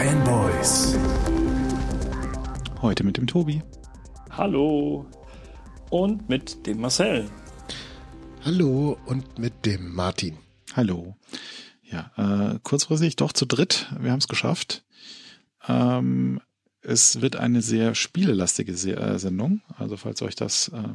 Fanboys. 0.00 0.96
Heute 2.80 3.04
mit 3.04 3.18
dem 3.18 3.26
Tobi. 3.26 3.60
Hallo. 4.30 5.04
Und 5.90 6.26
mit 6.26 6.66
dem 6.66 6.80
Marcel. 6.80 7.30
Hallo 8.42 8.96
und 9.04 9.38
mit 9.38 9.66
dem 9.66 9.94
Martin. 9.94 10.38
Hallo. 10.74 11.18
Ja, 11.82 12.12
äh, 12.16 12.58
kurzfristig 12.62 13.16
doch 13.16 13.34
zu 13.34 13.44
dritt. 13.44 13.92
Wir 14.00 14.10
haben 14.10 14.20
es 14.20 14.28
geschafft. 14.28 14.86
Ähm, 15.68 16.40
es 16.80 17.20
wird 17.20 17.36
eine 17.36 17.60
sehr 17.60 17.94
spielelastige 17.94 18.74
Se 18.76 18.96
äh, 18.96 19.18
Sendung. 19.18 19.60
Also 19.76 19.98
falls 19.98 20.22
euch 20.22 20.34
das 20.34 20.68
äh, 20.68 20.94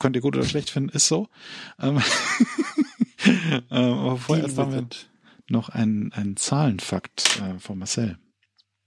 könnt 0.00 0.16
ihr 0.16 0.22
gut 0.22 0.36
oder 0.36 0.44
schlecht 0.44 0.70
finden, 0.70 0.88
ist 0.88 1.06
so. 1.06 1.28
Ähm, 1.80 2.02
ähm, 3.24 3.62
aber 3.70 4.16
vorher 4.16 4.48
haben 4.56 4.72
wir 4.72 4.88
noch 5.48 5.68
ein, 5.68 6.12
ein 6.14 6.36
Zahlenfakt 6.36 7.40
äh, 7.40 7.60
von 7.60 7.78
Marcel. 7.78 8.18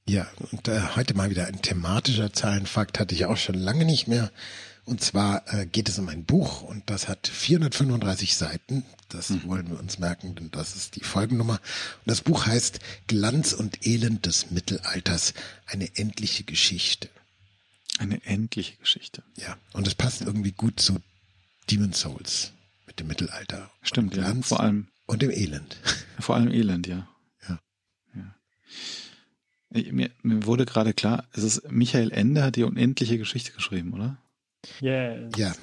Ja, 0.07 0.25
und 0.51 0.67
äh, 0.69 0.81
heute 0.95 1.13
mal 1.15 1.29
wieder 1.29 1.47
ein 1.47 1.61
thematischer 1.61 2.31
Zahlenfakt 2.31 2.99
hatte 2.99 3.13
ich 3.13 3.25
auch 3.25 3.37
schon 3.37 3.55
lange 3.55 3.83
nicht 3.83 4.07
mehr. 4.07 4.31
Und 4.85 5.01
zwar 5.01 5.43
äh, 5.53 5.65
geht 5.65 5.89
es 5.89 5.99
um 5.99 6.07
ein 6.07 6.23
Buch 6.23 6.61
und 6.61 6.89
das 6.89 7.09
hat 7.09 7.27
435 7.27 8.37
Seiten. 8.37 8.85
Das 9.09 9.29
mhm. 9.29 9.43
wollen 9.43 9.69
wir 9.69 9.79
uns 9.79 9.99
merken, 9.99 10.35
denn 10.35 10.49
das 10.49 10.77
ist 10.77 10.95
die 10.95 11.03
Folgennummer. 11.03 11.55
Und 11.55 12.05
das 12.05 12.21
Buch 12.21 12.45
heißt 12.45 12.79
Glanz 13.07 13.51
und 13.51 13.85
Elend 13.85 14.25
des 14.25 14.49
Mittelalters, 14.49 15.33
eine 15.65 15.93
endliche 15.97 16.45
Geschichte. 16.45 17.09
Eine 17.97 18.23
endliche 18.25 18.77
Geschichte. 18.77 19.23
Ja, 19.35 19.57
und 19.73 19.87
es 19.87 19.95
passt 19.95 20.21
irgendwie 20.21 20.53
gut 20.53 20.79
zu 20.79 20.99
Demon 21.69 21.91
Souls 21.91 22.53
mit 22.85 22.99
dem 23.01 23.07
Mittelalter. 23.07 23.69
Stimmt, 23.81 24.15
ja. 24.15 24.33
Vor 24.41 24.61
allem. 24.61 24.87
Und 25.05 25.21
dem 25.21 25.31
Elend. 25.31 25.75
Vor 26.19 26.35
allem 26.35 26.51
Elend, 26.51 26.87
ja. 26.87 27.09
Ja. 27.49 27.59
ja. 28.15 28.35
Mir, 29.69 30.11
mir 30.23 30.45
wurde 30.45 30.65
gerade 30.65 30.93
klar, 30.93 31.25
es 31.33 31.43
ist 31.43 31.69
Michael 31.69 32.11
Ende 32.11 32.43
hat 32.43 32.55
die 32.55 32.63
unendliche 32.63 33.17
Geschichte 33.17 33.51
geschrieben, 33.51 33.93
oder? 33.93 34.17
Yes. 34.79 35.31
Ja. 35.37 35.53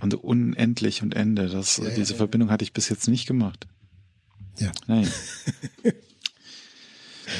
Und 0.00 0.14
unendlich 0.14 1.02
und 1.02 1.14
Ende, 1.14 1.48
das, 1.48 1.78
ja, 1.78 1.90
diese 1.90 2.12
ja, 2.12 2.18
Verbindung 2.18 2.50
hatte 2.50 2.62
ich 2.62 2.72
bis 2.72 2.88
jetzt 2.88 3.08
nicht 3.08 3.26
gemacht. 3.26 3.66
Ja. 4.58 4.70
Nein. 4.86 5.10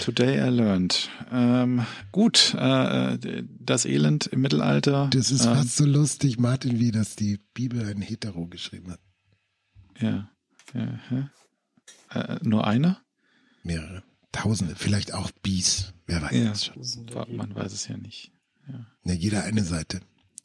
Today 0.05 0.39
I 0.39 0.51
learned. 0.51 1.09
Ähm, 1.31 1.87
gut, 2.13 2.55
äh, 2.55 3.45
das 3.59 3.85
Elend 3.85 4.27
im 4.27 4.41
Mittelalter. 4.43 5.09
Das 5.13 5.31
ist 5.31 5.47
ähm, 5.47 5.55
fast 5.55 5.77
so 5.77 5.85
lustig, 5.85 6.39
Martin, 6.39 6.79
wie 6.79 6.91
das 6.91 7.17
die 7.17 7.41
Bibel 7.55 7.85
ein 7.85 8.03
Hetero 8.03 8.47
geschrieben 8.47 8.93
hat. 8.93 9.01
Ja. 10.01 10.31
ja 10.75 11.31
äh, 12.11 12.39
nur 12.43 12.67
einer? 12.67 13.01
Mehrere. 13.63 14.03
Tausende, 14.33 14.75
vielleicht 14.77 15.15
auch 15.15 15.31
Bies. 15.43 15.93
Wer 16.07 16.23
weiß 16.23 16.33
ja, 16.33 16.55
schon. 16.55 17.37
Man 17.37 17.55
weiß 17.55 17.73
es 17.73 17.89
ja 17.89 17.97
nicht. 17.97 18.33
Ja. 18.69 18.87
ja 19.05 19.15
jeder 19.15 19.45
eine 19.45 19.65
Seite. 19.65 20.01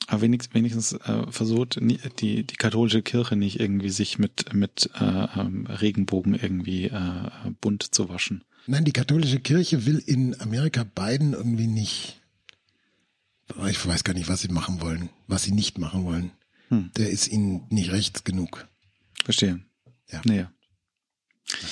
Aber 0.08 0.22
wenigstens, 0.22 0.54
wenigstens 0.54 0.94
äh, 0.94 1.32
versucht 1.32 1.80
die, 1.82 2.44
die 2.44 2.56
katholische 2.56 3.02
Kirche 3.02 3.36
nicht 3.36 3.60
irgendwie 3.60 3.90
sich 3.90 4.20
mit, 4.20 4.54
mit 4.54 4.90
äh, 4.96 5.28
ähm, 5.40 5.66
Regenbogen 5.68 6.36
irgendwie 6.36 6.86
äh, 6.86 7.30
bunt 7.62 7.84
zu 7.96 8.10
waschen. 8.10 8.44
Nein, 8.68 8.86
die 8.86 8.92
katholische 8.92 9.40
Kirche 9.40 9.86
will 9.86 10.02
in 10.06 10.40
Amerika 10.40 10.84
beiden 10.84 11.34
irgendwie 11.34 11.68
nicht. 11.68 12.22
Ich 13.68 13.86
weiß 13.86 14.04
gar 14.04 14.14
nicht, 14.14 14.30
was 14.30 14.42
sie 14.42 14.48
machen 14.48 14.82
wollen, 14.82 15.10
was 15.28 15.44
sie 15.44 15.52
nicht 15.52 15.78
machen 15.78 16.06
wollen. 16.06 16.32
Hm. 16.70 16.92
Der 16.98 17.10
ist 17.10 17.28
ihnen 17.28 17.66
nicht 17.70 17.92
rechts 17.92 18.24
genug. 18.24 18.68
Verstehe. 19.24 19.62
Ja. 20.10 20.22
Naja. 20.26 20.52
Ja. 21.50 21.68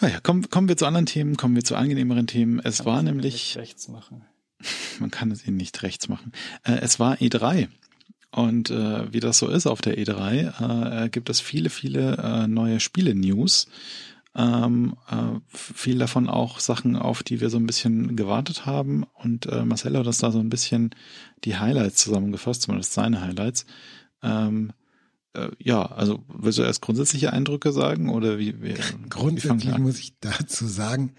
Naja, 0.00 0.16
ah 0.16 0.20
kommen, 0.20 0.48
kommen 0.48 0.68
wir 0.68 0.76
zu 0.76 0.86
anderen 0.86 1.06
Themen, 1.06 1.36
kommen 1.36 1.56
wir 1.56 1.64
zu 1.64 1.76
angenehmeren 1.76 2.26
Themen. 2.26 2.60
Es 2.62 2.78
Kann 2.78 2.86
war 2.86 3.02
nämlich. 3.02 3.56
Rechts 3.56 3.88
machen. 3.88 4.24
Man 5.00 5.10
kann 5.10 5.30
es 5.30 5.46
ihnen 5.46 5.56
nicht 5.56 5.82
rechts 5.82 6.08
machen. 6.08 6.32
Äh, 6.64 6.78
es 6.80 7.00
war 7.00 7.16
E3. 7.16 7.68
Und 8.30 8.70
äh, 8.70 9.12
wie 9.12 9.20
das 9.20 9.38
so 9.38 9.48
ist 9.48 9.66
auf 9.66 9.80
der 9.80 9.96
E3, 9.96 11.04
äh, 11.04 11.08
gibt 11.08 11.30
es 11.30 11.40
viele, 11.40 11.70
viele 11.70 12.16
äh, 12.16 12.46
neue 12.46 12.78
Spiele-News. 12.78 13.68
Ähm, 14.34 14.94
äh, 15.08 15.40
viel 15.52 15.98
davon 15.98 16.28
auch 16.28 16.60
Sachen, 16.60 16.94
auf 16.94 17.22
die 17.22 17.40
wir 17.40 17.50
so 17.50 17.56
ein 17.56 17.66
bisschen 17.66 18.14
gewartet 18.14 18.66
haben. 18.66 19.04
Und 19.14 19.46
äh, 19.46 19.64
Marcel 19.64 19.96
hat 19.96 20.06
das 20.06 20.18
da 20.18 20.30
so 20.30 20.38
ein 20.38 20.50
bisschen 20.50 20.94
die 21.44 21.56
Highlights 21.56 22.04
zusammengefasst, 22.04 22.62
zumindest 22.62 22.92
seine 22.92 23.20
Highlights. 23.20 23.66
Ähm, 24.22 24.72
äh, 25.46 25.50
ja, 25.58 25.84
also 25.84 26.24
willst 26.28 26.58
du 26.58 26.62
erst 26.62 26.82
grundsätzliche 26.82 27.32
Eindrücke 27.32 27.72
sagen 27.72 28.10
oder 28.10 28.38
wie? 28.38 28.62
wie 28.62 28.74
Grundsätzlich 29.08 29.76
wie 29.76 29.80
muss 29.80 29.98
ich 29.98 30.14
dazu 30.20 30.66
sagen, 30.66 31.14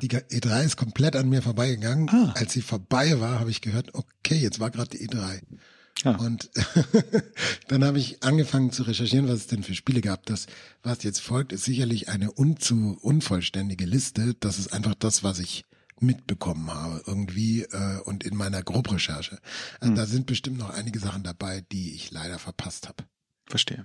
die 0.00 0.08
E3 0.08 0.64
ist 0.64 0.76
komplett 0.76 1.16
an 1.16 1.28
mir 1.28 1.42
vorbeigegangen. 1.42 2.08
Ah. 2.08 2.32
Als 2.36 2.52
sie 2.52 2.62
vorbei 2.62 3.20
war, 3.20 3.38
habe 3.38 3.50
ich 3.50 3.60
gehört, 3.60 3.94
okay, 3.94 4.36
jetzt 4.36 4.60
war 4.60 4.70
gerade 4.70 4.96
die 4.96 5.08
E3. 5.08 5.40
Ja. 6.04 6.16
Und 6.16 6.50
dann 7.68 7.84
habe 7.84 7.98
ich 7.98 8.22
angefangen 8.22 8.72
zu 8.72 8.84
recherchieren, 8.84 9.28
was 9.28 9.40
es 9.40 9.46
denn 9.48 9.62
für 9.62 9.74
Spiele 9.74 10.00
gab. 10.00 10.24
Das, 10.26 10.46
was 10.82 11.02
jetzt 11.02 11.20
folgt, 11.20 11.52
ist 11.52 11.64
sicherlich 11.64 12.08
eine 12.08 12.32
unzu 12.32 12.96
unvollständige 13.00 13.84
Liste. 13.84 14.34
Das 14.40 14.58
ist 14.58 14.72
einfach 14.72 14.94
das, 14.94 15.22
was 15.22 15.38
ich 15.38 15.64
mitbekommen 15.98 16.72
habe 16.72 17.02
irgendwie 17.06 17.62
äh, 17.62 18.00
und 18.04 18.24
in 18.24 18.34
meiner 18.34 18.62
Grobrecherche. 18.62 19.38
Also 19.80 19.90
hm. 19.90 19.96
Da 19.96 20.06
sind 20.06 20.26
bestimmt 20.26 20.58
noch 20.58 20.70
einige 20.70 20.98
Sachen 20.98 21.22
dabei, 21.22 21.62
die 21.72 21.94
ich 21.94 22.10
leider 22.10 22.38
verpasst 22.38 22.88
habe. 22.88 23.04
Verstehe. 23.50 23.84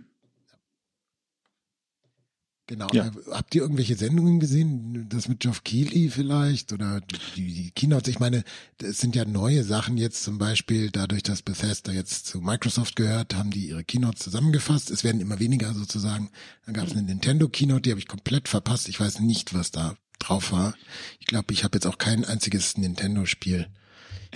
Genau. 2.67 2.87
Ja. 2.93 3.11
Habt 3.29 3.53
ihr 3.53 3.61
irgendwelche 3.61 3.95
Sendungen 3.95 4.39
gesehen? 4.39 5.07
Das 5.09 5.27
mit 5.27 5.39
Geoff 5.39 5.63
Keighley 5.63 6.09
vielleicht 6.09 6.73
oder 6.73 6.99
die, 7.35 7.53
die 7.53 7.71
Keynotes? 7.71 8.07
Ich 8.07 8.19
meine, 8.19 8.43
es 8.81 8.97
sind 8.97 9.15
ja 9.15 9.23
neue 9.23 9.63
Sachen 9.63 9.97
jetzt 9.97 10.23
zum 10.23 10.39
Beispiel, 10.39 10.89
dadurch, 10.89 11.21
dass 11.21 11.43
Bethesda 11.43 11.91
jetzt 11.91 12.25
zu 12.25 12.41
Microsoft 12.41 12.95
gehört, 12.95 13.35
haben 13.35 13.51
die 13.51 13.69
ihre 13.69 13.83
Keynotes 13.83 14.23
zusammengefasst. 14.23 14.89
Es 14.89 15.03
werden 15.03 15.21
immer 15.21 15.39
weniger 15.39 15.73
sozusagen. 15.75 16.31
Dann 16.65 16.73
gab 16.73 16.87
es 16.87 16.93
eine 16.93 17.03
Nintendo 17.03 17.49
Keynote, 17.49 17.81
die 17.81 17.91
habe 17.91 17.99
ich 17.99 18.07
komplett 18.07 18.47
verpasst. 18.47 18.89
Ich 18.89 18.99
weiß 18.99 19.19
nicht, 19.19 19.53
was 19.53 19.69
da 19.69 19.95
drauf 20.17 20.51
war. 20.51 20.73
Ich 21.19 21.27
glaube, 21.27 21.53
ich 21.53 21.63
habe 21.63 21.77
jetzt 21.77 21.85
auch 21.85 21.99
kein 21.99 22.25
einziges 22.25 22.77
Nintendo-Spiel 22.77 23.67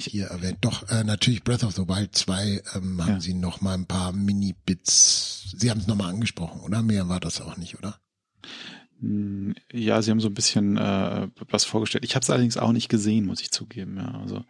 hier 0.07 0.27
erwähnt. 0.27 0.59
Doch, 0.61 0.87
äh, 0.89 1.03
natürlich 1.03 1.43
Breath 1.43 1.63
of 1.63 1.75
the 1.75 1.87
Wild 1.87 2.15
2 2.15 2.61
ähm, 2.75 3.01
haben 3.01 3.13
ja. 3.13 3.19
sie 3.19 3.33
noch 3.33 3.61
mal 3.61 3.73
ein 3.73 3.85
paar 3.85 4.11
Mini-Bits. 4.11 5.55
Sie 5.57 5.69
haben 5.69 5.79
es 5.79 5.87
nochmal 5.87 6.09
angesprochen, 6.09 6.61
oder? 6.61 6.81
Mehr 6.81 7.09
war 7.09 7.19
das 7.19 7.41
auch 7.41 7.57
nicht, 7.57 7.77
oder? 7.77 7.99
Hm, 9.01 9.55
ja, 9.71 10.01
sie 10.01 10.11
haben 10.11 10.19
so 10.19 10.27
ein 10.27 10.33
bisschen 10.33 10.77
äh, 10.77 11.27
was 11.49 11.63
vorgestellt. 11.63 12.03
Ich 12.03 12.15
habe 12.15 12.23
es 12.23 12.29
allerdings 12.29 12.57
auch 12.57 12.71
nicht 12.71 12.89
gesehen, 12.89 13.25
muss 13.25 13.41
ich 13.41 13.51
zugeben. 13.51 13.97
Ja, 13.97 14.19
also 14.21 14.43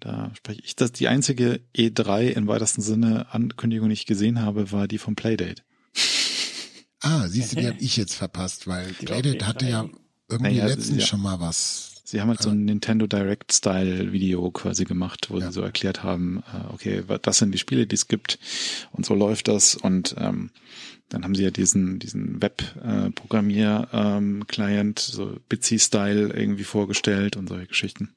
da 0.00 0.30
spreche 0.34 0.60
ich. 0.62 0.76
Das 0.76 0.92
die 0.92 1.08
einzige 1.08 1.60
E3 1.74 2.28
im 2.28 2.46
weitesten 2.46 2.82
Sinne 2.82 3.32
Ankündigung, 3.32 3.88
die 3.88 3.94
ich 3.94 4.06
gesehen 4.06 4.40
habe, 4.40 4.72
war 4.72 4.88
die 4.88 4.98
vom 4.98 5.16
Playdate. 5.16 5.62
Ah, 7.00 7.28
siehst 7.28 7.52
du, 7.52 7.56
die 7.56 7.66
habe 7.68 7.78
ich 7.78 7.96
jetzt 7.96 8.14
verpasst, 8.14 8.66
weil 8.66 8.92
die 9.00 9.06
Playdate 9.06 9.46
hatte 9.46 9.68
ja 9.68 9.88
irgendwie 10.28 10.58
naja, 10.58 10.66
letztens 10.66 11.00
ja. 11.00 11.06
schon 11.06 11.22
mal 11.22 11.40
was. 11.40 11.93
Sie 12.14 12.20
haben 12.20 12.28
halt 12.28 12.40
so 12.40 12.50
ein 12.50 12.64
Nintendo 12.64 13.08
Direct 13.08 13.52
Style 13.52 14.12
Video 14.12 14.52
quasi 14.52 14.84
gemacht, 14.84 15.30
wo 15.30 15.40
ja. 15.40 15.46
sie 15.46 15.52
so 15.52 15.62
erklärt 15.62 16.04
haben, 16.04 16.44
äh, 16.54 16.72
okay, 16.72 17.02
das 17.22 17.38
sind 17.38 17.50
die 17.50 17.58
Spiele, 17.58 17.88
die 17.88 17.96
es 17.96 18.06
gibt 18.06 18.38
und 18.92 19.04
so 19.04 19.16
läuft 19.16 19.48
das 19.48 19.74
und 19.74 20.14
ähm, 20.16 20.50
dann 21.08 21.24
haben 21.24 21.34
sie 21.34 21.42
ja 21.42 21.50
diesen, 21.50 21.98
diesen 21.98 22.40
Web-Programmier-Client, 22.40 25.08
ähm, 25.08 25.12
so 25.12 25.40
Bitsy-Style 25.48 26.32
irgendwie 26.32 26.62
vorgestellt 26.62 27.36
und 27.36 27.48
solche 27.48 27.66
Geschichten. 27.66 28.14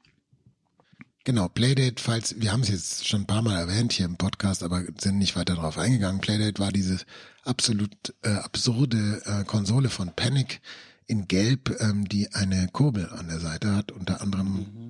Genau, 1.23 1.49
Playdate, 1.49 1.99
falls, 1.99 2.39
wir 2.39 2.51
haben 2.51 2.61
es 2.61 2.69
jetzt 2.69 3.07
schon 3.07 3.21
ein 3.21 3.27
paar 3.27 3.41
Mal 3.41 3.57
erwähnt 3.57 3.93
hier 3.93 4.05
im 4.05 4.17
Podcast, 4.17 4.61
aber 4.61 4.83
sind 4.99 5.17
nicht 5.17 5.35
weiter 5.35 5.55
darauf 5.55 5.79
eingegangen. 5.79 6.21
Playdate 6.21 6.59
war 6.59 6.71
diese 6.71 6.99
absolut 7.45 8.13
äh, 8.21 8.29
absurde 8.29 9.23
äh, 9.25 9.43
Konsole 9.43 9.89
von 9.89 10.11
Panic 10.15 10.61
in 11.07 11.27
Gelb, 11.27 11.75
ähm, 11.79 12.07
die 12.07 12.33
eine 12.33 12.67
Kurbel 12.71 13.09
an 13.09 13.27
der 13.27 13.39
Seite 13.39 13.75
hat, 13.75 13.91
unter 13.91 14.21
anderem 14.21 14.47
mhm. 14.53 14.89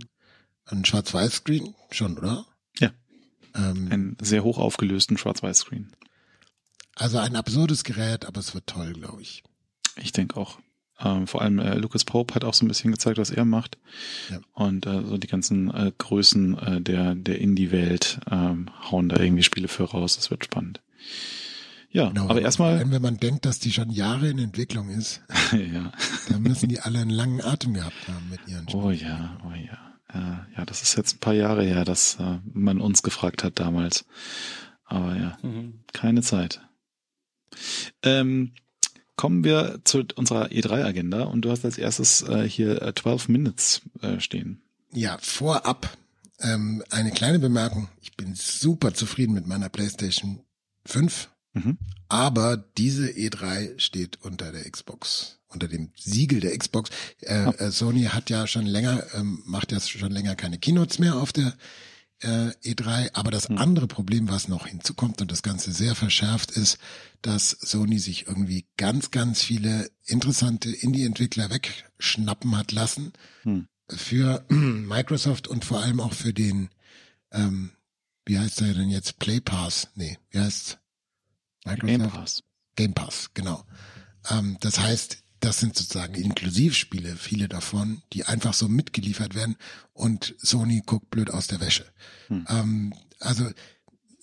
ein 0.65 0.83
Schwarz-Weiß-Screen, 0.83 1.73
schon, 1.91 2.17
oder? 2.17 2.45
Ja. 2.79 2.91
Ähm, 3.55 3.87
Einen 3.91 4.17
sehr 4.21 4.43
hoch 4.43 4.57
aufgelösten 4.57 5.17
Schwarz-Weiß-Screen. 5.17 5.91
Also 6.95 7.19
ein 7.19 7.35
absurdes 7.35 7.83
Gerät, 7.83 8.25
aber 8.25 8.39
es 8.39 8.55
wird 8.55 8.65
toll, 8.67 8.93
glaube 8.93 9.21
ich. 9.21 9.43
Ich 9.97 10.11
denke 10.11 10.37
auch. 10.37 10.59
Ähm, 10.99 11.27
vor 11.27 11.43
allem 11.43 11.59
äh, 11.59 11.75
Lucas 11.75 12.03
Pope 12.03 12.33
hat 12.33 12.43
auch 12.43 12.55
so 12.55 12.65
ein 12.65 12.67
bisschen 12.67 12.91
gezeigt, 12.91 13.19
was 13.19 13.29
er 13.29 13.45
macht. 13.45 13.77
Ja. 14.29 14.39
Und 14.53 14.87
äh, 14.87 15.03
so 15.03 15.17
die 15.17 15.27
ganzen 15.27 15.71
äh, 15.71 15.91
Größen 15.95 16.57
äh, 16.57 16.81
der, 16.81 17.13
der 17.13 17.39
Indie-Welt 17.39 18.19
ähm, 18.31 18.69
hauen 18.89 19.09
da 19.09 19.19
irgendwie 19.19 19.43
Spiele 19.43 19.67
für 19.67 19.83
raus. 19.83 20.15
Das 20.15 20.31
wird 20.31 20.45
spannend. 20.45 20.81
Ja, 21.97 22.09
genau, 22.09 22.29
aber 22.29 22.41
erstmal. 22.41 22.91
Wenn 22.91 23.01
man 23.01 23.17
denkt, 23.17 23.45
dass 23.45 23.57
die 23.57 23.73
schon 23.73 23.89
Jahre 23.89 24.29
in 24.29 24.37
Entwicklung 24.37 24.89
ist, 24.89 25.21
ja. 25.51 25.91
dann 26.29 26.43
müssen 26.43 26.69
die 26.69 26.79
alle 26.79 26.99
einen 26.99 27.09
langen 27.09 27.41
Atem 27.41 27.73
gehabt 27.73 28.07
haben 28.07 28.29
mit 28.29 28.39
ihren 28.47 28.69
Spielen. 28.69 28.83
Oh 28.83 28.91
ja, 28.91 29.37
oh 29.43 29.55
ja. 29.55 29.95
Äh, 30.13 30.57
ja, 30.57 30.65
das 30.65 30.83
ist 30.83 30.95
jetzt 30.95 31.15
ein 31.15 31.19
paar 31.19 31.33
Jahre 31.33 31.63
her, 31.63 31.85
dass 31.85 32.19
äh, 32.19 32.37
man 32.53 32.81
uns 32.81 33.01
gefragt 33.01 33.43
hat 33.43 33.59
damals. 33.59 34.05
Aber 34.85 35.15
ja, 35.15 35.37
mhm. 35.41 35.79
keine 35.91 36.21
Zeit. 36.21 36.61
Ähm, 38.03 38.53
kommen 39.15 39.43
wir 39.43 39.79
zu 39.83 40.03
unserer 40.15 40.49
E3-Agenda 40.49 41.23
und 41.23 41.41
du 41.41 41.49
hast 41.49 41.65
als 41.65 41.79
erstes 41.79 42.21
äh, 42.21 42.47
hier 42.47 42.79
äh, 42.79 42.93
12 42.93 43.27
Minutes 43.27 43.81
äh, 44.03 44.19
stehen. 44.19 44.61
Ja, 44.91 45.17
vorab 45.19 45.97
ähm, 46.41 46.83
eine 46.91 47.09
kleine 47.09 47.39
Bemerkung. 47.39 47.89
Ich 48.01 48.15
bin 48.15 48.35
super 48.35 48.93
zufrieden 48.93 49.33
mit 49.33 49.47
meiner 49.47 49.69
PlayStation 49.69 50.41
5, 50.85 51.29
Mhm. 51.65 51.77
aber 52.09 52.57
diese 52.57 53.07
E3 53.09 53.79
steht 53.79 54.19
unter 54.21 54.51
der 54.51 54.69
Xbox, 54.69 55.39
unter 55.47 55.67
dem 55.67 55.91
Siegel 55.95 56.39
der 56.39 56.57
Xbox. 56.57 56.89
Äh, 57.21 57.49
äh, 57.57 57.71
Sony 57.71 58.03
hat 58.03 58.29
ja 58.29 58.47
schon 58.47 58.65
länger, 58.65 59.03
ähm, 59.13 59.41
macht 59.45 59.71
ja 59.71 59.79
schon 59.79 60.11
länger 60.11 60.35
keine 60.35 60.57
Keynotes 60.57 60.99
mehr 60.99 61.15
auf 61.15 61.33
der 61.33 61.55
äh, 62.21 62.49
E3, 62.63 63.11
aber 63.13 63.29
das 63.31 63.47
Hm. 63.49 63.57
andere 63.59 63.87
Problem, 63.87 64.27
was 64.29 64.47
noch 64.47 64.65
hinzukommt 64.67 65.21
und 65.21 65.31
das 65.31 65.43
Ganze 65.43 65.71
sehr 65.71 65.93
verschärft, 65.95 66.49
ist, 66.51 66.79
dass 67.21 67.49
Sony 67.51 67.99
sich 67.99 68.27
irgendwie 68.27 68.65
ganz, 68.77 69.11
ganz 69.11 69.43
viele 69.43 69.89
interessante 70.05 70.69
Indie-Entwickler 70.71 71.49
wegschnappen 71.49 72.57
hat 72.57 72.71
lassen 72.71 73.13
Hm. 73.43 73.67
für 73.89 74.45
Microsoft 74.49 75.47
und 75.47 75.63
vor 75.65 75.81
allem 75.81 75.99
auch 75.99 76.13
für 76.13 76.33
den, 76.33 76.69
ähm, 77.31 77.71
wie 78.25 78.39
heißt 78.39 78.61
der 78.61 78.73
denn 78.73 78.89
jetzt? 78.89 79.19
Play 79.19 79.39
Pass? 79.39 79.89
Nee, 79.95 80.17
wie 80.31 80.39
heißt 80.39 80.79
Microsoft? 81.67 81.87
Game 81.87 82.09
Pass. 82.09 82.43
Game 82.75 82.93
Pass, 82.93 83.29
genau. 83.33 83.63
Ähm, 84.29 84.57
das 84.59 84.79
heißt, 84.79 85.23
das 85.39 85.59
sind 85.59 85.75
sozusagen 85.75 86.15
Inklusivspiele, 86.15 87.15
viele 87.15 87.47
davon, 87.47 88.01
die 88.13 88.25
einfach 88.25 88.53
so 88.53 88.67
mitgeliefert 88.67 89.35
werden 89.35 89.55
und 89.93 90.35
Sony 90.39 90.81
guckt 90.85 91.09
blöd 91.11 91.29
aus 91.29 91.47
der 91.47 91.59
Wäsche. 91.59 91.85
Hm. 92.27 92.45
Ähm, 92.49 92.93
also 93.19 93.49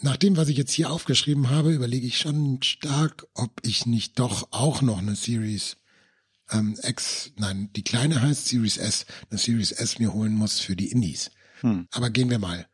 nach 0.01 0.17
dem, 0.17 0.37
was 0.37 0.49
ich 0.49 0.57
jetzt 0.57 0.73
hier 0.73 0.91
aufgeschrieben 0.91 1.51
habe, 1.51 1.73
überlege 1.73 2.07
ich 2.07 2.19
schon 2.19 2.63
stark, 2.63 3.27
ob 3.35 3.61
ich 3.63 3.87
nicht 3.87 4.19
doch 4.19 4.49
auch 4.51 4.83
noch 4.83 4.99
eine 4.99 5.17
Series 5.17 5.77
ähm, 6.51 6.77
X, 6.83 7.33
nein, 7.37 7.71
die 7.75 7.85
kleine 7.85 8.21
heißt 8.21 8.49
Series 8.49 8.77
S, 8.77 9.07
eine 9.31 9.39
Series 9.39 9.73
S 9.73 9.99
mir 9.99 10.13
holen 10.13 10.35
muss 10.35 10.61
für 10.61 10.77
die 10.77 10.91
Indies. 10.91 11.31
Hm. 11.61 11.89
Aber 11.93 12.11
gehen 12.11 12.29
wir 12.29 12.39
mal 12.39 12.67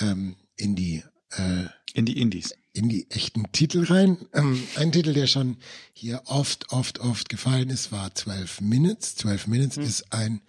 ähm, 0.00 0.36
in 0.56 0.76
die 0.76 1.02
äh, 1.30 1.66
In 1.94 2.06
die 2.06 2.20
Indies. 2.20 2.54
In 2.72 2.88
die 2.88 3.10
echten 3.10 3.50
Titel 3.52 3.84
rein. 3.84 4.18
Ähm, 4.32 4.62
ein 4.76 4.92
Titel, 4.92 5.12
der 5.12 5.26
schon 5.26 5.56
hier 5.92 6.22
oft, 6.26 6.72
oft, 6.72 7.00
oft 7.00 7.28
gefallen 7.28 7.70
ist, 7.70 7.92
war 7.92 8.14
12 8.14 8.60
Minutes. 8.60 9.16
12 9.16 9.46
Minutes 9.48 9.76
ist 9.76 10.12
ein 10.12 10.42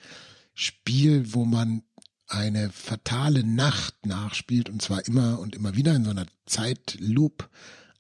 Spiel, 0.54 1.34
wo 1.34 1.46
man 1.46 1.84
eine 2.28 2.72
fatale 2.72 3.44
Nacht 3.44 4.06
nachspielt 4.06 4.70
und 4.70 4.82
zwar 4.82 5.06
immer 5.06 5.40
und 5.40 5.56
immer 5.56 5.76
wieder 5.76 5.94
in 5.96 6.06
so 6.06 6.12
einer 6.12 6.28
Zeitloop 6.46 7.50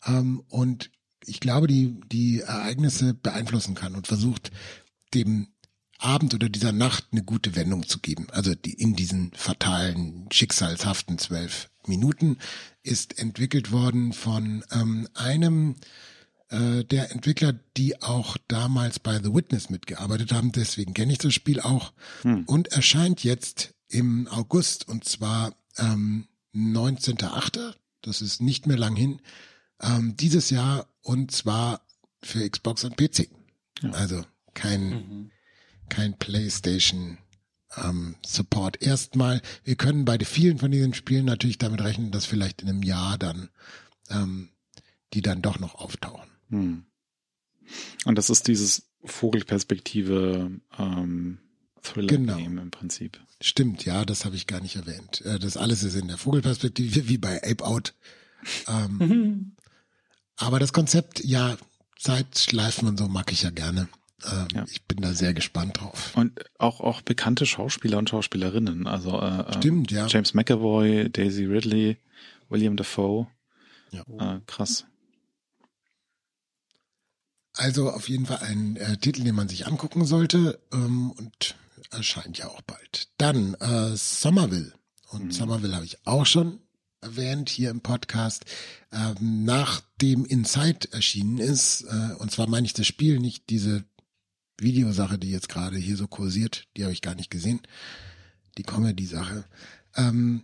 ähm, 0.05 0.41
und 0.47 0.89
ich 1.25 1.39
glaube, 1.39 1.67
die, 1.67 1.99
die 2.11 2.39
Ereignisse 2.39 3.13
beeinflussen 3.13 3.75
kann 3.75 3.95
und 3.95 4.07
versucht, 4.07 4.51
dem 5.13 5.50
Abend 6.03 6.33
oder 6.33 6.49
dieser 6.49 6.71
Nacht 6.71 7.05
eine 7.11 7.23
gute 7.23 7.55
Wendung 7.55 7.87
zu 7.87 7.99
geben. 7.99 8.27
Also 8.31 8.55
die 8.55 8.73
in 8.73 8.95
diesen 8.95 9.31
fatalen, 9.35 10.27
schicksalshaften 10.31 11.17
zwölf 11.17 11.69
Minuten 11.87 12.37
ist 12.83 13.19
entwickelt 13.19 13.71
worden 13.71 14.13
von 14.13 14.63
ähm, 14.71 15.07
einem 15.13 15.75
äh, 16.49 16.83
der 16.83 17.11
Entwickler, 17.11 17.53
die 17.77 18.01
auch 18.01 18.37
damals 18.47 18.99
bei 18.99 19.17
The 19.21 19.33
Witness 19.33 19.69
mitgearbeitet 19.69 20.31
haben. 20.31 20.51
Deswegen 20.51 20.93
kenne 20.93 21.11
ich 21.13 21.17
das 21.19 21.33
Spiel 21.33 21.59
auch 21.59 21.93
Hm. 22.23 22.43
und 22.45 22.67
erscheint 22.69 23.23
jetzt 23.23 23.73
im 23.87 24.27
August 24.27 24.87
und 24.87 25.05
zwar 25.05 25.53
ähm, 25.77 26.27
19.8. 26.53 27.73
Das 28.01 28.21
ist 28.21 28.41
nicht 28.41 28.67
mehr 28.67 28.77
lang 28.77 28.95
hin. 28.95 29.21
Ähm, 29.81 30.15
dieses 30.17 30.49
Jahr 30.49 30.87
und 31.01 31.31
zwar 31.31 31.81
für 32.21 32.47
Xbox 32.47 32.83
und 32.83 32.97
PC. 32.97 33.29
Ja. 33.81 33.91
Also 33.91 34.23
kein 34.53 34.89
Mhm. 34.89 35.31
Kein 35.91 36.17
PlayStation 36.17 37.19
ähm, 37.77 38.15
Support. 38.25 38.81
Erstmal, 38.81 39.41
wir 39.63 39.75
können 39.75 40.05
bei 40.05 40.17
vielen 40.19 40.57
von 40.57 40.71
diesen 40.71 40.93
Spielen 40.93 41.25
natürlich 41.25 41.57
damit 41.57 41.81
rechnen, 41.81 42.11
dass 42.11 42.25
vielleicht 42.25 42.61
in 42.61 42.69
einem 42.69 42.83
Jahr 42.83 43.17
dann 43.17 43.49
ähm, 44.09 44.49
die 45.13 45.21
dann 45.21 45.41
doch 45.41 45.59
noch 45.59 45.75
auftauchen. 45.75 46.29
Hm. 46.49 46.85
Und 48.05 48.17
das 48.17 48.29
ist 48.29 48.47
dieses 48.47 48.89
Vogelperspektive 49.03 50.51
ähm, 50.77 51.39
Thriller-Game 51.81 52.25
Genau. 52.25 52.61
im 52.61 52.71
Prinzip. 52.71 53.19
Stimmt, 53.41 53.85
ja, 53.85 54.05
das 54.05 54.25
habe 54.25 54.35
ich 54.35 54.47
gar 54.47 54.61
nicht 54.61 54.75
erwähnt. 54.75 55.21
Äh, 55.21 55.39
das 55.39 55.57
alles 55.57 55.83
ist 55.83 55.95
in 55.95 56.07
der 56.07 56.17
Vogelperspektive, 56.17 57.07
wie 57.07 57.17
bei 57.17 57.41
Ape 57.43 57.65
Out. 57.65 57.93
Ähm, 58.67 59.55
aber 60.37 60.59
das 60.59 60.73
Konzept, 60.73 61.23
ja, 61.23 61.57
Zeitschleifen 61.97 62.87
und 62.87 62.97
so 62.97 63.07
mag 63.07 63.31
ich 63.31 63.43
ja 63.43 63.49
gerne. 63.51 63.87
Ähm, 64.29 64.47
Ja. 64.53 64.65
Ich 64.69 64.83
bin 64.83 65.01
da 65.01 65.13
sehr 65.13 65.33
gespannt 65.33 65.79
drauf. 65.79 66.15
Und 66.15 66.39
auch, 66.59 66.79
auch 66.81 67.01
bekannte 67.01 67.45
Schauspieler 67.45 67.97
und 67.97 68.09
Schauspielerinnen. 68.09 68.87
Also 68.87 69.19
äh, 69.19 69.41
äh, 69.41 69.53
Stimmt, 69.57 69.91
ja. 69.91 70.07
James 70.07 70.33
McAvoy, 70.33 71.09
Daisy 71.09 71.45
Ridley, 71.45 71.97
William 72.49 72.75
Dafoe. 72.77 73.27
Ja. 73.91 74.35
Äh, 74.35 74.41
krass. 74.45 74.85
Also 77.53 77.89
auf 77.91 78.07
jeden 78.07 78.25
Fall 78.25 78.39
ein 78.43 78.77
äh, 78.77 78.97
Titel, 78.97 79.23
den 79.23 79.35
man 79.35 79.49
sich 79.49 79.67
angucken 79.67 80.05
sollte 80.05 80.59
ähm, 80.71 81.11
und 81.11 81.55
erscheint 81.91 82.37
ja 82.37 82.47
auch 82.47 82.61
bald. 82.61 83.09
Dann 83.17 83.55
äh, 83.55 83.95
Somerville. 83.95 84.73
Und 85.09 85.25
Mhm. 85.25 85.31
Somerville 85.31 85.75
habe 85.75 85.85
ich 85.85 85.97
auch 86.07 86.25
schon 86.25 86.59
erwähnt 87.01 87.49
hier 87.49 87.69
im 87.71 87.81
Podcast. 87.81 88.45
Ähm, 88.93 89.43
nachdem 89.43 90.23
Inside 90.23 90.93
erschienen 90.93 91.39
ist, 91.39 91.81
äh, 91.81 92.13
und 92.19 92.31
zwar 92.31 92.47
meine 92.47 92.65
ich 92.65 92.73
das 92.73 92.87
Spiel, 92.87 93.19
nicht 93.19 93.49
diese 93.49 93.83
Videosache, 94.61 95.17
die 95.17 95.31
jetzt 95.31 95.49
gerade 95.49 95.77
hier 95.77 95.97
so 95.97 96.07
kursiert, 96.07 96.67
die 96.77 96.83
habe 96.83 96.93
ich 96.93 97.01
gar 97.01 97.15
nicht 97.15 97.31
gesehen. 97.31 97.59
Die 98.57 98.63
Comedy-Sache. 98.63 99.45
Ähm, 99.95 100.43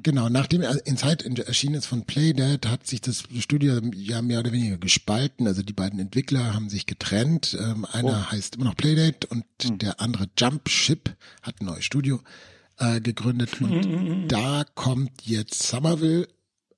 Genau, 0.00 0.28
nachdem 0.28 0.62
Inside 0.84 1.44
erschienen 1.44 1.74
ist 1.74 1.86
von 1.86 2.04
Playdead, 2.06 2.68
hat 2.68 2.86
sich 2.86 3.00
das 3.00 3.24
Studio 3.40 3.80
ja 3.96 4.22
mehr 4.22 4.38
oder 4.38 4.52
weniger 4.52 4.76
gespalten. 4.78 5.48
Also 5.48 5.64
die 5.64 5.72
beiden 5.72 5.98
Entwickler 5.98 6.54
haben 6.54 6.68
sich 6.70 6.86
getrennt. 6.86 7.58
Ähm, 7.60 7.84
einer 7.84 8.24
Oh. 8.28 8.30
heißt 8.30 8.54
immer 8.54 8.66
noch 8.66 8.76
Playdead 8.76 9.24
und 9.24 9.44
Hm. 9.60 9.78
der 9.78 10.00
andere 10.00 10.28
Jump 10.38 10.68
Ship 10.68 11.16
hat 11.42 11.60
ein 11.60 11.64
neues 11.66 11.84
Studio 11.84 12.20
äh, 12.78 13.00
gegründet. 13.00 13.60
Und 13.60 14.28
da 14.28 14.64
kommt 14.76 15.22
jetzt 15.24 15.64
Somerville, 15.64 16.28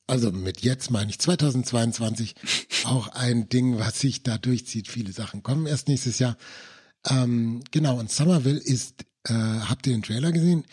also 0.07 0.33
mit 0.33 0.63
jetzt 0.63 0.91
meine 0.91 1.11
ich 1.11 1.19
2022, 1.19 2.35
auch 2.87 3.09
ein 3.09 3.49
Ding, 3.49 3.79
was 3.79 4.01
sich 4.01 4.23
da 4.23 4.39
durchzieht. 4.39 4.89
Viele 4.89 5.13
Sachen 5.13 5.43
kommen 5.43 5.67
erst 5.67 5.89
nächstes 5.89 6.19
Jahr. 6.19 6.37
Ähm, 7.09 7.63
genau, 7.71 7.99
und 7.99 8.11
Somerville 8.11 8.59
ist, 8.59 9.05
äh, 9.25 9.33
habt 9.33 9.87
ihr 9.87 9.93
den 9.93 10.03
Trailer 10.03 10.33
gesehen? 10.33 10.65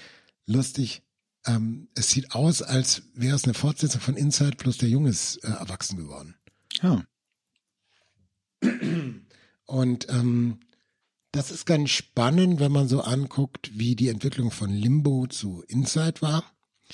Lustig. 0.45 1.03
Ähm, 1.45 1.87
es 1.95 2.09
sieht 2.09 2.33
aus, 2.33 2.61
als 2.61 3.03
wäre 3.13 3.35
es 3.35 3.45
eine 3.45 3.53
Fortsetzung 3.53 4.01
von 4.01 4.17
Inside, 4.17 4.57
plus 4.57 4.77
der 4.77 4.89
Junge 4.89 5.09
ist 5.09 5.37
äh, 5.43 5.47
erwachsen 5.47 5.97
geworden. 5.97 6.35
Ja. 6.81 7.03
Und 9.65 10.09
ähm, 10.09 10.59
das 11.31 11.51
ist 11.51 11.65
ganz 11.65 11.91
spannend, 11.91 12.59
wenn 12.59 12.71
man 12.71 12.87
so 12.87 13.01
anguckt, 13.01 13.77
wie 13.77 13.95
die 13.95 14.09
Entwicklung 14.09 14.51
von 14.51 14.71
Limbo 14.71 15.27
zu 15.27 15.63
Inside 15.67 16.21
war. 16.21 16.43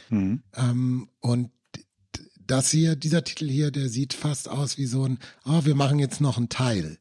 Mhm. 0.10 0.43
Ähm, 0.55 1.10
und 1.20 1.51
das 2.48 2.70
hier, 2.70 2.96
dieser 2.96 3.24
Titel 3.24 3.50
hier, 3.50 3.72
der 3.72 3.90
sieht 3.90 4.14
fast 4.14 4.50
aus 4.50 4.78
wie 4.78 4.86
so 4.86 5.06
ein, 5.06 5.20
oh, 5.46 5.66
wir 5.66 5.76
machen 5.76 6.00
jetzt 6.00 6.22
noch 6.22 6.38
einen 6.38 6.50
Teil. 6.50 6.98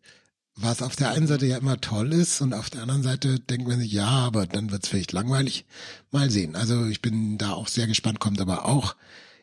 Was 0.55 0.83
auf 0.83 0.97
der 0.97 1.11
einen 1.11 1.27
Seite 1.27 1.47
ja 1.47 1.57
immer 1.57 1.81
toll 1.81 2.13
ist 2.13 2.41
und 2.43 2.53
auf 2.53 2.69
der 2.69 2.83
anderen 2.83 3.03
Seite 3.03 3.41
denkt 3.41 3.67
man 3.67 3.81
sich, 3.81 3.91
ja, 3.91 4.07
aber 4.07 4.47
dann 4.47 4.71
wird's 4.71 4.89
vielleicht 4.89 5.13
langweilig. 5.13 5.65
Mal 6.11 6.31
sehen. 6.31 6.57
Also 6.57 6.87
ich 6.87 7.01
bin 7.01 7.39
da 7.39 7.53
auch 7.53 7.69
sehr 7.69 7.87
gespannt, 7.87 8.21
kommt 8.21 8.41
aber 8.41 8.67
auch 8.67 8.95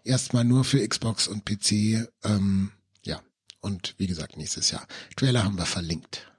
erstmal 0.04 0.44
nur 0.44 0.64
für 0.64 0.88
Xbox 0.88 1.28
und 1.28 1.46
PC. 1.46 2.08
Ähm, 2.24 2.72
ja, 3.04 3.22
und 3.60 3.96
wie 3.98 4.08
gesagt, 4.08 4.38
nächstes 4.38 4.70
Jahr. 4.70 4.88
Trailer 5.16 5.44
haben 5.44 5.58
wir 5.58 5.66
verlinkt. 5.66 6.32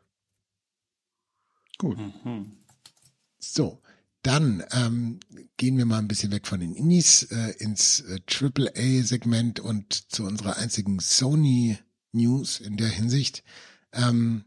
Gut. 1.78 1.98
Mhm. 1.98 2.52
So, 3.38 3.80
dann 4.22 4.62
ähm, 4.72 5.20
gehen 5.56 5.78
wir 5.78 5.86
mal 5.86 5.98
ein 5.98 6.08
bisschen 6.08 6.32
weg 6.32 6.46
von 6.46 6.60
den 6.60 6.74
Indies 6.74 7.22
äh, 7.24 7.54
ins 7.58 8.00
äh, 8.00 8.20
AAA-Segment 8.28 9.60
und 9.60 10.12
zu 10.12 10.24
unserer 10.24 10.58
einzigen 10.58 11.00
Sony-News 11.00 12.60
in 12.60 12.76
der 12.76 12.88
Hinsicht. 12.88 13.42
Ähm, 13.92 14.44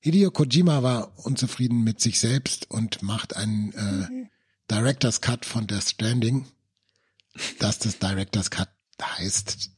Hideo 0.00 0.30
Kojima 0.30 0.82
war 0.82 1.12
unzufrieden 1.24 1.84
mit 1.84 2.00
sich 2.00 2.18
selbst 2.18 2.70
und 2.70 3.02
macht 3.02 3.36
einen 3.36 3.72
äh, 3.72 4.28
Director's 4.70 5.20
Cut 5.20 5.44
von 5.44 5.66
Death 5.66 5.90
Stranding. 5.90 6.46
Dass 7.58 7.78
das 7.78 7.98
Director's 7.98 8.50
Cut 8.50 8.68
heißt, 9.00 9.70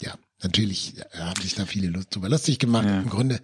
ja, 0.00 0.14
natürlich 0.42 0.98
äh, 0.98 1.18
haben 1.18 1.40
sich 1.40 1.54
da 1.54 1.66
viele 1.66 1.88
Lust, 1.88 2.14
drüber 2.14 2.28
lustig 2.28 2.58
gemacht. 2.58 2.86
Ja. 2.86 3.00
Im 3.00 3.08
Grunde, 3.08 3.40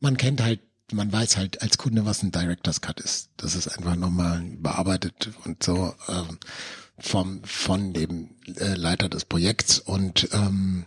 man 0.00 0.16
kennt 0.16 0.40
halt, 0.40 0.60
man 0.92 1.12
weiß 1.12 1.36
halt 1.36 1.62
als 1.62 1.78
Kunde, 1.78 2.04
was 2.04 2.22
ein 2.22 2.32
Director's 2.32 2.80
Cut 2.80 3.00
ist. 3.00 3.30
Das 3.36 3.54
ist 3.54 3.68
einfach 3.68 3.96
nochmal 3.96 4.42
überarbeitet 4.44 5.30
und 5.44 5.62
so 5.62 5.94
ähm, 6.08 6.38
vom 6.98 7.42
von 7.44 7.92
dem 7.92 8.30
äh, 8.56 8.74
Leiter 8.74 9.08
des 9.08 9.24
Projekts 9.24 9.78
und 9.78 10.28
ähm, 10.32 10.86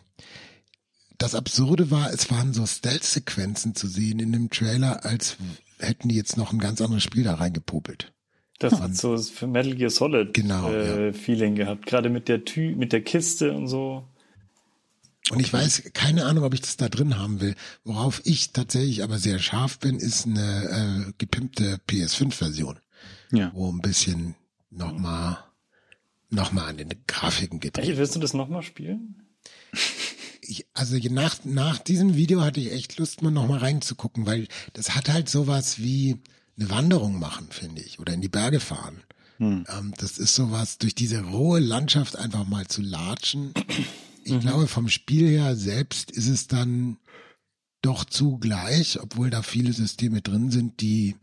das 1.17 1.36
Absurde 1.36 1.89
war, 1.89 2.12
es 2.12 2.29
waren 2.31 2.53
so 2.53 2.65
Stealth-Sequenzen 2.65 3.75
zu 3.75 3.88
sehen 3.88 4.19
in 4.19 4.33
dem 4.33 4.50
Trailer, 4.50 5.05
als 5.05 5.38
hätten 5.79 6.10
die 6.10 6.15
jetzt 6.15 6.38
noch 6.38 6.51
ein 6.51 6.60
ganz 6.60 6.81
anderes 6.81 7.03
Spiel 7.03 7.24
da 7.24 7.36
reingepopelt. 7.36 8.12
Das 8.60 8.79
hat 8.79 8.95
so 8.95 9.17
für 9.17 9.48
Metal 9.48 9.75
Gear 9.75 9.89
Solid 9.89 10.33
Genau, 10.33 10.72
äh, 10.72 11.13
Feeling 11.13 11.55
gehabt. 11.55 11.86
Gerade 11.86 12.10
mit 12.10 12.27
der 12.27 12.45
Tü 12.45 12.75
mit 12.75 12.93
der 12.93 13.01
Kiste 13.01 13.53
und 13.53 13.67
so. 13.67 14.07
Und 15.32 15.39
ich 15.39 15.53
weiß, 15.53 15.84
keine 15.94 16.25
Ahnung, 16.25 16.44
ob 16.44 16.53
ich 16.53 16.62
das 16.62 16.75
da 16.77 16.89
drin 16.89 17.18
haben 17.18 17.39
will. 17.39 17.56
Worauf 17.86 18.22
ich 18.25 18.51
tatsächlich 18.51 19.03
aber 19.03 19.20
sehr 19.20 19.39
scharf 19.39 19.80
bin, 19.80 19.98
ist 19.98 20.25
eine 20.25 21.06
äh, 21.08 21.13
gepimpte 21.18 21.80
PS5-Version, 21.89 22.80
Ja. 23.32 23.51
wo 23.53 23.72
ein 23.72 23.80
bisschen 23.82 24.36
nochmal 24.70 25.38
noch 26.30 26.51
mal 26.51 26.65
an 26.65 26.77
den 26.77 26.89
Grafiken 27.08 27.62
Echt, 27.62 27.75
gedreht. 27.75 27.98
willst 27.98 28.15
du 28.15 28.20
das 28.20 28.34
nochmal 28.34 28.63
spielen? 28.63 29.22
Ich, 30.46 30.65
also 30.74 30.98
je 30.98 31.10
nach, 31.10 31.38
nach 31.46 31.80
diesem 31.80 32.15
Video 32.18 32.42
hatte 32.42 32.60
ich 32.60 32.74
echt 32.74 33.00
Lust, 33.00 33.22
mal 33.22 33.32
nochmal 33.32 33.60
reinzugucken, 33.60 34.25
weil 34.25 34.50
das 34.74 34.94
hat 34.94 35.08
halt 35.08 35.30
sowas 35.30 35.80
wie 35.80 36.18
eine 36.60 36.70
Wanderung 36.70 37.18
machen, 37.18 37.48
finde 37.50 37.82
ich, 37.82 37.98
oder 38.00 38.13
in 38.13 38.20
die 38.20 38.27
Berge 38.27 38.60
fahren. 38.60 39.01
Hm. 39.38 39.65
Ähm, 39.70 39.94
das 40.00 40.18
ist 40.18 40.36
sowas, 40.36 40.80
durch 40.80 40.96
diese 40.96 41.22
rohe 41.24 41.62
Landschaft 41.62 42.18
einfach 42.18 42.46
mal 42.46 42.68
zu 42.68 42.82
latschen. 42.82 43.53
Ich 44.25 44.39
glaube, 44.39 44.68
vom 44.68 44.89
Spiel 44.89 45.27
her 45.27 45.56
selbst 45.56 46.12
ist 46.12 46.27
es 46.27 46.48
dann 46.48 46.98
doch 47.82 48.06
zugleich, 48.06 49.00
obwohl 49.01 49.30
da 49.30 49.42
viele 49.42 49.74
Systeme 49.74 50.22
drin 50.22 50.51
sind, 50.51 50.82
die 50.82 51.15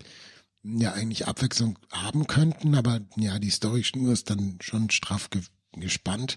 ja 0.63 0.93
eigentlich 0.93 1.27
Abwechslung 1.27 1.79
haben 1.91 2.27
könnten, 2.27 2.75
aber 2.75 3.01
ja, 3.17 3.39
die 3.39 3.51
Storyschnur 3.51 4.13
ist 4.13 4.29
dann 4.29 4.59
schon 4.61 4.91
straff 4.91 5.31
ge 5.31 5.43
gespannt. 5.73 6.37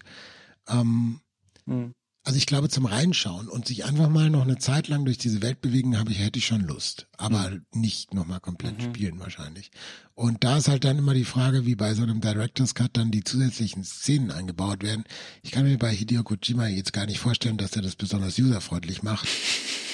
Ähm, 0.68 1.20
Hm. 1.66 1.94
Also 2.24 2.38
ich 2.38 2.46
glaube, 2.46 2.68
zum 2.70 2.86
Reinschauen 2.86 3.48
und 3.48 3.66
sich 3.66 3.84
einfach 3.84 4.08
mal 4.08 4.30
noch 4.30 4.42
eine 4.42 4.56
Zeit 4.58 4.88
lang 4.88 5.04
durch 5.04 5.18
diese 5.18 5.42
Welt 5.42 5.60
bewegen, 5.60 5.98
habe 5.98 6.10
ich, 6.10 6.18
hätte 6.18 6.38
ich 6.38 6.46
schon 6.46 6.62
Lust. 6.62 7.06
Aber 7.18 7.52
nicht 7.72 8.14
nochmal 8.14 8.40
komplett 8.40 8.78
Mhm. 8.78 8.82
spielen 8.82 9.20
wahrscheinlich. 9.20 9.70
Und 10.14 10.42
da 10.42 10.56
ist 10.56 10.68
halt 10.68 10.84
dann 10.84 10.98
immer 10.98 11.12
die 11.14 11.24
Frage, 11.24 11.66
wie 11.66 11.74
bei 11.74 11.92
so 11.94 12.02
einem 12.02 12.20
Director's 12.20 12.74
Cut 12.74 12.96
dann 12.96 13.10
die 13.10 13.24
zusätzlichen 13.24 13.84
Szenen 13.84 14.30
eingebaut 14.30 14.82
werden. 14.82 15.04
Ich 15.42 15.50
kann 15.50 15.64
mir 15.64 15.76
bei 15.76 15.92
Hideo 15.94 16.22
Kojima 16.22 16.66
jetzt 16.68 16.92
gar 16.92 17.06
nicht 17.06 17.18
vorstellen, 17.20 17.58
dass 17.58 17.76
er 17.76 17.82
das 17.82 17.94
besonders 17.96 18.38
userfreundlich 18.38 19.02
macht. 19.02 19.28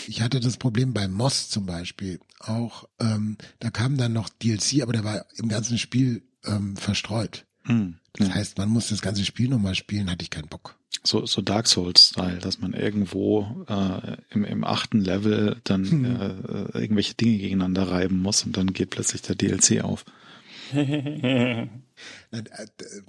Ich 0.07 0.23
hatte 0.23 0.41
das 0.41 0.57
Problem 0.57 0.93
bei 0.93 1.09
Moss 1.09 1.51
zum 1.51 1.67
Beispiel 1.67 2.21
auch. 2.39 2.85
Ähm, 3.01 3.37
da 3.59 3.71
kam 3.71 3.97
dann 3.97 4.13
noch 4.13 4.29
DLC, 4.29 4.83
aber 4.83 4.93
der 4.93 5.05
war 5.05 5.27
im 5.37 5.49
ganzen 5.49 5.79
Spiel 5.79 6.23
ähm, 6.45 6.77
verstreut. 6.77 7.45
Hm. 7.65 7.97
Das 8.15 8.31
heißt, 8.31 8.59
man 8.59 8.69
muss 8.69 8.89
das 8.89 9.03
ganze 9.03 9.25
Spiel 9.25 9.49
nochmal 9.49 9.75
spielen, 9.75 10.11
hatte 10.11 10.23
ich 10.23 10.31
keinen 10.31 10.49
Bock. 10.49 10.77
So, 11.03 11.25
so 11.25 11.41
Dark 11.41 11.67
Souls-Style, 11.67 12.39
dass 12.39 12.59
man 12.59 12.75
irgendwo 12.75 13.65
äh, 13.69 14.17
im, 14.31 14.45
im 14.45 14.65
achten 14.65 15.01
Level 15.01 15.61
dann 15.65 15.89
Hm. 15.91 16.05
äh, 16.05 16.27
äh, 16.27 16.83
irgendwelche 16.83 17.15
Dinge 17.15 17.39
gegeneinander 17.39 17.91
reiben 17.91 18.19
muss 18.21 18.45
und 18.45 18.57
dann 18.57 18.73
geht 18.73 18.91
plötzlich 18.91 19.23
der 19.23 19.37
DLC 19.37 19.83
auf. 19.83 20.05
Äh, 22.31 22.41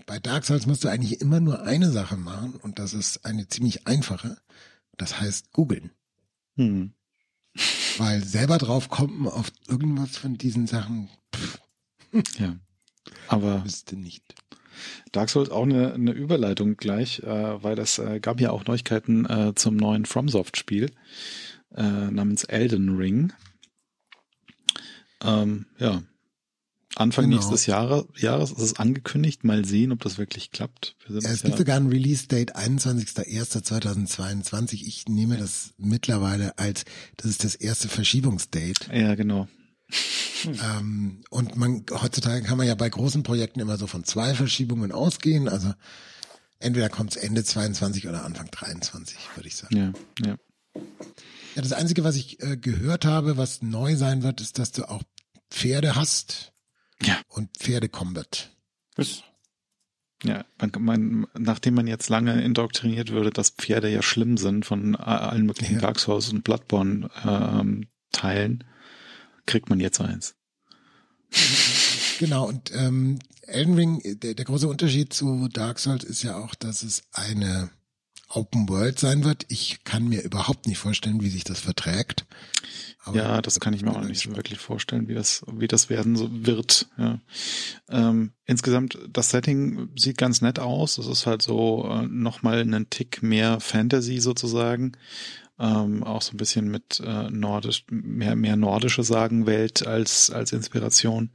Bei 0.06 0.20
Dark 0.20 0.44
Souls 0.44 0.66
musst 0.66 0.84
du 0.84 0.90
eigentlich 0.90 1.22
immer 1.22 1.40
nur 1.40 1.62
eine 1.64 1.92
Sache 1.92 2.18
machen 2.18 2.56
und 2.56 2.78
das 2.78 2.94
ist 2.94 3.24
eine 3.24 3.48
ziemlich 3.48 3.88
einfache. 3.88 4.38
Das 4.98 5.22
heißt 5.22 5.54
googeln. 5.54 5.92
Hm. 6.58 6.92
Weil 7.98 8.22
selber 8.24 8.58
drauf 8.58 8.90
kommen 8.90 9.28
auf 9.28 9.52
irgendwas 9.68 10.18
von 10.18 10.38
diesen 10.38 10.68
Sachen, 10.68 11.08
pff, 11.34 11.60
Ja. 12.38 12.58
Aber 13.30 13.64
wüsste 13.64 13.96
nicht. 13.96 14.36
Dark 15.12 15.30
Souls 15.30 15.50
auch 15.50 15.64
eine, 15.64 15.94
eine 15.94 16.12
Überleitung 16.12 16.78
gleich, 16.78 17.20
äh, 17.20 17.64
weil 17.64 17.76
das 17.76 17.98
äh, 18.00 18.20
gab 18.20 18.40
ja 18.40 18.52
auch 18.52 18.66
Neuigkeiten 18.66 19.26
äh, 19.26 19.54
zum 19.56 19.76
neuen 19.76 20.06
FromSoft-Spiel 20.06 20.92
äh, 21.76 22.12
namens 22.12 22.44
Elden 22.44 22.96
Ring. 22.96 23.34
Ähm, 25.24 25.66
ja. 25.80 26.04
Anfang 26.96 27.24
Genau. 27.26 27.38
nächstes 27.38 27.68
Jahre, 27.68 28.06
Jahres 28.18 28.52
ist 28.52 28.60
es 28.60 28.76
angekündigt. 28.78 29.46
Mal 29.46 29.64
sehen, 29.64 29.94
ob 29.94 30.02
das 30.02 30.18
wirklich 30.18 30.52
klappt. 30.52 30.98
Wir 31.08 31.22
Ja, 31.22 31.30
es 31.30 31.42
ja, 31.42 31.48
gibt 31.48 31.60
sogar 31.60 31.78
ein 31.78 31.88
Release-Date 31.88 32.58
21.01.2022. 32.58 34.86
Ich 34.86 35.08
nehme 35.08 35.38
das 35.38 35.74
mittlerweile 35.78 36.58
als, 36.58 36.84
das 37.16 37.28
ist 37.28 37.46
das 37.46 37.56
erste 37.56 37.88
Verschiebungsdate. 37.88 38.94
ja, 38.94 39.16
genau. 39.16 39.48
Ähm, 40.46 41.22
und 41.30 41.56
man, 41.56 41.86
heutzutage 41.92 42.44
kann 42.44 42.58
man 42.58 42.68
ja 42.68 42.76
bei 42.76 42.90
großen 42.90 43.24
Projekten 43.24 43.60
immer 43.60 43.78
so 43.78 43.88
von 43.88 44.04
zwei 44.04 44.34
Verschiebungen 44.34 44.92
ausgehen. 44.92 45.48
Also 45.48 45.74
entweder 46.60 46.90
kommt 46.90 47.12
es 47.16 47.18
Ende 47.18 47.44
22 47.44 48.08
oder 48.08 48.24
Anfang 48.26 48.50
23, 48.50 49.18
würde 49.36 49.48
ich 49.48 49.56
sagen. 49.56 49.76
Ja, 49.78 50.26
ja. 50.26 50.38
Ja, 51.56 51.62
das 51.62 51.74
Einzige, 51.74 52.04
was 52.04 52.16
ich 52.16 52.42
äh, 52.42 52.56
gehört 52.58 53.04
habe, 53.06 53.36
was 53.38 53.62
neu 53.62 53.96
sein 53.98 54.24
wird, 54.24 54.40
ist, 54.42 54.58
dass 54.58 54.72
du 54.72 54.90
auch 54.90 55.04
Pferde 55.50 55.96
hast. 55.96 56.54
Ja. 57.04 57.20
Und 57.28 57.50
Pferde-Combat. 57.58 58.52
Ja, 60.24 60.46
man, 60.60 60.72
man, 60.80 61.28
nachdem 61.38 61.74
man 61.74 61.88
jetzt 61.88 62.10
lange 62.10 62.42
indoktriniert 62.44 63.12
würde, 63.12 63.32
dass 63.32 63.50
Pferde 63.50 63.90
ja 63.90 64.02
schlimm 64.04 64.38
sind 64.38 64.66
von 64.66 64.96
a- 64.96 65.30
allen 65.30 65.46
möglichen 65.48 65.76
Ja. 65.76 65.82
Dark 65.82 66.00
Souls 66.00 66.30
und 66.30 66.44
Bloodborne 66.44 67.10
ähm, 67.26 67.88
Teilen, 68.12 68.64
kriegt 69.46 69.70
man 69.70 69.80
jetzt 69.80 70.02
eins. 70.02 70.36
Genau, 72.20 72.48
und 72.48 72.72
ähm, 72.74 73.20
Elden 73.42 73.76
Ring, 73.76 74.02
der, 74.22 74.34
der 74.34 74.46
große 74.46 74.68
Unterschied 74.68 75.14
zu 75.14 75.48
Dark 75.48 75.80
Souls 75.80 76.04
ist 76.04 76.24
ja 76.24 76.38
auch, 76.38 76.56
dass 76.56 76.84
es 76.84 77.04
eine 77.12 77.70
Open 78.30 78.70
World 78.70 79.00
sein 79.00 79.24
wird. 79.24 79.46
Ich 79.50 79.84
kann 79.84 80.08
mir 80.08 80.22
überhaupt 80.24 80.68
nicht 80.68 80.78
vorstellen, 80.78 81.22
wie 81.22 81.30
sich 81.30 81.44
das 81.44 81.60
verträgt. 81.60 82.26
Aber 83.04 83.18
ja, 83.18 83.42
das 83.42 83.60
kann 83.60 83.74
ich 83.74 83.82
mir 83.82 83.92
auch 83.96 84.04
nicht 84.04 84.22
so 84.22 84.36
wirklich 84.36 84.60
vorstellen, 84.60 85.08
wie 85.08 85.16
das, 85.16 85.44
wie 85.52 85.68
das 85.68 85.90
werden 85.90 86.16
so 86.16 86.30
wird. 86.32 86.88
Ja. 86.98 87.20
Ähm, 87.90 88.34
insgesamt, 88.46 89.00
das 89.10 89.32
Setting 89.32 89.90
sieht 89.98 90.18
ganz 90.18 90.42
nett 90.42 90.60
aus. 90.60 90.98
Es 91.00 91.08
ist 91.08 91.26
halt 91.26 91.42
so 91.42 91.90
äh, 91.90 92.08
nochmal 92.08 92.60
einen 92.60 92.90
Tick 92.90 93.24
mehr 93.24 93.60
Fantasy 93.60 94.20
sozusagen. 94.20 94.92
Ähm, 95.62 96.04
auch 96.04 96.24
so 96.24 96.34
ein 96.34 96.38
bisschen 96.38 96.70
mit 96.72 97.00
äh, 97.06 97.30
nordisch, 97.30 97.86
mehr, 97.92 98.36
mehr 98.36 98.56
nordische 98.56 99.04
Sagenwelt 99.04 99.86
als, 99.86 100.32
als 100.32 100.54
Inspiration. 100.54 101.30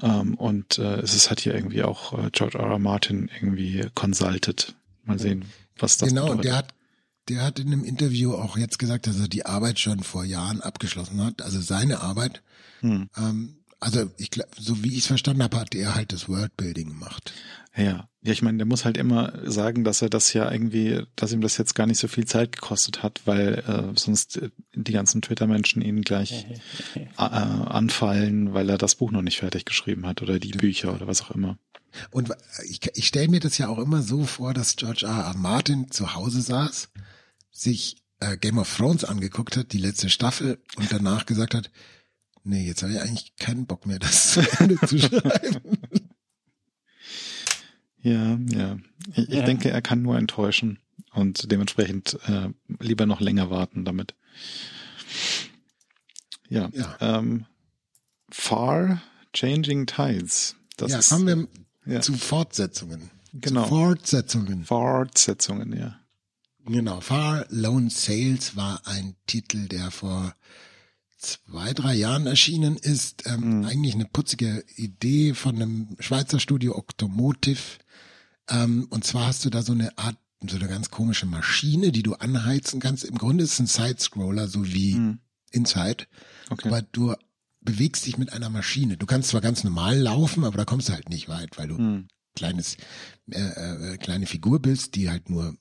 Ähm, 0.00 0.34
und 0.34 0.78
äh, 0.78 1.00
es 1.00 1.28
halt 1.28 1.40
hier 1.40 1.54
irgendwie 1.54 1.82
auch 1.82 2.18
äh, 2.18 2.30
George 2.32 2.58
R. 2.58 2.70
R. 2.70 2.78
Martin 2.78 3.30
irgendwie 3.34 3.86
consulted. 3.94 4.74
Mal 5.04 5.18
sehen, 5.18 5.44
was 5.78 5.98
das 5.98 6.08
Genau, 6.08 6.30
und 6.30 6.38
bedeutet. 6.38 6.44
der 6.46 6.56
hat, 6.56 6.74
der 7.28 7.42
hat 7.42 7.58
in 7.58 7.66
einem 7.68 7.84
Interview 7.84 8.32
auch 8.34 8.56
jetzt 8.56 8.78
gesagt, 8.78 9.06
dass 9.06 9.20
er 9.20 9.28
die 9.28 9.44
Arbeit 9.44 9.78
schon 9.78 10.02
vor 10.02 10.24
Jahren 10.24 10.62
abgeschlossen 10.62 11.22
hat. 11.22 11.42
Also 11.42 11.60
seine 11.60 12.00
Arbeit. 12.00 12.42
Hm. 12.80 13.10
Ähm, 13.16 13.56
also 13.78 14.10
ich 14.16 14.30
glaub, 14.30 14.48
so 14.58 14.82
wie 14.82 14.92
ich 14.92 15.00
es 15.00 15.06
verstanden 15.06 15.42
habe, 15.42 15.58
hat 15.58 15.74
er 15.74 15.94
halt 15.94 16.12
das 16.12 16.28
Worldbuilding 16.28 16.88
gemacht. 16.88 17.32
Ja, 17.76 18.08
ja, 18.22 18.32
ich 18.32 18.42
meine, 18.42 18.58
der 18.58 18.66
muss 18.66 18.84
halt 18.84 18.98
immer 18.98 19.32
sagen, 19.48 19.82
dass 19.82 20.02
er 20.02 20.10
das 20.10 20.32
ja 20.34 20.50
irgendwie, 20.50 21.04
dass 21.16 21.32
ihm 21.32 21.40
das 21.40 21.56
jetzt 21.56 21.74
gar 21.74 21.86
nicht 21.86 21.98
so 21.98 22.06
viel 22.06 22.26
Zeit 22.26 22.52
gekostet 22.52 23.02
hat, 23.02 23.22
weil 23.24 23.62
äh, 23.66 23.98
sonst 23.98 24.36
äh, 24.36 24.50
die 24.74 24.92
ganzen 24.92 25.22
Twitter-Menschen 25.22 25.80
ihn 25.80 26.02
gleich 26.02 26.46
äh, 26.94 27.06
anfallen, 27.16 28.52
weil 28.52 28.68
er 28.68 28.76
das 28.76 28.96
Buch 28.96 29.10
noch 29.10 29.22
nicht 29.22 29.38
fertig 29.38 29.64
geschrieben 29.64 30.06
hat 30.06 30.20
oder 30.20 30.38
die 30.38 30.52
Bücher 30.52 30.92
oder 30.94 31.06
was 31.06 31.22
auch 31.22 31.30
immer. 31.30 31.58
Und 32.10 32.30
ich, 32.68 32.80
ich 32.94 33.06
stelle 33.06 33.28
mir 33.28 33.40
das 33.40 33.56
ja 33.56 33.68
auch 33.68 33.78
immer 33.78 34.02
so 34.02 34.24
vor, 34.24 34.52
dass 34.52 34.76
George 34.76 35.06
R. 35.06 35.24
R. 35.24 35.36
Martin 35.36 35.90
zu 35.90 36.14
Hause 36.14 36.42
saß, 36.42 36.90
sich 37.50 37.96
äh, 38.20 38.36
Game 38.36 38.58
of 38.58 38.76
Thrones 38.76 39.04
angeguckt 39.04 39.56
hat, 39.56 39.72
die 39.72 39.78
letzte 39.78 40.10
Staffel, 40.10 40.58
und 40.76 40.92
danach 40.92 41.24
gesagt 41.24 41.54
hat, 41.54 41.70
nee, 42.44 42.66
jetzt 42.66 42.82
habe 42.82 42.92
ich 42.92 43.00
eigentlich 43.00 43.36
keinen 43.36 43.66
Bock 43.66 43.86
mehr, 43.86 43.98
das 43.98 44.32
zu 44.32 44.40
Ende 44.58 44.76
zu 44.86 44.98
schreiben. 44.98 45.78
Ja, 48.02 48.38
ja. 48.50 48.78
Ich, 49.14 49.28
ich 49.28 49.34
Ja. 49.34 49.42
denke, 49.44 49.70
er 49.70 49.82
kann 49.82 50.02
nur 50.02 50.16
enttäuschen 50.16 50.78
und 51.12 51.50
dementsprechend 51.50 52.18
äh, 52.26 52.48
lieber 52.78 53.06
noch 53.06 53.20
länger 53.20 53.50
warten 53.50 53.84
damit. 53.84 54.14
Ja. 56.48 56.70
Ja. 56.72 56.96
Ähm, 57.00 57.46
Far 58.30 59.02
Changing 59.32 59.86
Tides. 59.86 60.56
Das 60.76 60.92
ja, 60.92 60.98
ist, 60.98 61.10
kommen 61.10 61.48
wir 61.84 61.92
ja. 61.94 62.00
zu 62.00 62.14
Fortsetzungen. 62.14 63.10
Genau. 63.32 63.62
Zu 63.64 63.68
Fortsetzungen. 63.68 64.64
Fortsetzungen, 64.64 65.76
ja. 65.76 66.00
Genau. 66.66 67.00
Far 67.00 67.46
Lone 67.48 67.90
Sales 67.90 68.56
war 68.56 68.82
ein 68.86 69.14
Titel, 69.26 69.68
der 69.68 69.90
vor 69.90 70.34
zwei, 71.20 71.72
drei 71.74 71.94
Jahren 71.94 72.26
erschienen 72.26 72.76
ist. 72.76 73.24
Ähm, 73.26 73.58
Mhm. 73.60 73.64
Eigentlich 73.66 73.94
eine 73.94 74.06
putzige 74.06 74.64
Idee 74.76 75.34
von 75.34 75.56
einem 75.56 75.96
Schweizer 76.00 76.40
Studio 76.40 76.76
Octomotive. 76.76 77.60
Ähm, 78.48 78.86
und 78.90 79.04
zwar 79.04 79.26
hast 79.26 79.44
du 79.44 79.50
da 79.50 79.62
so 79.62 79.72
eine 79.72 79.96
Art, 79.98 80.16
so 80.48 80.56
eine 80.56 80.68
ganz 80.68 80.90
komische 80.90 81.26
Maschine, 81.26 81.92
die 81.92 82.02
du 82.02 82.14
anheizen 82.14 82.80
kannst. 82.80 83.04
Im 83.04 83.18
Grunde 83.18 83.44
ist 83.44 83.52
es 83.54 83.60
ein 83.60 83.66
Side-Scroller, 83.66 84.48
so 84.48 84.66
wie 84.66 84.94
Hm. 84.94 85.18
Inside. 85.52 86.06
Okay. 86.48 86.68
Aber 86.68 86.80
du 86.82 87.14
bewegst 87.60 88.06
dich 88.06 88.16
mit 88.16 88.32
einer 88.32 88.48
Maschine. 88.48 88.96
Du 88.96 89.04
kannst 89.04 89.28
zwar 89.30 89.42
ganz 89.42 89.64
normal 89.64 89.98
laufen, 89.98 90.44
aber 90.44 90.56
da 90.56 90.64
kommst 90.64 90.88
du 90.88 90.92
halt 90.94 91.10
nicht 91.10 91.28
weit, 91.28 91.58
weil 91.58 91.68
du 91.68 91.76
Hm. 91.76 92.08
kleines, 92.34 92.76
äh, 93.30 93.40
äh, 93.92 93.96
kleine 93.98 94.26
Figur 94.26 94.60
bist, 94.62 94.94
die 94.94 95.10
halt 95.10 95.28
nur 95.28 95.54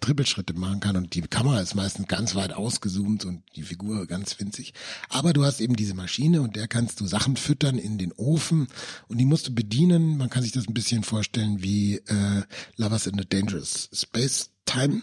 Trippelschritte 0.00 0.54
machen 0.54 0.80
kann 0.80 0.96
und 0.96 1.14
die 1.14 1.22
Kamera 1.22 1.60
ist 1.60 1.74
meistens 1.74 2.08
ganz 2.08 2.34
weit 2.34 2.52
ausgezoomt 2.52 3.24
und 3.24 3.42
die 3.56 3.62
Figur 3.62 4.06
ganz 4.06 4.38
winzig. 4.40 4.74
Aber 5.08 5.32
du 5.32 5.44
hast 5.44 5.60
eben 5.60 5.76
diese 5.76 5.94
Maschine 5.94 6.42
und 6.42 6.56
der 6.56 6.68
kannst 6.68 7.00
du 7.00 7.06
Sachen 7.06 7.36
füttern 7.36 7.78
in 7.78 7.98
den 7.98 8.12
Ofen 8.12 8.68
und 9.08 9.18
die 9.18 9.26
musst 9.26 9.48
du 9.48 9.54
bedienen. 9.54 10.16
Man 10.16 10.30
kann 10.30 10.42
sich 10.42 10.52
das 10.52 10.66
ein 10.66 10.74
bisschen 10.74 11.04
vorstellen 11.04 11.62
wie 11.62 11.96
äh, 11.96 12.42
Lovers 12.76 13.06
in 13.06 13.20
a 13.20 13.24
Dangerous 13.24 13.88
Space 13.92 14.50
Time 14.64 15.02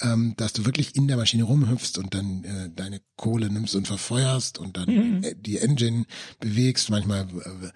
ähm, 0.00 0.34
dass 0.36 0.52
du 0.52 0.64
wirklich 0.64 0.96
in 0.96 1.08
der 1.08 1.16
Maschine 1.16 1.44
rumhüpfst 1.44 1.98
und 1.98 2.14
dann 2.14 2.44
äh, 2.44 2.70
deine 2.74 3.00
Kohle 3.16 3.50
nimmst 3.50 3.74
und 3.74 3.86
verfeuerst 3.86 4.58
und 4.58 4.76
dann 4.76 4.88
mhm. 4.88 5.22
äh, 5.22 5.34
die 5.36 5.58
Engine 5.58 6.04
bewegst. 6.40 6.90
Manchmal 6.90 7.22
äh, 7.22 7.70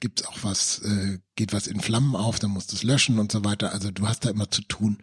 gibt's 0.00 0.24
auch 0.26 0.38
was, 0.42 0.80
äh, 0.80 1.18
geht 1.36 1.52
was 1.52 1.66
in 1.66 1.80
Flammen 1.80 2.14
auf, 2.14 2.38
dann 2.38 2.50
musst 2.50 2.72
du 2.72 2.76
es 2.76 2.82
löschen 2.82 3.18
und 3.18 3.32
so 3.32 3.44
weiter. 3.44 3.72
Also 3.72 3.90
du 3.90 4.06
hast 4.06 4.24
da 4.24 4.30
immer 4.30 4.50
zu 4.50 4.62
tun. 4.62 4.98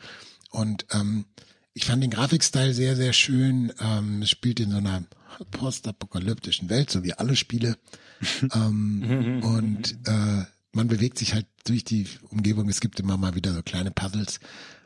Und 0.51 0.85
ähm, 0.91 1.25
ich 1.73 1.85
fand 1.85 2.03
den 2.03 2.11
Grafikstil 2.11 2.73
sehr, 2.73 2.95
sehr 2.95 3.13
schön. 3.13 3.73
Ähm, 3.79 4.21
es 4.21 4.29
spielt 4.29 4.59
in 4.59 4.71
so 4.71 4.77
einer 4.77 5.03
postapokalyptischen 5.51 6.69
Welt, 6.69 6.91
so 6.91 7.03
wie 7.03 7.13
alle 7.13 7.35
Spiele. 7.35 7.77
ähm, 8.53 9.41
und 9.43 9.97
äh, 10.07 10.45
man 10.73 10.87
bewegt 10.87 11.17
sich 11.17 11.33
halt 11.33 11.47
durch 11.65 11.83
die 11.83 12.07
Umgebung. 12.29 12.69
Es 12.69 12.81
gibt 12.81 12.99
immer 12.99 13.17
mal 13.17 13.35
wieder 13.35 13.53
so 13.53 13.63
kleine 13.63 13.91
Puzzles 13.91 14.39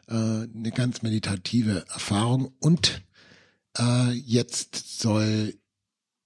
äh, 0.07 0.13
eine 0.13 0.71
ganz 0.73 1.01
meditative 1.01 1.85
Erfahrung. 1.91 2.53
Und 2.59 3.01
äh, 3.77 4.11
jetzt 4.11 4.99
soll 5.01 5.55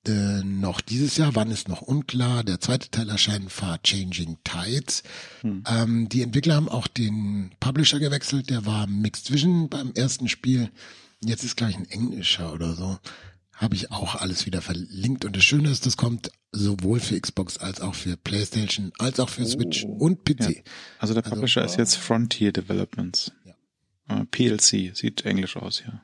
äh, 0.07 0.43
noch 0.43 0.81
dieses 0.81 1.17
Jahr, 1.17 1.35
wann 1.35 1.51
ist 1.51 1.67
noch 1.67 1.81
unklar, 1.81 2.43
der 2.43 2.59
zweite 2.59 2.89
Teil 2.89 3.09
erscheinen, 3.09 3.49
Far 3.49 3.81
Changing 3.83 4.37
Tides. 4.43 5.03
Hm. 5.41 5.63
Ähm, 5.67 6.09
die 6.09 6.21
Entwickler 6.21 6.55
haben 6.55 6.69
auch 6.69 6.87
den 6.87 7.51
Publisher 7.59 7.99
gewechselt, 7.99 8.49
der 8.49 8.65
war 8.65 8.87
Mixed 8.87 9.31
Vision 9.31 9.69
beim 9.69 9.91
ersten 9.93 10.29
Spiel. 10.29 10.71
Jetzt 11.23 11.43
ist 11.43 11.57
gleich 11.57 11.75
ein 11.77 11.89
englischer 11.89 12.53
oder 12.53 12.75
so. 12.75 12.97
Habe 13.53 13.75
ich 13.75 13.91
auch 13.91 14.15
alles 14.15 14.45
wieder 14.45 14.61
verlinkt. 14.61 15.25
Und 15.25 15.35
das 15.35 15.43
Schöne 15.43 15.69
ist, 15.69 15.85
das 15.85 15.97
kommt 15.97 16.31
sowohl 16.53 17.01
für 17.01 17.19
Xbox 17.19 17.57
als 17.57 17.81
auch 17.81 17.93
für 17.93 18.15
PlayStation, 18.15 18.93
als 18.97 19.19
auch 19.19 19.27
für 19.27 19.45
Switch 19.45 19.83
oh. 19.83 19.97
und 19.97 20.23
PC. 20.23 20.39
Ja. 20.39 20.61
Also 20.97 21.13
der 21.13 21.23
also 21.23 21.35
Publisher 21.35 21.61
also, 21.61 21.73
ist 21.73 21.77
jetzt 21.77 21.95
Frontier 21.95 22.53
Developments. 22.53 23.33
Äh, 24.07 24.25
PLC, 24.25 24.95
sieht 24.95 25.25
englisch 25.25 25.57
aus, 25.57 25.83
ja. 25.85 26.01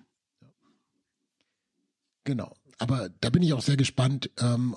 Genau. 2.25 2.55
Aber 2.77 3.09
da 3.21 3.29
bin 3.29 3.43
ich 3.43 3.53
auch 3.53 3.61
sehr 3.61 3.77
gespannt, 3.77 4.29
ähm, 4.39 4.75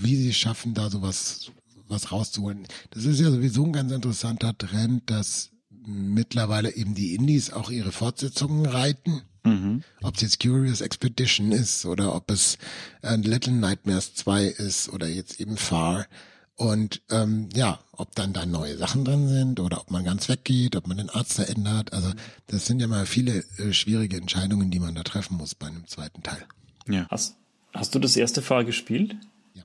wie 0.00 0.16
sie 0.16 0.30
es 0.30 0.36
schaffen, 0.36 0.74
da 0.74 0.90
sowas 0.90 1.50
was 1.88 2.12
rauszuholen. 2.12 2.66
Das 2.90 3.04
ist 3.04 3.20
ja 3.20 3.30
sowieso 3.30 3.64
ein 3.64 3.72
ganz 3.72 3.92
interessanter 3.92 4.56
Trend, 4.56 5.08
dass 5.10 5.50
mittlerweile 5.86 6.74
eben 6.74 6.94
die 6.94 7.14
Indies 7.14 7.52
auch 7.52 7.70
ihre 7.70 7.92
Fortsetzungen 7.92 8.66
reiten. 8.66 9.22
Mhm. 9.44 9.84
Ob 10.02 10.16
es 10.16 10.22
jetzt 10.22 10.40
Curious 10.40 10.80
Expedition 10.80 11.52
ist 11.52 11.86
oder 11.86 12.14
ob 12.14 12.30
es 12.30 12.58
äh, 13.02 13.14
Little 13.16 13.52
Nightmares 13.52 14.14
2 14.14 14.46
ist 14.46 14.88
oder 14.88 15.06
jetzt 15.06 15.40
eben 15.40 15.56
Far. 15.56 16.06
Und 16.56 17.02
ähm, 17.10 17.50
ja, 17.54 17.78
ob 17.92 18.14
dann 18.14 18.32
da 18.32 18.46
neue 18.46 18.76
Sachen 18.78 19.04
drin 19.04 19.28
sind 19.28 19.60
oder 19.60 19.80
ob 19.80 19.90
man 19.90 20.04
ganz 20.04 20.28
weggeht, 20.28 20.74
ob 20.74 20.88
man 20.88 20.96
den 20.96 21.10
Arzt 21.10 21.34
verändert. 21.34 21.92
Also 21.92 22.12
das 22.46 22.66
sind 22.66 22.80
ja 22.80 22.88
mal 22.88 23.06
viele 23.06 23.44
äh, 23.58 23.72
schwierige 23.72 24.16
Entscheidungen, 24.16 24.70
die 24.70 24.80
man 24.80 24.94
da 24.94 25.02
treffen 25.02 25.36
muss 25.36 25.54
bei 25.54 25.66
einem 25.66 25.86
zweiten 25.86 26.22
Teil. 26.22 26.44
Ja. 26.88 27.06
Hast, 27.10 27.36
hast 27.72 27.94
du 27.94 27.98
das 27.98 28.16
erste 28.16 28.42
Fall 28.42 28.64
gespielt? 28.64 29.16
Ja. 29.54 29.62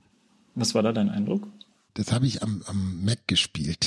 Was 0.54 0.74
war 0.74 0.82
da 0.82 0.92
dein 0.92 1.08
Eindruck? 1.08 1.46
Das 1.94 2.10
habe 2.10 2.26
ich 2.26 2.42
am, 2.42 2.62
am 2.66 3.04
Mac 3.04 3.28
gespielt. 3.28 3.86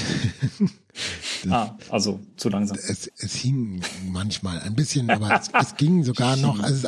das, 1.43 1.51
ah, 1.51 1.77
also 1.89 2.19
zu 2.37 2.49
langsam. 2.49 2.77
Es, 2.77 3.11
es 3.17 3.35
hing 3.35 3.81
manchmal 4.03 4.59
ein 4.59 4.75
bisschen, 4.75 5.09
aber 5.09 5.39
es, 5.39 5.49
es 5.59 5.75
ging 5.75 6.03
sogar 6.03 6.37
noch. 6.37 6.59
Also 6.59 6.87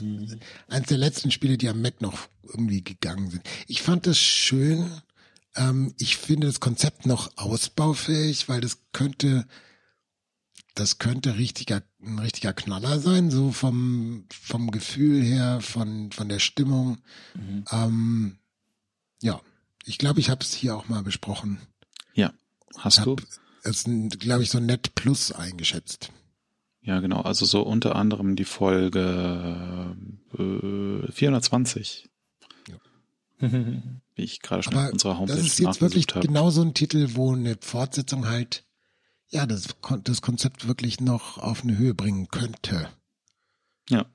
eines 0.67 0.87
der 0.87 0.97
letzten 0.97 1.31
Spiele, 1.31 1.57
die 1.57 1.69
am 1.69 1.81
Mac 1.81 2.01
noch 2.01 2.27
irgendwie 2.43 2.83
gegangen 2.83 3.31
sind. 3.31 3.41
Ich 3.67 3.81
fand 3.81 4.05
das 4.05 4.19
schön, 4.19 4.91
ähm, 5.55 5.93
ich 5.97 6.17
finde 6.17 6.47
das 6.47 6.59
Konzept 6.59 7.07
noch 7.07 7.31
ausbaufähig, 7.35 8.47
weil 8.47 8.61
das 8.61 8.77
könnte, 8.93 9.47
das 10.79 10.99
könnte 10.99 11.37
richtiger, 11.37 11.81
ein 12.01 12.19
richtiger 12.19 12.53
Knaller 12.53 12.99
sein, 12.99 13.31
so 13.31 13.51
vom, 13.51 14.25
vom 14.31 14.71
Gefühl 14.71 15.23
her, 15.23 15.59
von, 15.61 16.11
von 16.11 16.29
der 16.29 16.39
Stimmung. 16.39 16.99
Mhm. 17.33 17.65
Ähm, 17.71 18.37
ja, 19.21 19.41
ich 19.85 19.97
glaube, 19.97 20.19
ich 20.19 20.29
habe 20.29 20.41
es 20.41 20.53
hier 20.53 20.75
auch 20.75 20.87
mal 20.87 21.01
besprochen. 21.01 21.59
Ja, 22.13 22.31
hast 22.77 23.05
du? 23.05 23.15
Es 23.63 23.85
glaube 23.85 24.43
ich, 24.43 24.49
so 24.49 24.59
Net 24.59 24.95
Plus 24.95 25.31
eingeschätzt. 25.31 26.11
Ja, 26.81 26.99
genau. 26.99 27.21
Also 27.21 27.45
so 27.45 27.63
unter 27.63 27.95
anderem 27.95 28.35
die 28.35 28.45
Folge 28.45 29.95
äh, 30.37 31.11
420. 31.11 32.09
Ja. 32.69 33.49
wie 34.15 34.23
ich 34.23 34.41
gerade 34.41 34.63
schon 34.63 34.73
Aber 34.73 34.87
auf 34.87 34.93
unserer 34.93 35.19
Homepage 35.19 35.35
Das 35.37 35.45
ist 35.45 35.59
jetzt 35.59 35.81
wirklich 35.81 36.05
habe. 36.11 36.25
genau 36.25 36.49
so 36.49 36.61
ein 36.61 36.73
Titel, 36.73 37.09
wo 37.15 37.33
eine 37.33 37.57
Fortsetzung 37.59 38.27
halt, 38.27 38.63
ja, 39.29 39.45
das, 39.45 39.75
das 40.03 40.21
Konzept 40.21 40.67
wirklich 40.67 41.01
noch 41.01 41.37
auf 41.37 41.63
eine 41.63 41.77
Höhe 41.77 41.93
bringen 41.93 42.29
könnte. 42.29 42.89
Ja. 43.89 44.05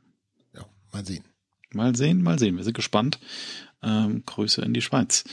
Ja, 0.54 0.66
mal 0.92 1.04
sehen. 1.04 1.24
Mal 1.72 1.96
sehen, 1.96 2.22
mal 2.22 2.38
sehen. 2.38 2.56
Wir 2.56 2.64
sind 2.64 2.74
gespannt. 2.74 3.18
Ähm, 3.82 4.24
Grüße 4.24 4.62
in 4.62 4.74
die 4.74 4.82
Schweiz. 4.82 5.24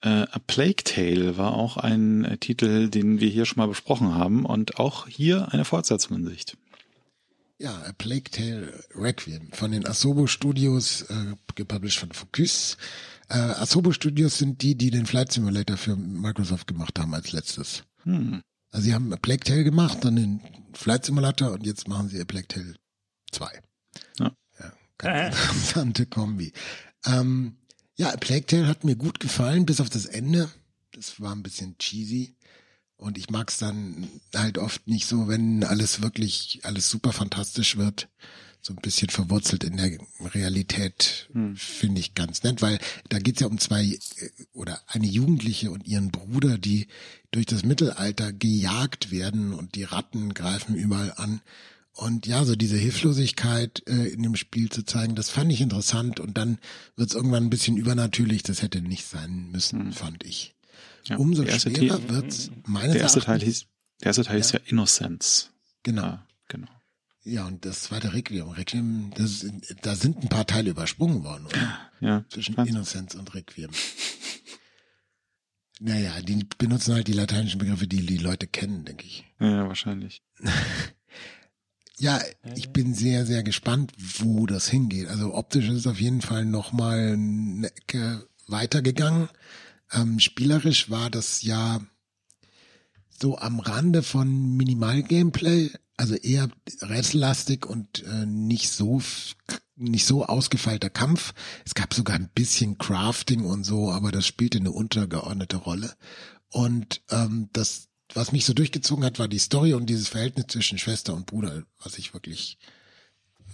Äh, 0.00 0.26
A 0.30 0.38
Plague 0.46 0.84
Tale 0.84 1.36
war 1.36 1.54
auch 1.54 1.76
ein 1.76 2.24
äh, 2.24 2.38
Titel, 2.38 2.88
den 2.88 3.20
wir 3.20 3.28
hier 3.28 3.44
schon 3.44 3.58
mal 3.58 3.66
besprochen 3.66 4.14
haben 4.14 4.46
und 4.46 4.78
auch 4.78 5.08
hier 5.08 5.52
eine 5.52 5.64
Fortsetzung 5.64 6.18
in 6.18 6.26
Sicht. 6.26 6.56
Ja, 7.58 7.76
A 7.82 7.92
Plague 7.92 8.30
Tale 8.30 8.72
Requiem 8.94 9.50
von 9.52 9.72
den 9.72 9.86
Asobo 9.86 10.28
Studios, 10.28 11.02
äh, 11.02 11.34
gepublished 11.56 11.98
von 11.98 12.12
Focus. 12.12 12.76
Äh, 13.28 13.34
Asobo 13.38 13.90
Studios 13.90 14.38
sind 14.38 14.62
die, 14.62 14.76
die 14.76 14.90
den 14.90 15.06
Flight 15.06 15.32
Simulator 15.32 15.76
für 15.76 15.96
Microsoft 15.96 16.68
gemacht 16.68 16.98
haben 16.98 17.12
als 17.14 17.32
letztes. 17.32 17.82
Hm. 18.04 18.42
Also 18.70 18.84
sie 18.84 18.94
haben 18.94 19.10
Plague 19.22 19.44
Tale 19.44 19.64
gemacht, 19.64 19.98
dann 20.02 20.16
den 20.16 20.40
Flight 20.72 21.04
Simulator 21.04 21.52
und 21.52 21.66
jetzt 21.66 21.88
machen 21.88 22.08
sie 22.08 22.24
Plague 22.24 22.48
Tale 22.48 22.74
2. 23.32 23.62
Ja. 24.18 24.36
ja 24.60 24.72
ganz 24.98 25.36
interessante 25.42 26.06
Kombi. 26.06 26.52
Ähm, 27.06 27.56
ja, 27.96 28.14
Plague 28.16 28.46
Tale 28.46 28.66
hat 28.66 28.84
mir 28.84 28.96
gut 28.96 29.20
gefallen, 29.20 29.66
bis 29.66 29.80
auf 29.80 29.90
das 29.90 30.06
Ende. 30.06 30.50
Das 30.92 31.20
war 31.20 31.34
ein 31.34 31.42
bisschen 31.42 31.78
cheesy. 31.78 32.36
Und 32.96 33.16
ich 33.16 33.30
mag 33.30 33.50
es 33.50 33.58
dann 33.58 34.08
halt 34.34 34.58
oft 34.58 34.86
nicht 34.88 35.06
so, 35.06 35.28
wenn 35.28 35.62
alles 35.62 36.02
wirklich, 36.02 36.60
alles 36.64 36.90
super 36.90 37.12
fantastisch 37.12 37.76
wird 37.76 38.08
so 38.60 38.72
ein 38.72 38.82
bisschen 38.82 39.08
verwurzelt 39.08 39.64
in 39.64 39.76
der 39.76 39.98
Realität, 40.34 41.28
hm. 41.32 41.56
finde 41.56 42.00
ich 42.00 42.14
ganz 42.14 42.42
nett, 42.42 42.60
weil 42.60 42.78
da 43.08 43.18
geht's 43.18 43.40
ja 43.40 43.46
um 43.46 43.58
zwei 43.58 43.84
äh, 43.84 43.98
oder 44.52 44.80
eine 44.86 45.06
Jugendliche 45.06 45.70
und 45.70 45.86
ihren 45.86 46.10
Bruder, 46.10 46.58
die 46.58 46.88
durch 47.30 47.46
das 47.46 47.64
Mittelalter 47.64 48.32
gejagt 48.32 49.10
werden 49.10 49.52
und 49.52 49.74
die 49.74 49.84
Ratten 49.84 50.34
greifen 50.34 50.74
überall 50.74 51.12
an. 51.16 51.40
Und 51.92 52.26
ja, 52.26 52.44
so 52.44 52.54
diese 52.54 52.76
Hilflosigkeit 52.76 53.82
äh, 53.88 54.06
in 54.08 54.22
dem 54.22 54.36
Spiel 54.36 54.70
zu 54.70 54.84
zeigen, 54.84 55.16
das 55.16 55.30
fand 55.30 55.50
ich 55.52 55.60
interessant 55.60 56.20
und 56.20 56.38
dann 56.38 56.58
wird's 56.94 57.14
irgendwann 57.14 57.44
ein 57.44 57.50
bisschen 57.50 57.76
übernatürlich, 57.76 58.44
das 58.44 58.62
hätte 58.62 58.80
nicht 58.80 59.04
sein 59.04 59.50
müssen, 59.50 59.86
hm. 59.86 59.92
fand 59.92 60.24
ich. 60.24 60.54
Ja, 61.04 61.16
Umso 61.16 61.44
schwerer 61.44 61.98
Teil, 61.98 62.08
wird's 62.08 62.50
meines 62.66 62.92
der 62.92 63.02
erste 63.02 63.20
Teil 63.20 63.40
hieß, 63.40 63.66
Der 64.00 64.06
erste 64.06 64.24
Teil 64.24 64.36
ja. 64.36 64.40
ist 64.40 64.52
ja 64.52 64.60
Innocence. 64.66 65.50
Genau. 65.82 66.02
Ja, 66.02 66.26
genau. 66.46 66.68
Ja, 67.24 67.46
und 67.46 67.64
das 67.64 67.82
zweite 67.82 68.14
Requiem. 68.14 68.48
Requiem, 68.48 69.10
das, 69.16 69.44
da 69.82 69.96
sind 69.96 70.22
ein 70.22 70.28
paar 70.28 70.46
Teile 70.46 70.70
übersprungen 70.70 71.24
worden, 71.24 71.46
oder? 71.46 71.78
Ja. 72.00 72.24
Zwischen 72.28 72.52
spannend. 72.52 72.70
Innocence 72.70 73.16
und 73.16 73.34
Requiem. 73.34 73.70
Naja, 75.80 76.20
die 76.22 76.46
benutzen 76.58 76.94
halt 76.94 77.08
die 77.08 77.12
lateinischen 77.12 77.58
Begriffe, 77.58 77.86
die 77.86 78.04
die 78.04 78.18
Leute 78.18 78.46
kennen, 78.46 78.84
denke 78.84 79.04
ich. 79.04 79.24
Ja, 79.40 79.66
wahrscheinlich. 79.66 80.22
ja, 81.98 82.20
ich 82.54 82.70
bin 82.70 82.94
sehr, 82.94 83.26
sehr 83.26 83.42
gespannt, 83.42 83.92
wo 84.18 84.46
das 84.46 84.68
hingeht. 84.68 85.08
Also 85.08 85.34
optisch 85.34 85.68
ist 85.68 85.78
es 85.78 85.86
auf 85.86 86.00
jeden 86.00 86.20
Fall 86.20 86.44
nochmal 86.44 87.12
eine 87.12 87.68
Ecke 87.68 88.26
weitergegangen. 88.46 89.28
Ähm, 89.92 90.20
spielerisch 90.20 90.90
war 90.90 91.10
das 91.10 91.42
ja 91.42 91.80
so 93.20 93.38
am 93.38 93.60
Rande 93.60 94.02
von 94.02 94.56
Minimal-Gameplay, 94.56 95.70
also 95.96 96.14
eher 96.14 96.48
rätsellastig 96.80 97.66
und 97.66 98.04
äh, 98.04 98.26
nicht 98.26 98.70
so 98.70 99.00
nicht 99.76 100.06
so 100.06 100.26
ausgefeilter 100.26 100.90
Kampf. 100.90 101.34
Es 101.64 101.74
gab 101.74 101.94
sogar 101.94 102.16
ein 102.16 102.30
bisschen 102.34 102.78
Crafting 102.78 103.44
und 103.44 103.64
so, 103.64 103.92
aber 103.92 104.10
das 104.10 104.26
spielte 104.26 104.58
eine 104.58 104.72
untergeordnete 104.72 105.56
Rolle. 105.56 105.94
Und 106.50 107.02
ähm, 107.10 107.48
das, 107.52 107.88
was 108.12 108.32
mich 108.32 108.44
so 108.44 108.54
durchgezogen 108.54 109.04
hat, 109.04 109.18
war 109.18 109.28
die 109.28 109.38
Story 109.38 109.74
und 109.74 109.86
dieses 109.86 110.08
Verhältnis 110.08 110.46
zwischen 110.48 110.78
Schwester 110.78 111.14
und 111.14 111.26
Bruder, 111.26 111.62
was 111.82 111.98
ich 111.98 112.12
wirklich 112.12 112.58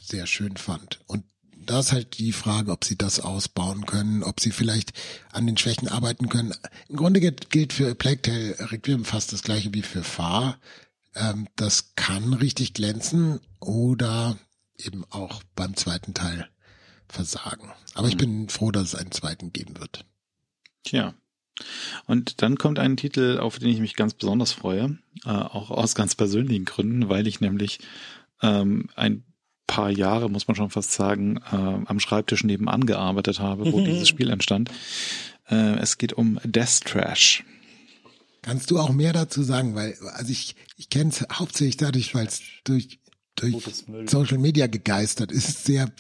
sehr 0.01 0.27
schön 0.27 0.57
fand. 0.57 1.01
Und 1.07 1.25
da 1.65 1.81
ist 1.81 1.93
halt 1.93 2.19
die 2.19 2.33
Frage, 2.33 2.71
ob 2.71 2.85
sie 2.85 2.97
das 2.97 3.21
ausbauen 3.21 3.87
können, 3.87 4.23
ob 4.23 4.41
sie 4.41 4.51
vielleicht 4.51 4.93
an 5.33 5.47
den 5.47 5.57
Schwächen 5.57 5.89
arbeiten 5.89 6.29
können. 6.29 6.55
Im 6.89 6.97
Grunde 6.97 7.21
gilt 7.21 7.73
für 7.73 7.95
Plague 7.95 8.23
Tale 8.23 8.57
Requiem 8.73 9.05
fast 9.05 9.33
das 9.33 9.43
gleiche 9.43 9.75
wie 9.75 9.83
für 9.83 10.05
Far 10.05 10.59
ähm, 11.15 11.49
das 11.57 11.95
kann 11.95 12.33
richtig 12.33 12.75
glänzen 12.75 13.41
oder 13.61 14.37
eben 14.77 15.05
auch 15.11 15.43
beim 15.55 15.77
zweiten 15.77 16.15
Teil 16.15 16.49
versagen. 17.09 17.71
Aber 17.95 18.09
ich 18.09 18.17
bin 18.17 18.49
froh, 18.49 18.71
dass 18.71 18.89
es 18.89 18.95
einen 18.95 19.13
zweiten 19.13 19.53
geben 19.53 19.79
wird. 19.79 20.05
Tja. 20.83 21.15
Und 22.07 22.43
dann 22.43 22.59
kommt 22.59 22.81
ein 22.81 22.97
Titel, 22.97 23.39
auf 23.39 23.61
den 23.61 23.69
ich 23.69 23.79
mich 23.79 23.95
ganz 23.95 24.15
besonders 24.15 24.51
freue, 24.51 24.99
äh, 25.25 25.31
auch 25.31 25.71
aus 25.71 25.95
ganz 25.95 26.17
persönlichen 26.17 26.65
Gründen, 26.65 27.09
weil 27.09 27.29
ich 27.29 27.41
nämlich 27.41 27.79
ähm, 28.43 28.91
ein 28.97 29.23
paar 29.67 29.91
Jahre, 29.91 30.31
muss 30.31 30.49
man 30.49 30.55
schon 30.55 30.71
fast 30.71 30.93
sagen, 30.93 31.39
äh, 31.53 31.57
am 31.57 32.01
Schreibtisch 32.01 32.45
nebenan 32.45 32.87
gearbeitet 32.87 33.41
habe, 33.41 33.73
wo 33.73 33.81
dieses 33.81 34.09
Spiel 34.09 34.31
entstand. 34.31 34.71
Äh, 35.49 35.79
es 35.79 35.99
geht 35.99 36.13
um 36.13 36.39
Death 36.45 36.83
Trash. 36.85 37.45
Kannst 38.43 38.71
du 38.71 38.79
auch 38.79 38.91
mehr 38.91 39.13
dazu 39.13 39.43
sagen? 39.43 39.75
Weil, 39.75 39.97
also 40.13 40.31
ich, 40.31 40.55
ich 40.77 40.91
kenne 40.91 41.11
es 41.11 41.25
hauptsächlich 41.33 41.79
dadurch, 41.79 42.15
weil 42.15 42.27
es 42.27 42.43
durch, 42.65 43.01
durch 43.37 43.57
Social 44.07 44.39
Media 44.39 44.67
gegeistert 44.67 45.33
ist. 45.33 45.65
Sehr 45.65 45.91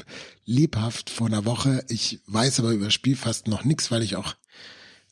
lebhaft 0.45 1.09
vor 1.09 1.27
einer 1.27 1.47
Woche. 1.47 1.85
Ich 1.89 2.21
weiß 2.27 2.61
aber 2.61 2.73
über 2.73 2.87
das 2.87 2.95
Spiel 2.95 3.17
fast 3.17 3.49
noch 3.49 3.65
nichts, 3.65 3.91
weil 3.91 4.03
ich 4.03 4.17
auch 4.17 4.35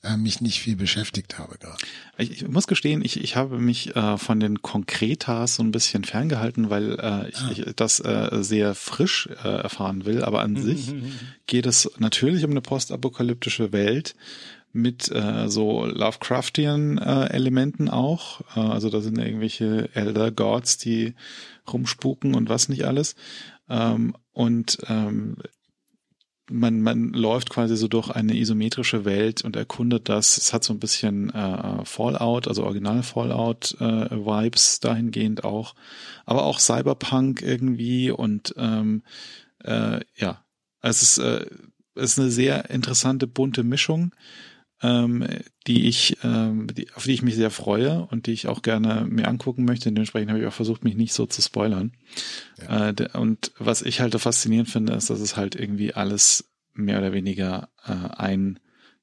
äh, 0.03 0.17
mich 0.17 0.41
nicht 0.41 0.61
viel 0.61 0.77
beschäftigt 0.77 1.39
habe 1.39 1.59
gerade. 1.59 1.77
Ich, 2.19 2.31
ich 2.31 2.49
muss 2.49 2.67
gestehen, 2.67 3.05
ich, 3.05 3.23
ich 3.23 3.37
habe 3.37 3.59
mich 3.59 3.95
äh, 3.95 4.19
von 4.19 4.41
den 4.41 4.63
Konkretas 4.63 5.57
so 5.57 5.63
ein 5.63 5.71
bisschen 5.71 6.05
ferngehalten, 6.05 6.71
weil 6.71 6.99
äh, 6.99 7.29
ich, 7.29 7.39
ah. 7.39 7.51
ich 7.53 7.65
das 7.77 8.01
äh, 8.01 8.43
sehr 8.43 8.75
frisch 8.75 9.29
äh, 9.45 9.49
erfahren 9.49 10.05
will. 10.05 10.25
Aber 10.25 10.43
an 10.43 10.57
sich 10.57 10.93
geht 11.47 11.67
es 11.67 11.91
natürlich 11.99 12.45
um 12.45 12.51
eine 12.51 12.61
postapokalyptische 12.61 13.73
Welt 13.73 14.15
mit 14.73 15.11
äh, 15.13 15.49
so 15.49 15.85
Lovecraftian 15.85 16.99
äh, 16.99 17.27
Elementen 17.27 17.89
auch. 17.89 18.41
Äh, 18.57 18.61
also 18.61 18.89
da 18.89 19.01
sind 19.01 19.19
irgendwelche 19.19 19.91
Elder 19.95 20.31
Gods, 20.31 20.79
die 20.79 21.15
rumspuken 21.71 22.35
und 22.35 22.49
was 22.49 22.69
nicht 22.69 22.85
alles. 22.85 23.15
Ähm, 23.69 24.17
und 24.33 24.79
ähm, 24.89 25.37
man, 26.51 26.83
man 26.83 27.13
läuft 27.13 27.51
quasi 27.51 27.77
so 27.77 27.89
durch 27.89 28.11
eine 28.11 28.37
isometrische 28.37 29.05
Welt 29.05 29.43
und 29.43 29.57
erkundet 29.57 30.09
das. 30.09 30.37
Es 30.37 30.53
hat 30.53 30.65
so 30.65 30.73
ein 30.73 30.81
bisschen 30.81 31.31
äh, 31.31 31.85
Fallout, 31.85 32.49
also 32.49 32.65
original 32.65 33.03
Fallout 33.03 33.77
äh, 33.81 34.11
Vibes 34.11 34.81
dahingehend 34.81 35.45
auch, 35.45 35.75
aber 36.25 36.45
auch 36.45 36.59
Cyberpunk 36.59 37.43
irgendwie 37.43 38.11
und 38.11 38.55
ähm, 38.57 39.03
äh, 39.65 40.01
ja, 40.17 40.45
es 40.81 41.03
ist, 41.03 41.19
äh, 41.19 41.47
es 41.95 42.13
ist 42.13 42.19
eine 42.19 42.31
sehr 42.31 42.71
interessante 42.71 43.27
bunte 43.27 43.63
Mischung 43.63 44.13
ähm, 44.83 45.27
die 45.67 45.87
ich, 45.89 46.17
ähm, 46.25 46.67
die, 46.75 46.93
auf 46.95 47.05
die 47.05 47.13
ich 47.13 47.23
mich 47.23 47.37
sehr 47.37 47.51
freue 47.51 48.07
und 48.11 48.27
die 48.27 48.33
ich 48.33 48.49
auch 48.49 48.63
gerne 48.63 49.07
mir 49.09 49.29
angucken 49.29 49.65
möchte. 49.65 49.91
Dementsprechend 49.91 50.31
habe 50.31 50.41
ich 50.41 50.47
auch 50.47 50.53
versucht, 50.53 50.85
mich 50.85 50.97
nicht 50.97 51.13
so 51.13 51.27
zu 51.27 51.41
spoilern. 51.41 51.93
Ja. 52.61 52.91
Äh, 52.91 53.09
und 53.17 53.53
was 53.59 53.83
ich 53.83 54.01
halt 54.01 54.15
faszinierend 54.15 54.69
finde, 54.69 54.95
ist, 54.95 55.11
dass 55.11 55.21
es 55.21 55.37
halt 55.37 55.55
irgendwie 55.55 55.95
alles 55.95 56.51
mehr 56.75 56.99
oder 56.99 57.13
weniger 57.13 57.69
äh, 57.85 57.93
ein 58.17 58.59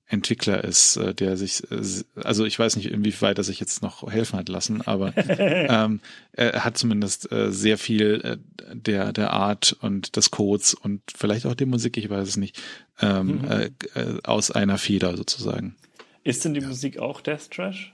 Entwickler 0.09 0.63
ist, 0.63 0.97
äh, 0.97 1.13
der 1.13 1.37
sich, 1.37 1.63
äh, 1.71 1.81
also 2.23 2.43
ich 2.43 2.57
weiß 2.57 2.75
nicht, 2.75 2.87
inwieweit 2.87 3.37
er 3.37 3.43
sich 3.43 3.59
jetzt 3.59 3.83
noch 3.83 4.11
helfen 4.11 4.39
hat 4.39 4.49
lassen, 4.49 4.81
aber 4.81 5.13
ähm, 5.39 5.99
er 6.31 6.65
hat 6.65 6.77
zumindest 6.79 7.31
äh, 7.31 7.51
sehr 7.51 7.77
viel 7.77 8.21
äh, 8.23 8.37
der 8.73 9.13
der 9.13 9.31
Art 9.31 9.77
und 9.81 10.15
des 10.15 10.31
Codes 10.31 10.73
und 10.73 11.01
vielleicht 11.15 11.45
auch 11.45 11.53
der 11.53 11.67
Musik, 11.67 11.95
ich 11.97 12.09
weiß 12.09 12.27
es 12.27 12.37
nicht, 12.37 12.59
ähm, 13.01 13.41
mhm. 13.41 13.51
äh, 13.51 13.65
äh 13.93 14.19
aus 14.23 14.49
einer 14.49 14.79
Feder 14.79 15.15
sozusagen. 15.15 15.75
Ist 16.23 16.43
denn 16.43 16.55
die 16.55 16.61
ja. 16.61 16.67
Musik 16.67 16.97
auch 16.97 17.21
Death 17.21 17.51
Trash? 17.51 17.93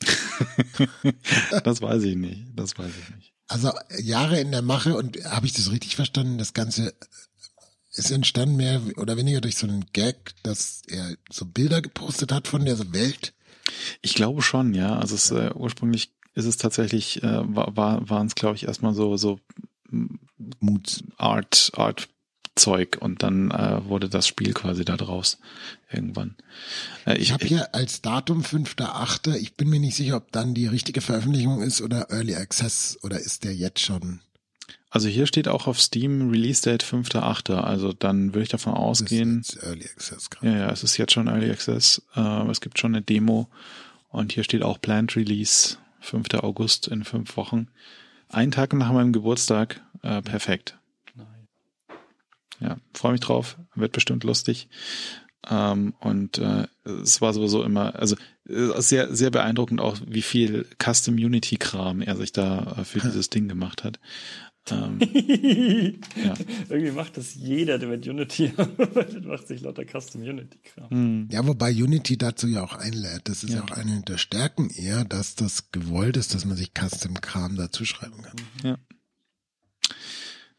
das 1.64 1.80
weiß 1.80 2.02
ich 2.02 2.16
nicht. 2.16 2.42
Das 2.54 2.78
weiß 2.78 2.90
ich 2.90 3.16
nicht. 3.16 3.32
Also 3.46 3.72
Jahre 4.02 4.40
in 4.40 4.52
der 4.52 4.62
Mache 4.62 4.96
und 4.96 5.22
habe 5.24 5.46
ich 5.46 5.52
das 5.54 5.70
richtig 5.70 5.96
verstanden? 5.96 6.38
Das 6.38 6.54
Ganze 6.54 6.94
ist 7.94 8.10
entstanden 8.10 8.56
mehr 8.56 8.82
oder 8.96 9.16
weniger 9.16 9.40
durch 9.40 9.56
so 9.56 9.66
einen 9.66 9.86
Gag, 9.92 10.34
dass 10.42 10.82
er 10.88 11.16
so 11.30 11.46
Bilder 11.46 11.80
gepostet 11.80 12.32
hat 12.32 12.48
von 12.48 12.64
der 12.64 12.92
Welt. 12.92 13.32
Ich 14.02 14.14
glaube 14.14 14.42
schon, 14.42 14.74
ja. 14.74 14.98
Also 14.98 15.14
es, 15.14 15.30
äh, 15.30 15.50
ursprünglich 15.54 16.12
ist 16.34 16.46
es 16.46 16.56
tatsächlich, 16.56 17.22
äh, 17.22 17.40
war, 17.44 18.08
waren 18.08 18.26
es, 18.26 18.34
glaube 18.34 18.56
ich, 18.56 18.64
erstmal 18.66 18.94
so, 18.94 19.16
so 19.16 19.38
Mut 20.60 21.04
Art, 21.16 21.70
Art 21.76 22.08
Zeug 22.56 22.98
und 23.00 23.22
dann 23.22 23.50
äh, 23.50 23.84
wurde 23.86 24.08
das 24.08 24.28
Spiel 24.28 24.52
quasi 24.52 24.84
da 24.84 24.96
draus 24.96 25.38
irgendwann. 25.90 26.36
Äh, 27.06 27.16
ich 27.16 27.22
ich 27.22 27.32
habe 27.32 27.46
hier 27.46 27.74
als 27.74 28.00
Datum 28.00 28.42
5.8. 28.42 29.34
Ich 29.36 29.54
bin 29.54 29.68
mir 29.68 29.80
nicht 29.80 29.96
sicher, 29.96 30.16
ob 30.16 30.30
dann 30.30 30.54
die 30.54 30.66
richtige 30.66 31.00
Veröffentlichung 31.00 31.62
ist 31.62 31.80
oder 31.80 32.10
Early 32.10 32.36
Access 32.36 32.98
oder 33.02 33.18
ist 33.18 33.44
der 33.44 33.54
jetzt 33.54 33.80
schon 33.80 34.20
also 34.94 35.08
hier 35.08 35.26
steht 35.26 35.48
auch 35.48 35.66
auf 35.66 35.80
Steam 35.80 36.30
Release 36.30 36.62
Date 36.62 36.84
5.8. 36.84 37.52
Also 37.52 37.92
dann 37.92 38.28
würde 38.28 38.44
ich 38.44 38.48
davon 38.48 38.74
ausgehen. 38.74 39.38
Das 39.38 39.56
ist 39.56 39.62
Early 39.64 39.84
Access 39.86 40.30
gerade. 40.30 40.46
Ja, 40.46 40.56
ja, 40.56 40.70
es 40.70 40.84
ist 40.84 40.96
jetzt 40.98 41.12
schon 41.12 41.26
Early 41.26 41.50
Access. 41.50 42.00
Äh, 42.14 42.48
es 42.48 42.60
gibt 42.60 42.78
schon 42.78 42.94
eine 42.94 43.02
Demo 43.02 43.48
und 44.10 44.30
hier 44.30 44.44
steht 44.44 44.62
auch 44.62 44.80
Planned 44.80 45.16
Release 45.16 45.78
5. 45.98 46.34
August 46.34 46.86
in 46.86 47.02
fünf 47.02 47.36
Wochen. 47.36 47.66
Ein 48.28 48.52
Tag 48.52 48.72
nach 48.72 48.92
meinem 48.92 49.12
Geburtstag. 49.12 49.80
Äh, 50.02 50.22
perfekt. 50.22 50.78
Ja, 52.60 52.76
freue 52.92 53.12
mich 53.12 53.20
drauf. 53.20 53.56
Wird 53.74 53.90
bestimmt 53.90 54.22
lustig. 54.22 54.68
Ähm, 55.50 55.94
und 55.98 56.38
äh, 56.38 56.68
es 56.84 57.20
war 57.20 57.32
sowieso 57.32 57.64
immer, 57.64 57.96
also 57.96 58.14
äh, 58.48 58.80
sehr, 58.80 59.12
sehr 59.12 59.30
beeindruckend 59.30 59.80
auch, 59.80 59.98
wie 60.06 60.22
viel 60.22 60.66
Custom 60.80 61.16
Unity 61.16 61.56
Kram 61.56 62.00
er 62.00 62.16
sich 62.16 62.30
da 62.30 62.76
äh, 62.78 62.84
für 62.84 63.00
dieses 63.00 63.28
Ding 63.28 63.48
gemacht 63.48 63.82
hat. 63.82 63.98
Ähm, 64.70 64.98
ja. 66.24 66.34
Irgendwie 66.68 66.92
macht 66.92 67.16
das 67.16 67.34
jeder, 67.34 67.78
der 67.78 67.88
mit 67.88 68.06
Unity 68.06 68.52
arbeitet, 68.56 69.24
macht 69.24 69.46
sich 69.46 69.60
lauter 69.60 69.84
Custom 69.84 70.22
Unity-Kram. 70.22 70.90
Hm. 70.90 71.28
Ja, 71.30 71.46
wobei 71.46 71.70
Unity 71.70 72.16
dazu 72.16 72.46
ja 72.46 72.62
auch 72.62 72.74
einlädt. 72.74 73.22
Das 73.28 73.44
ist 73.44 73.50
ja. 73.50 73.56
ja. 73.56 73.64
auch 73.64 73.70
eine 73.72 74.02
der 74.02 74.18
Stärken 74.18 74.70
eher, 74.70 75.04
dass 75.04 75.34
das 75.34 75.70
gewollt 75.70 76.16
ist, 76.16 76.34
dass 76.34 76.44
man 76.44 76.56
sich 76.56 76.72
Custom-Kram 76.72 77.56
dazu 77.56 77.84
schreiben 77.84 78.22
kann. 78.22 78.36
Ja. 78.62 78.78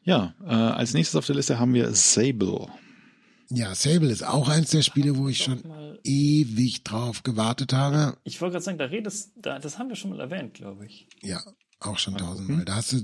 Ja, 0.04 0.36
äh, 0.44 0.54
als 0.54 0.94
nächstes 0.94 1.16
auf 1.16 1.26
der 1.26 1.36
Liste 1.36 1.58
haben 1.58 1.74
wir 1.74 1.92
Sable. 1.96 2.68
Ja, 3.50 3.74
Sable 3.74 4.12
ist 4.12 4.24
auch 4.24 4.50
eins 4.50 4.70
der 4.70 4.84
Spiele, 4.84 5.18
wo 5.18 5.28
ich 5.30 5.40
schon 5.40 5.64
ewig 6.04 6.84
drauf 6.84 7.24
gewartet 7.24 7.74
habe. 7.74 8.18
Ich 8.24 8.40
wollte 8.42 8.54
gerade 8.54 8.66
sagen, 8.66 8.78
da 8.78 8.86
redest, 8.86 9.32
da, 9.36 9.58
das 9.58 9.80
haben 9.80 9.90
wir 9.90 9.96
schon 9.96 10.12
mal 10.12 10.20
erwähnt, 10.20 10.54
glaube 10.54 10.86
ich. 10.86 11.08
Ja, 11.22 11.42
auch 11.80 11.98
schon 11.98 12.18
tausendmal. 12.18 12.66
Da 12.66 12.76
hast 12.76 12.94
du, 12.94 13.02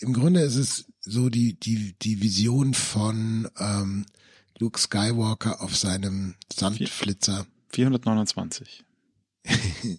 im 0.00 0.12
Grunde 0.12 0.40
ist 0.40 0.56
es 0.56 0.86
so 1.00 1.28
die, 1.28 1.58
die, 1.58 1.94
die 2.00 2.20
Vision 2.20 2.74
von 2.74 3.48
ähm, 3.58 4.06
Luke 4.58 4.78
Skywalker 4.78 5.62
auf 5.62 5.76
seinem 5.76 6.34
Sandflitzer. 6.52 7.46
429. 7.70 8.84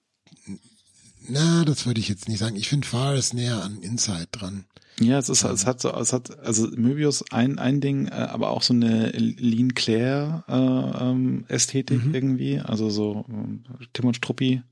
Na, 1.28 1.66
das 1.66 1.86
würde 1.86 2.00
ich 2.00 2.10
jetzt 2.10 2.28
nicht 2.28 2.40
sagen. 2.40 2.56
Ich 2.56 2.70
finde 2.70 2.88
Far 2.88 3.16
ist 3.16 3.34
näher 3.34 3.64
an 3.64 3.82
Inside 3.82 4.28
dran. 4.32 4.66
Ja, 5.00 5.20
es 5.20 5.28
ist, 5.28 5.44
es 5.44 5.66
hat 5.66 5.82
so, 5.82 5.92
es 5.94 6.14
hat, 6.14 6.40
also 6.40 6.68
Möbius 6.68 7.30
ein, 7.32 7.60
ein 7.60 7.82
Ding, 7.82 8.08
äh, 8.08 8.12
aber 8.12 8.52
auch 8.52 8.62
so 8.62 8.74
eine 8.74 9.10
Lean 9.10 9.74
Claire 9.74 10.46
äh, 10.48 11.04
ähm, 11.04 11.46
Ästhetik 11.50 12.06
mhm. 12.06 12.16
irgendwie, 12.16 12.60
also 12.60 12.90
so 12.90 13.26
äh, 13.30 13.86
Tim 13.92 14.06
und 14.06 14.16
Struppi 14.16 14.64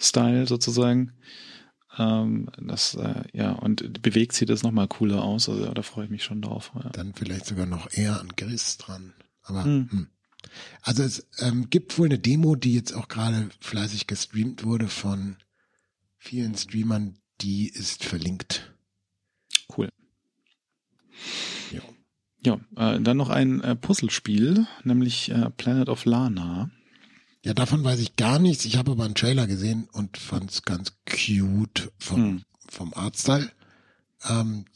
Style 0.00 0.46
sozusagen. 0.46 1.12
Ähm, 1.96 2.48
das, 2.60 2.94
äh, 2.94 3.22
ja, 3.32 3.52
und 3.52 4.02
bewegt 4.02 4.32
sie 4.32 4.46
das 4.46 4.62
nochmal 4.62 4.88
cooler 4.88 5.22
aus, 5.22 5.48
also 5.48 5.72
da 5.72 5.82
freue 5.82 6.06
ich 6.06 6.10
mich 6.10 6.24
schon 6.24 6.42
drauf. 6.42 6.72
Ja. 6.74 6.90
Dann 6.90 7.14
vielleicht 7.14 7.46
sogar 7.46 7.66
noch 7.66 7.92
eher 7.92 8.20
an 8.20 8.28
Gris 8.36 8.78
dran. 8.78 9.14
Aber, 9.42 9.64
hm. 9.64 9.88
Hm. 9.90 10.06
Also 10.82 11.02
es 11.02 11.26
ähm, 11.38 11.70
gibt 11.70 11.98
wohl 11.98 12.06
eine 12.06 12.18
Demo, 12.18 12.56
die 12.56 12.74
jetzt 12.74 12.94
auch 12.94 13.08
gerade 13.08 13.48
fleißig 13.60 14.06
gestreamt 14.06 14.64
wurde 14.64 14.88
von 14.88 15.36
vielen 16.28 16.54
Streamern, 16.54 17.16
die 17.40 17.70
ist 17.70 18.04
verlinkt. 18.04 18.74
Cool. 19.74 19.88
Ja. 21.72 21.80
Ja, 22.44 22.60
äh, 22.76 23.00
dann 23.00 23.16
noch 23.16 23.30
ein 23.30 23.62
äh, 23.62 23.74
Puzzlespiel, 23.74 24.66
nämlich 24.84 25.30
äh, 25.30 25.48
Planet 25.48 25.88
of 25.88 26.04
Lana. 26.04 26.70
Ja, 27.42 27.54
davon 27.54 27.82
weiß 27.82 27.98
ich 28.00 28.16
gar 28.16 28.38
nichts. 28.38 28.66
Ich 28.66 28.76
habe 28.76 28.90
aber 28.90 29.06
einen 29.06 29.14
Trailer 29.14 29.46
gesehen 29.46 29.88
und 29.90 30.18
fand 30.18 30.50
es 30.50 30.62
ganz 30.64 30.92
cute 31.06 31.90
vom, 31.98 32.20
hm. 32.20 32.42
vom 32.68 32.92
Artstyle. 32.92 33.50
Ähm, 34.28 34.66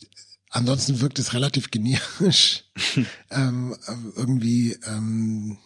ansonsten 0.48 1.02
wirkt 1.02 1.18
es 1.18 1.34
relativ 1.34 1.70
generisch. 1.70 2.64
ähm, 3.30 3.76
irgendwie 4.16 4.78
ähm, 4.86 5.58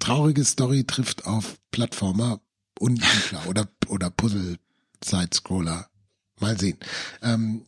traurige 0.00 0.44
Story 0.44 0.84
trifft 0.84 1.26
auf 1.26 1.58
Plattformer 1.70 2.42
unklar 2.78 3.46
oder 3.48 3.68
oder 3.88 4.10
Puzzle 4.10 4.58
Side-Scroller. 5.04 5.88
Mal 6.40 6.58
sehen. 6.58 6.78
Ähm, 7.22 7.66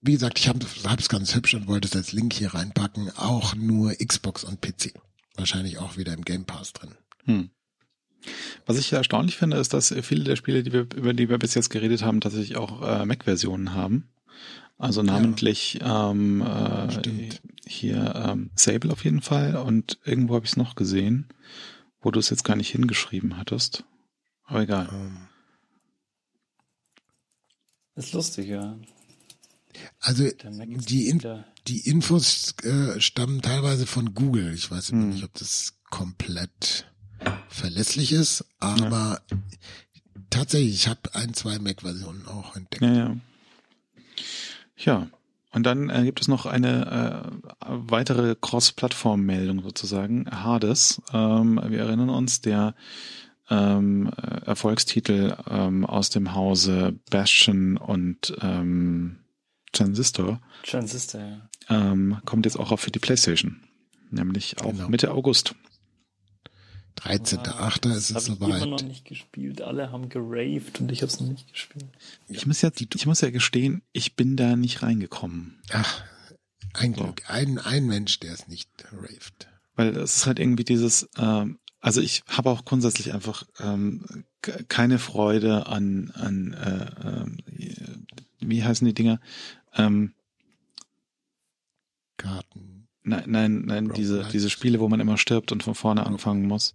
wie 0.00 0.12
gesagt, 0.12 0.38
ich 0.38 0.48
habe 0.48 0.60
es 0.98 1.08
ganz 1.08 1.34
hübsch 1.34 1.54
und 1.54 1.66
wollte 1.66 1.88
es 1.88 1.96
als 1.96 2.12
Link 2.12 2.32
hier 2.32 2.54
reinpacken. 2.54 3.10
Auch 3.16 3.54
nur 3.54 3.94
Xbox 3.94 4.44
und 4.44 4.60
PC. 4.60 4.94
Wahrscheinlich 5.36 5.78
auch 5.78 5.96
wieder 5.96 6.14
im 6.14 6.24
Game 6.24 6.44
Pass 6.44 6.72
drin. 6.72 6.94
Hm. 7.24 7.50
Was 8.66 8.78
ich 8.78 8.92
erstaunlich 8.92 9.36
finde, 9.36 9.56
ist, 9.56 9.72
dass 9.74 9.94
viele 10.02 10.24
der 10.24 10.36
Spiele, 10.36 10.62
die 10.62 10.72
wir, 10.72 10.86
über 10.96 11.14
die 11.14 11.28
wir 11.28 11.38
bis 11.38 11.54
jetzt 11.54 11.70
geredet 11.70 12.02
haben, 12.02 12.20
tatsächlich 12.20 12.56
auch 12.56 12.82
äh, 12.82 13.06
Mac-Versionen 13.06 13.74
haben. 13.74 14.08
Also 14.76 15.02
namentlich 15.02 15.74
ja, 15.74 16.10
ähm, 16.10 16.40
äh, 16.40 17.30
hier 17.66 18.14
ähm, 18.14 18.50
Sable 18.54 18.92
auf 18.92 19.04
jeden 19.04 19.22
Fall 19.22 19.56
und 19.56 19.98
irgendwo 20.04 20.36
habe 20.36 20.44
ich 20.44 20.52
es 20.52 20.56
noch 20.56 20.76
gesehen, 20.76 21.26
wo 22.00 22.12
du 22.12 22.20
es 22.20 22.30
jetzt 22.30 22.44
gar 22.44 22.54
nicht 22.54 22.70
hingeschrieben 22.70 23.36
hattest. 23.36 23.84
Aber 24.44 24.62
egal. 24.62 24.88
Ähm. 24.92 25.28
Ist 27.98 28.12
lustig, 28.12 28.46
ja. 28.46 28.78
Also 29.98 30.28
die, 30.88 31.08
In 31.08 31.20
die 31.66 31.80
Infos 31.80 32.54
äh, 32.62 33.00
stammen 33.00 33.42
teilweise 33.42 33.86
von 33.86 34.14
Google. 34.14 34.54
Ich 34.54 34.70
weiß 34.70 34.90
hm. 34.90 35.10
nicht, 35.10 35.24
ob 35.24 35.34
das 35.34 35.74
komplett 35.90 36.86
verlässlich 37.48 38.12
ist, 38.12 38.44
aber 38.60 39.20
ja. 39.30 39.38
tatsächlich, 40.30 40.74
ich 40.74 40.88
habe 40.88 41.12
ein, 41.14 41.34
zwei 41.34 41.58
Mac-Versionen 41.58 42.26
auch 42.26 42.54
entdeckt. 42.54 42.82
Ja, 42.82 42.94
ja. 42.94 43.16
ja. 44.76 45.10
und 45.52 45.64
dann 45.64 45.90
äh, 45.90 46.04
gibt 46.04 46.20
es 46.20 46.28
noch 46.28 46.46
eine 46.46 47.34
äh, 47.60 47.66
weitere 47.66 48.36
Cross-Plattform-Meldung 48.40 49.62
sozusagen, 49.62 50.30
Hades. 50.30 51.02
Ähm, 51.12 51.60
wir 51.66 51.80
erinnern 51.80 52.10
uns, 52.10 52.40
der 52.42 52.76
ähm, 53.50 54.10
Erfolgstitel 54.44 55.36
ähm, 55.48 55.84
aus 55.84 56.10
dem 56.10 56.34
Hause 56.34 56.98
Bastion 57.10 57.76
und 57.76 58.36
ähm, 58.40 59.20
Transistor. 59.72 60.40
Transistor, 60.64 61.20
ja. 61.20 61.48
Ähm, 61.68 62.18
kommt 62.24 62.46
jetzt 62.46 62.58
auch 62.58 62.72
auf 62.72 62.80
für 62.80 62.90
die 62.90 62.98
PlayStation. 62.98 63.62
Nämlich 64.10 64.60
auch 64.60 64.72
genau. 64.72 64.88
Mitte 64.88 65.12
August. 65.12 65.54
13.8. 67.00 67.94
ist 67.94 68.10
es 68.10 68.24
soweit. 68.24 68.48
Ich 68.48 68.54
habe 68.54 68.56
immer 68.56 68.66
noch 68.66 68.82
nicht 68.82 69.04
gespielt. 69.04 69.62
Alle 69.62 69.92
haben 69.92 70.08
geraved 70.08 70.80
und 70.80 70.90
ich 70.90 71.02
habe 71.02 71.12
es 71.12 71.20
noch 71.20 71.28
nicht 71.28 71.50
gespielt. 71.52 71.86
Ich 72.28 72.46
muss 72.46 72.60
ja, 72.60 72.70
ich 72.76 73.06
muss 73.06 73.20
ja 73.20 73.30
gestehen, 73.30 73.82
ich 73.92 74.16
bin 74.16 74.36
da 74.36 74.56
nicht 74.56 74.82
reingekommen. 74.82 75.60
Ach, 75.70 76.02
ein 76.74 76.94
so. 76.94 77.04
Glück. 77.04 77.22
Ein, 77.28 77.58
ein 77.58 77.86
Mensch, 77.86 78.18
der 78.20 78.32
es 78.32 78.48
nicht 78.48 78.70
raved. 78.90 79.48
Weil 79.76 79.96
es 79.96 80.16
ist 80.16 80.26
halt 80.26 80.40
irgendwie 80.40 80.64
dieses, 80.64 81.08
ähm, 81.16 81.58
also 81.80 82.00
ich 82.00 82.22
habe 82.28 82.50
auch 82.50 82.64
grundsätzlich 82.64 83.14
einfach 83.14 83.44
ähm, 83.60 84.24
keine 84.68 84.98
Freude 84.98 85.66
an, 85.66 86.12
an 86.14 86.54
äh, 86.54 87.64
äh, 87.64 87.96
wie 88.40 88.64
heißen 88.64 88.86
die 88.86 88.94
Dinger? 88.94 89.20
Ähm, 89.74 90.14
Karten. 92.16 92.88
Nein, 93.02 93.24
nein, 93.26 93.62
nein, 93.64 93.92
diese, 93.94 94.24
diese 94.32 94.50
Spiele, 94.50 94.80
wo 94.80 94.88
man 94.88 95.00
immer 95.00 95.16
stirbt 95.16 95.52
und 95.52 95.62
von 95.62 95.74
vorne 95.74 96.04
anfangen 96.04 96.46
muss 96.46 96.74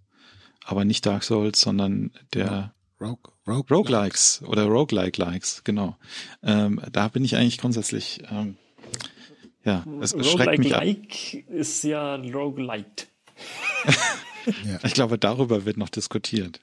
aber 0.64 0.84
nicht 0.84 1.06
Dark 1.06 1.22
Souls, 1.22 1.60
sondern 1.60 2.10
der 2.32 2.74
Rogue, 3.00 3.32
Rogue 3.46 3.66
Roguelikes 3.70 4.42
oder 4.46 4.64
Roguelike-Likes, 4.64 5.62
genau. 5.64 5.96
Ähm, 6.42 6.80
da 6.90 7.08
bin 7.08 7.24
ich 7.24 7.36
eigentlich 7.36 7.58
grundsätzlich, 7.58 8.22
ähm, 8.30 8.56
ja, 9.64 9.84
es, 10.00 10.14
es 10.14 10.30
schreckt 10.30 10.58
mich 10.58 10.74
ab. 10.74 10.82
Like 10.84 11.34
ist 11.48 11.84
ja 11.84 12.16
Roguelite. 12.16 13.06
ja. 14.46 14.78
Ich 14.84 14.94
glaube, 14.94 15.18
darüber 15.18 15.64
wird 15.64 15.76
noch 15.76 15.88
diskutiert. 15.88 16.60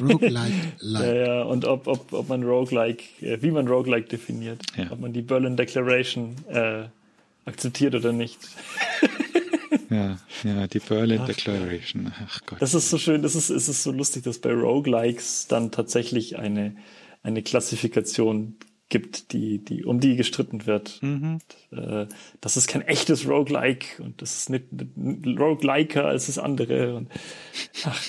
Roguelike. 0.00 0.52
Like. 0.78 1.06
Ja, 1.06 1.14
ja, 1.14 1.42
und 1.42 1.64
ob, 1.64 1.86
ob, 1.86 2.12
ob 2.12 2.28
man 2.28 2.42
Roguelike, 2.42 3.04
äh, 3.20 3.42
wie 3.42 3.50
man 3.50 3.68
Roguelike 3.68 4.08
definiert. 4.08 4.62
Ja. 4.76 4.90
Ob 4.90 5.00
man 5.00 5.12
die 5.12 5.22
Berlin 5.22 5.56
Declaration 5.56 6.36
äh, 6.48 6.84
akzeptiert 7.44 7.94
oder 7.94 8.12
nicht. 8.12 8.38
Ja, 9.88 10.18
ja, 10.44 10.66
die 10.68 10.78
Berlin 10.78 11.20
Ach, 11.22 11.26
Declaration. 11.26 12.12
Ach 12.24 12.40
Gott. 12.46 12.62
Das 12.62 12.74
ist 12.74 12.90
so 12.90 12.98
schön, 12.98 13.22
das 13.22 13.34
ist, 13.34 13.50
ist 13.50 13.66
es 13.66 13.82
so 13.82 13.90
lustig, 13.90 14.22
dass 14.22 14.38
bei 14.38 14.52
Roguelikes 14.52 15.48
dann 15.48 15.72
tatsächlich 15.72 16.38
eine, 16.38 16.76
eine 17.24 17.42
Klassifikation 17.42 18.54
gibt, 18.90 19.32
die, 19.32 19.58
die, 19.64 19.84
um 19.84 20.00
die 20.00 20.16
gestritten 20.16 20.66
wird. 20.66 21.02
Mhm. 21.02 21.38
Und, 21.70 21.78
äh, 21.78 22.06
das 22.40 22.56
ist 22.56 22.68
kein 22.68 22.82
echtes 22.82 23.26
Roguelike 23.26 24.02
und 24.02 24.20
das 24.20 24.36
ist 24.36 24.50
nicht, 24.50 24.66
nicht 24.72 25.40
Rogueliker 25.40 26.04
als 26.04 26.26
das 26.26 26.38
andere. 26.38 26.96
Und, 26.96 27.08
ach, 27.84 28.02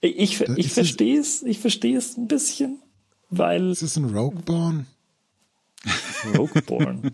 ich, 0.00 0.18
ich, 0.18 0.40
ich 0.40 0.72
verstehe 0.72 1.18
es, 1.18 1.42
ich 1.42 1.58
verstehe 1.58 1.96
es 1.96 2.16
ein 2.16 2.28
bisschen, 2.28 2.82
weil. 3.30 3.70
Ist 3.70 3.82
es 3.82 3.96
ein 3.96 4.04
Rogueborn? 4.04 4.86
Rogueborn. 6.36 7.12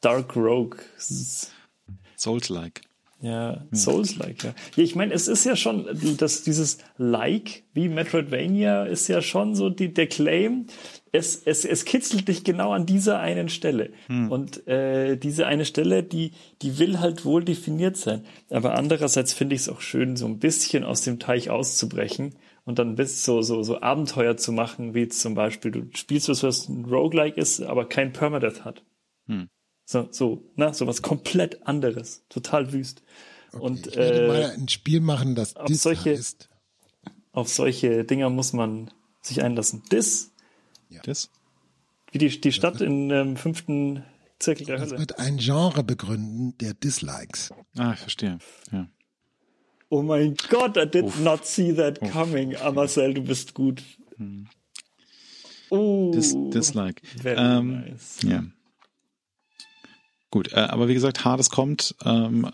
Dark 0.00 0.34
Rogue. 0.34 0.78
Souls-like. 2.16 2.82
Ja, 3.22 3.66
Souls-like, 3.70 4.44
ja. 4.44 4.50
ja. 4.76 4.82
Ich 4.82 4.96
meine, 4.96 5.12
es 5.12 5.28
ist 5.28 5.44
ja 5.44 5.54
schon, 5.54 5.86
dass 6.16 6.42
dieses 6.42 6.78
Like 6.96 7.64
wie 7.74 7.88
Metroidvania 7.88 8.84
ist 8.84 9.08
ja 9.08 9.20
schon 9.20 9.54
so 9.54 9.68
die, 9.68 9.92
der 9.92 10.06
Claim. 10.06 10.66
Es, 11.12 11.42
es, 11.44 11.64
es 11.64 11.84
kitzelt 11.84 12.28
dich 12.28 12.44
genau 12.44 12.72
an 12.72 12.86
dieser 12.86 13.18
einen 13.18 13.48
Stelle. 13.48 13.90
Hm. 14.06 14.30
Und 14.30 14.66
äh, 14.68 15.16
diese 15.16 15.46
eine 15.46 15.64
Stelle, 15.64 16.02
die, 16.02 16.32
die 16.62 16.78
will 16.78 17.00
halt 17.00 17.24
wohl 17.24 17.44
definiert 17.44 17.96
sein. 17.96 18.24
Aber 18.48 18.74
andererseits 18.74 19.32
finde 19.32 19.56
ich 19.56 19.62
es 19.62 19.68
auch 19.68 19.80
schön, 19.80 20.16
so 20.16 20.26
ein 20.26 20.38
bisschen 20.38 20.84
aus 20.84 21.02
dem 21.02 21.18
Teich 21.18 21.50
auszubrechen 21.50 22.36
und 22.64 22.78
dann 22.78 22.94
bis 22.94 23.24
so, 23.24 23.42
so, 23.42 23.62
so 23.62 23.80
Abenteuer 23.80 24.36
zu 24.36 24.52
machen, 24.52 24.94
wie 24.94 25.08
zum 25.08 25.34
Beispiel, 25.34 25.72
du 25.72 25.88
spielst 25.94 26.28
was, 26.28 26.42
was 26.44 26.68
ein 26.68 26.84
Roguelike 26.84 27.40
ist, 27.40 27.60
aber 27.60 27.88
kein 27.88 28.12
Permadeath 28.12 28.64
hat. 28.64 28.84
Hm. 29.26 29.48
So, 29.84 30.06
so, 30.12 30.44
na, 30.54 30.72
so 30.72 30.86
was 30.86 31.02
komplett 31.02 31.66
anderes. 31.66 32.24
Total 32.28 32.72
wüst. 32.72 33.02
Okay, 33.52 33.64
und, 33.64 33.86
ich 33.88 33.96
werde 33.96 34.24
äh, 34.24 34.28
mal 34.28 34.50
ein 34.52 34.68
Spiel 34.68 35.00
machen, 35.00 35.34
das 35.34 35.56
auf 35.56 35.68
solche, 35.74 36.10
heißt. 36.10 36.48
Auf 37.32 37.48
solche 37.48 38.04
Dinger 38.04 38.30
muss 38.30 38.52
man 38.52 38.92
sich 39.20 39.42
einlassen. 39.42 39.82
Dis. 39.90 40.29
Ja. 40.90 41.00
Dis. 41.02 41.30
Wie 42.12 42.18
die, 42.18 42.40
die 42.40 42.52
Stadt 42.52 42.80
in 42.80 43.08
dem 43.08 43.28
ähm, 43.30 43.36
fünften 43.36 44.04
Zirkel 44.38 44.66
der 44.66 44.78
das 44.78 44.88
Hölle. 44.90 44.98
wird 45.00 45.18
ein 45.18 45.36
Genre 45.38 45.84
begründen, 45.84 46.56
der 46.58 46.74
Dislikes. 46.74 47.52
Ah, 47.78 47.92
ich 47.94 48.00
verstehe. 48.00 48.38
Ja. 48.72 48.88
Oh 49.88 50.02
mein 50.02 50.34
Gott, 50.48 50.76
I 50.76 50.86
did 50.88 51.04
Uff. 51.04 51.20
not 51.20 51.44
see 51.46 51.72
that 51.74 52.00
Uff. 52.02 52.12
coming. 52.12 52.56
Ah, 52.56 52.70
Marcel, 52.72 53.14
du 53.14 53.22
bist 53.22 53.54
gut. 53.54 53.82
Hm. 54.16 54.46
Oh, 55.70 56.10
Dis 56.12 56.34
Dislike. 56.50 57.00
Ähm, 57.24 57.80
nice. 57.82 58.18
Ja. 58.24 58.44
Gut, 60.30 60.52
äh, 60.52 60.60
aber 60.60 60.86
wie 60.86 60.94
gesagt, 60.94 61.24
Hades 61.24 61.50
kommt. 61.50 61.96
Ähm, 62.04 62.48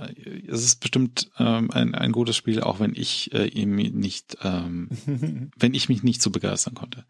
es 0.49 0.65
ist 0.65 0.81
bestimmt 0.81 1.31
ähm, 1.39 1.71
ein, 1.71 1.95
ein 1.95 2.13
gutes 2.13 2.35
Spiel, 2.35 2.63
auch 2.63 2.81
wenn 2.81 2.95
ich 2.95 3.35
äh, 3.35 3.47
ihm 3.49 3.77
nicht, 3.77 4.39
ähm, 4.43 4.89
wenn 5.57 5.75
ich 5.75 5.91
mich 5.91 6.03
nicht 6.03 6.23
so 6.23 6.31
begeistern 6.31 6.75
konnte. 6.75 7.05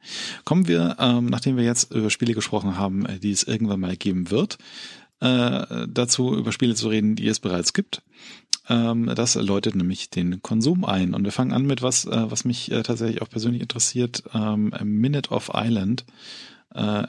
Kommen 0.44 0.66
wir, 0.66 0.96
ähm, 0.98 1.26
nachdem 1.26 1.56
wir 1.56 1.64
jetzt 1.64 1.92
über 1.94 2.10
Spiele 2.10 2.34
gesprochen 2.34 2.76
haben, 2.76 3.06
äh, 3.06 3.20
die 3.20 3.30
es 3.30 3.44
irgendwann 3.44 3.78
mal 3.78 3.96
geben 3.96 4.32
wird, 4.32 4.58
äh, 5.20 5.86
dazu 5.88 6.34
über 6.34 6.50
Spiele 6.50 6.74
zu 6.74 6.88
reden, 6.88 7.14
die 7.14 7.28
es 7.28 7.38
bereits 7.38 7.72
gibt. 7.72 8.02
Ähm, 8.68 9.12
das 9.14 9.36
läutet 9.36 9.76
nämlich 9.76 10.10
den 10.10 10.42
Konsum 10.42 10.84
ein. 10.84 11.14
Und 11.14 11.22
wir 11.22 11.32
fangen 11.32 11.52
an 11.52 11.64
mit 11.64 11.82
was, 11.82 12.06
äh, 12.06 12.30
was 12.30 12.44
mich 12.44 12.72
äh, 12.72 12.82
tatsächlich 12.82 13.22
auch 13.22 13.30
persönlich 13.30 13.62
interessiert. 13.62 14.24
Ähm, 14.34 14.74
Minute 14.82 15.30
of 15.30 15.52
Island. 15.54 16.04
Äh, 16.74 17.04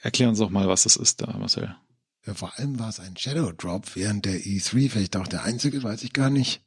erklär 0.00 0.30
uns 0.30 0.38
doch 0.38 0.48
mal, 0.48 0.66
was 0.68 0.84
das 0.84 0.96
ist 0.96 1.20
da, 1.20 1.36
Marcel. 1.38 1.76
Ja, 2.26 2.34
vor 2.34 2.58
allem 2.58 2.78
war 2.78 2.88
es 2.88 3.00
ein 3.00 3.16
Shadow 3.16 3.52
Drop 3.52 3.96
während 3.96 4.24
der 4.24 4.40
E3, 4.40 4.90
vielleicht 4.90 5.16
auch 5.16 5.26
der 5.26 5.42
einzige, 5.42 5.82
weiß 5.82 6.02
ich 6.02 6.12
gar 6.12 6.30
nicht. 6.30 6.62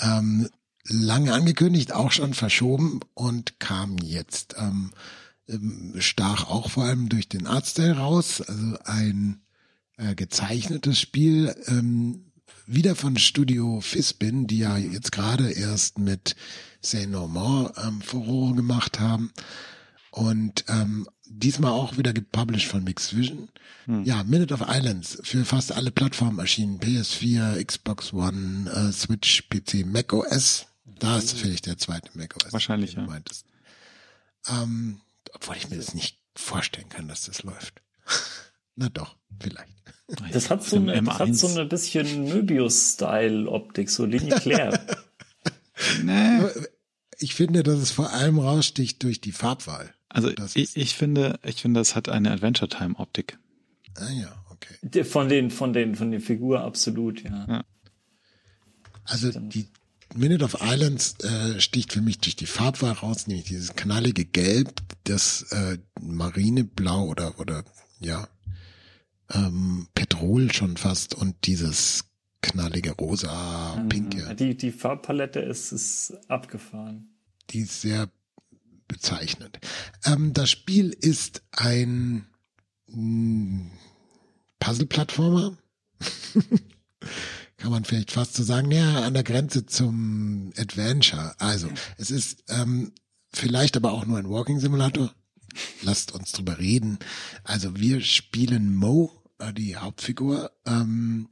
Ähm, 0.00 0.48
lange 0.84 1.32
angekündigt, 1.32 1.92
auch 1.92 2.12
schon 2.12 2.34
verschoben 2.34 3.00
und 3.14 3.58
kam 3.58 3.98
jetzt. 3.98 4.54
Ähm, 4.58 4.92
ähm, 5.48 5.94
stach 5.98 6.48
auch 6.48 6.70
vor 6.70 6.84
allem 6.84 7.08
durch 7.08 7.28
den 7.28 7.46
Artstyle 7.46 7.96
raus, 7.96 8.40
also 8.40 8.78
ein 8.84 9.42
äh, 9.96 10.14
gezeichnetes 10.14 10.98
Spiel, 10.98 11.54
ähm, 11.66 12.32
wieder 12.66 12.94
von 12.94 13.18
Studio 13.18 13.80
Fispin, 13.80 14.46
die 14.46 14.58
ja 14.58 14.78
jetzt 14.78 15.12
gerade 15.12 15.50
erst 15.50 15.98
mit 15.98 16.34
Say 16.80 17.06
No 17.06 17.28
More 17.28 17.72
ähm, 17.84 18.00
Furore 18.00 18.54
gemacht 18.54 19.00
haben. 19.00 19.32
Und 20.10 20.64
ähm, 20.68 21.08
diesmal 21.26 21.72
auch 21.72 21.96
wieder 21.96 22.12
gepublished 22.12 22.68
von 22.68 22.84
Mixed 22.84 23.16
Vision. 23.16 23.48
Hm. 23.86 24.04
Ja, 24.04 24.22
Minute 24.24 24.54
of 24.54 24.62
Islands 24.66 25.18
für 25.22 25.44
fast 25.44 25.72
alle 25.72 25.90
Plattformen 25.90 26.38
erschienen. 26.38 26.80
PS4, 26.80 27.64
Xbox 27.64 28.12
One, 28.12 28.70
äh, 28.70 28.92
Switch, 28.92 29.48
PC, 29.48 29.84
Mac 29.86 30.12
OS. 30.12 30.66
Da 30.98 31.18
ist 31.18 31.36
vielleicht 31.36 31.66
der 31.66 31.78
zweite 31.78 32.10
Mac 32.16 32.34
OS. 32.36 32.52
Wahrscheinlich, 32.52 32.94
ja. 32.94 33.02
Meintest. 33.02 33.46
Ähm, 34.48 35.00
obwohl 35.32 35.56
ich 35.56 35.70
mir 35.70 35.76
das 35.76 35.94
nicht 35.94 36.18
vorstellen 36.34 36.88
kann, 36.88 37.08
dass 37.08 37.24
das 37.24 37.42
läuft. 37.42 37.80
Na 38.76 38.88
doch, 38.88 39.16
vielleicht. 39.40 39.72
Das 40.32 40.50
hat 40.50 40.62
so 40.62 40.76
eine, 40.76 41.02
das 41.02 41.18
hat 41.18 41.34
so 41.34 41.48
eine 41.48 41.64
bisschen 41.64 42.24
Möbius-Style-Optik, 42.24 43.88
so 43.88 44.04
Linie 44.04 44.34
claire. 44.40 44.78
nee. 46.02 46.40
Ich 47.18 47.34
finde, 47.34 47.62
dass 47.62 47.78
es 47.78 47.90
vor 47.90 48.10
allem 48.10 48.38
raussticht 48.38 49.02
durch 49.02 49.20
die 49.20 49.32
Farbwahl. 49.32 49.94
Also 50.14 50.30
ich, 50.54 50.76
ich 50.76 50.94
finde, 50.94 51.40
ich 51.42 51.60
finde, 51.60 51.80
es 51.80 51.96
hat 51.96 52.08
eine 52.08 52.30
Adventure 52.30 52.68
Time 52.68 52.94
Optik. 52.96 53.36
Ah 53.96 54.10
ja, 54.10 54.44
okay. 54.50 55.02
Von 55.02 55.28
den, 55.28 55.50
von 55.50 55.72
den, 55.72 55.96
von 55.96 56.12
den 56.12 56.20
Figuren 56.20 56.62
absolut, 56.62 57.22
ja. 57.24 57.46
ja. 57.48 57.64
Also 59.04 59.32
die 59.32 59.66
Minute 60.14 60.44
of 60.44 60.58
Islands 60.62 61.16
äh, 61.24 61.60
sticht 61.60 61.92
für 61.92 62.00
mich 62.00 62.18
durch 62.20 62.36
die 62.36 62.46
Farbwahl 62.46 62.92
raus, 62.92 63.26
nämlich 63.26 63.46
dieses 63.46 63.74
knallige 63.74 64.24
Gelb, 64.24 64.72
das 65.02 65.50
äh, 65.50 65.78
Marineblau 66.00 67.06
oder 67.08 67.40
oder 67.40 67.64
ja 67.98 68.28
ähm, 69.32 69.88
Petrol 69.94 70.52
schon 70.52 70.76
fast 70.76 71.16
und 71.16 71.34
dieses 71.44 72.04
knallige 72.40 72.92
rosa, 72.92 73.74
mhm. 73.76 73.88
pinke. 73.88 74.34
Die, 74.36 74.56
die 74.56 74.70
Farbpalette 74.70 75.40
ist, 75.40 75.72
ist 75.72 76.16
abgefahren. 76.28 77.08
Die 77.50 77.60
ist 77.60 77.80
sehr 77.80 78.08
bezeichnend. 78.88 79.58
Ähm, 80.04 80.32
das 80.32 80.50
Spiel 80.50 80.90
ist 80.90 81.42
ein 81.52 82.26
hm, 82.90 83.70
Puzzle-Plattformer. 84.60 85.56
Kann 87.56 87.70
man 87.70 87.84
vielleicht 87.84 88.10
fast 88.10 88.34
so 88.34 88.42
sagen, 88.42 88.70
ja, 88.70 89.02
an 89.02 89.14
der 89.14 89.22
Grenze 89.22 89.66
zum 89.66 90.52
Adventure. 90.56 91.34
Also, 91.38 91.68
es 91.96 92.10
ist 92.10 92.44
ähm, 92.48 92.92
vielleicht 93.32 93.76
aber 93.76 93.92
auch 93.92 94.04
nur 94.04 94.18
ein 94.18 94.28
Walking 94.28 94.60
Simulator 94.60 95.14
lasst 95.82 96.12
uns 96.12 96.32
drüber 96.32 96.58
reden. 96.58 96.98
Also 97.42 97.76
wir 97.76 98.00
spielen 98.00 98.74
Mo, 98.74 99.12
äh, 99.38 99.52
die 99.52 99.76
Hauptfigur, 99.76 100.50
ähm, 100.66 101.28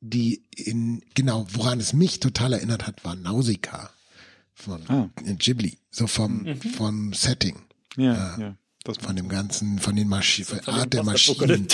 die 0.00 0.44
in, 0.54 1.02
genau, 1.14 1.46
woran 1.50 1.80
es 1.80 1.92
mich 1.92 2.20
total 2.20 2.52
erinnert 2.52 2.86
hat, 2.86 3.04
war 3.04 3.16
Nausicaa 3.16 3.90
von 4.56 4.82
ah. 4.88 5.10
Ghibli, 5.22 5.78
so 5.90 6.06
vom, 6.06 6.42
mhm. 6.42 6.60
vom 6.60 7.12
Setting. 7.12 7.60
Ja, 7.96 8.36
äh, 8.36 8.40
ja. 8.40 8.56
Das 8.84 8.98
von 8.98 9.16
dem 9.16 9.28
ganzen, 9.28 9.78
von 9.78 9.96
den 9.96 10.08
Maschinen, 10.08 10.46
von 10.46 10.74
Art 10.74 10.92
der 10.92 11.02
Maschinen. 11.02 11.66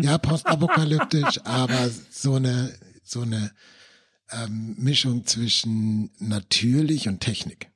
ja, 0.00 0.16
postapokalyptisch, 0.18 1.40
aber 1.44 1.90
so 2.10 2.34
eine, 2.36 2.72
so 3.02 3.22
eine 3.22 3.50
ähm, 4.30 4.76
Mischung 4.78 5.26
zwischen 5.26 6.10
natürlich 6.20 7.08
und 7.08 7.20
Technik. 7.20 7.70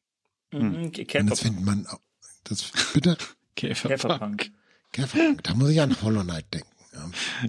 Mhm, 0.53 0.93
und 0.93 1.31
das 1.31 1.41
findet 1.41 1.65
man 1.65 1.87
auch, 1.89 2.01
das, 2.45 2.71
bitte? 2.95 3.19
Käferpunk. 3.57 4.53
Käferpunk. 4.93 5.43
Da 5.43 5.55
muss 5.55 5.71
ich 5.71 5.81
an 5.81 6.01
Hollow 6.01 6.23
Knight 6.23 6.55
denken. 6.55 6.69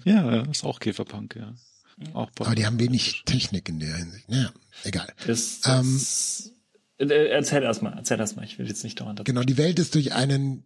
Ja, 0.05 0.31
ja 0.31 0.41
ist 0.41 0.63
auch 0.63 0.79
Käferpunk, 0.79 1.35
ja. 1.35 1.53
Auch 2.13 2.29
Aber 2.39 2.55
die 2.55 2.65
haben 2.65 2.79
wenig 2.79 3.23
Technik 3.25 3.69
in 3.69 3.79
der 3.79 3.95
Hinsicht. 3.95 4.29
Naja, 4.29 4.51
egal. 4.83 5.07
Ist 5.27 5.67
das, 5.67 6.51
ähm, 6.99 7.09
äh, 7.09 7.29
erzähl 7.29 7.63
erstmal, 7.63 7.93
erzähl 7.93 8.19
erstmal, 8.19 8.45
ich 8.45 8.59
will 8.59 8.67
jetzt 8.67 8.83
nicht 8.83 8.99
dauernd. 8.99 9.23
Genau, 9.23 9.43
die 9.43 9.57
Welt 9.57 9.79
ist 9.79 9.95
durch 9.95 10.13
einen 10.13 10.63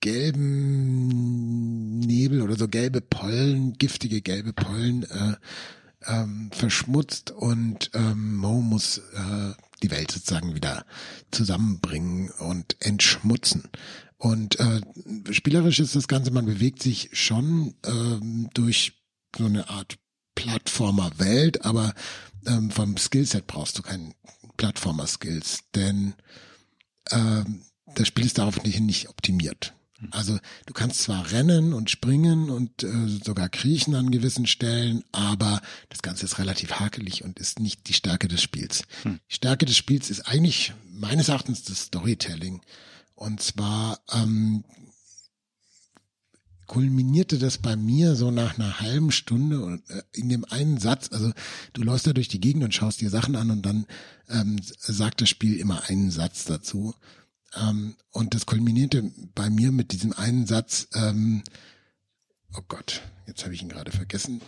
gelben 0.00 2.00
Nebel 2.00 2.42
oder 2.42 2.56
so 2.56 2.68
gelbe 2.68 3.00
Pollen, 3.00 3.78
giftige 3.78 4.20
gelbe 4.20 4.52
Pollen 4.52 5.04
äh, 5.04 5.36
ähm, 6.06 6.50
verschmutzt 6.52 7.30
und 7.30 7.90
ähm, 7.94 8.36
Mo 8.36 8.60
muss 8.60 8.98
äh, 8.98 9.52
die 9.82 9.90
Welt 9.90 10.10
sozusagen 10.10 10.54
wieder 10.54 10.84
zusammenbringen 11.30 12.30
und 12.38 12.76
entschmutzen. 12.80 13.64
Und 14.18 14.60
äh, 14.60 14.80
spielerisch 15.32 15.80
ist 15.80 15.96
das 15.96 16.06
Ganze, 16.06 16.30
man 16.30 16.46
bewegt 16.46 16.82
sich 16.82 17.08
schon 17.12 17.74
ähm, 17.84 18.50
durch 18.54 19.02
so 19.36 19.46
eine 19.46 19.70
Art 19.70 19.96
Plattformer-Welt, 20.34 21.64
aber 21.64 21.94
ähm, 22.46 22.70
vom 22.70 22.96
Skillset 22.96 23.46
brauchst 23.46 23.78
du 23.78 23.82
keinen 23.82 24.14
Plattformer-Skills, 24.56 25.64
denn 25.74 26.14
ähm, 27.10 27.62
das 27.94 28.08
Spiel 28.08 28.26
ist 28.26 28.38
darauf 28.38 28.62
nicht, 28.62 28.80
nicht 28.80 29.08
optimiert. 29.08 29.74
Also 30.10 30.38
du 30.66 30.72
kannst 30.72 31.02
zwar 31.02 31.30
rennen 31.30 31.72
und 31.72 31.90
springen 31.90 32.50
und 32.50 32.82
äh, 32.82 33.08
sogar 33.24 33.48
kriechen 33.48 33.94
an 33.94 34.10
gewissen 34.10 34.46
Stellen, 34.46 35.04
aber 35.12 35.60
das 35.90 36.02
Ganze 36.02 36.24
ist 36.24 36.38
relativ 36.38 36.72
hakelig 36.80 37.22
und 37.22 37.38
ist 37.38 37.60
nicht 37.60 37.88
die 37.88 37.92
Stärke 37.92 38.26
des 38.26 38.42
Spiels. 38.42 38.82
Hm. 39.02 39.20
Die 39.30 39.34
Stärke 39.34 39.64
des 39.64 39.76
Spiels 39.76 40.10
ist 40.10 40.22
eigentlich 40.22 40.72
meines 40.90 41.28
Erachtens 41.28 41.62
das 41.62 41.82
Storytelling. 41.82 42.62
Und 43.14 43.40
zwar 43.40 44.00
ähm, 44.12 44.64
kulminierte 46.66 47.38
das 47.38 47.58
bei 47.58 47.76
mir 47.76 48.14
so 48.14 48.30
nach 48.30 48.58
einer 48.58 48.80
halben 48.80 49.10
Stunde 49.10 49.62
und 49.62 49.88
äh, 49.90 50.02
in 50.12 50.28
dem 50.28 50.44
einen 50.44 50.78
Satz, 50.78 51.10
also 51.12 51.32
du 51.72 51.82
läufst 51.82 52.06
da 52.06 52.12
durch 52.12 52.28
die 52.28 52.40
Gegend 52.40 52.64
und 52.64 52.74
schaust 52.74 53.00
dir 53.00 53.10
Sachen 53.10 53.36
an 53.36 53.50
und 53.50 53.62
dann 53.66 53.86
ähm, 54.28 54.60
sagt 54.78 55.20
das 55.20 55.28
Spiel 55.28 55.56
immer 55.56 55.88
einen 55.88 56.10
Satz 56.10 56.44
dazu. 56.44 56.94
Ähm, 57.54 57.96
und 58.10 58.34
das 58.34 58.46
kulminierte 58.46 59.10
bei 59.34 59.50
mir 59.50 59.72
mit 59.72 59.92
diesem 59.92 60.12
einen 60.12 60.46
Satz, 60.46 60.88
ähm, 60.94 61.42
oh 62.56 62.62
Gott, 62.68 63.02
jetzt 63.26 63.44
habe 63.44 63.54
ich 63.54 63.62
ihn 63.62 63.68
gerade 63.68 63.90
vergessen. 63.90 64.40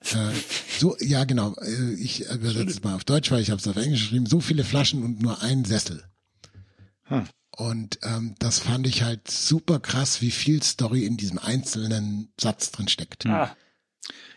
Äh, 0.00 0.32
so, 0.78 0.96
ja 1.00 1.24
genau, 1.24 1.54
äh, 1.56 1.94
ich 1.94 2.28
übersetze 2.30 2.70
es 2.70 2.82
mal 2.82 2.94
auf 2.94 3.04
Deutsch, 3.04 3.30
weil 3.30 3.42
ich 3.42 3.50
habe 3.50 3.60
es 3.60 3.68
auf 3.68 3.76
Englisch 3.76 4.02
geschrieben, 4.02 4.26
so 4.26 4.40
viele 4.40 4.64
Flaschen 4.64 5.02
und 5.02 5.22
nur 5.22 5.42
ein 5.42 5.64
Sessel. 5.64 6.04
Hm. 7.04 7.26
Und 7.56 7.98
ähm, 8.02 8.34
das 8.38 8.60
fand 8.60 8.86
ich 8.86 9.02
halt 9.02 9.30
super 9.30 9.78
krass, 9.78 10.22
wie 10.22 10.30
viel 10.30 10.62
Story 10.62 11.04
in 11.04 11.16
diesem 11.16 11.38
einzelnen 11.38 12.32
Satz 12.40 12.70
drin 12.70 12.88
steckt. 12.88 13.26
Ah. 13.26 13.54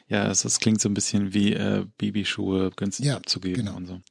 Ja, 0.08 0.28
das, 0.28 0.41
das 0.41 0.60
klingt 0.60 0.82
so 0.82 0.89
ein 0.89 0.93
bisschen 0.93 1.34
wie 1.34 1.54
äh, 1.54 1.86
Babyschuhe 1.97 2.71
günstig 2.75 3.08
ja, 3.08 3.15
abzugeben 3.15 3.65
genau. 3.65 3.78
und 3.78 3.88
so. 3.88 4.01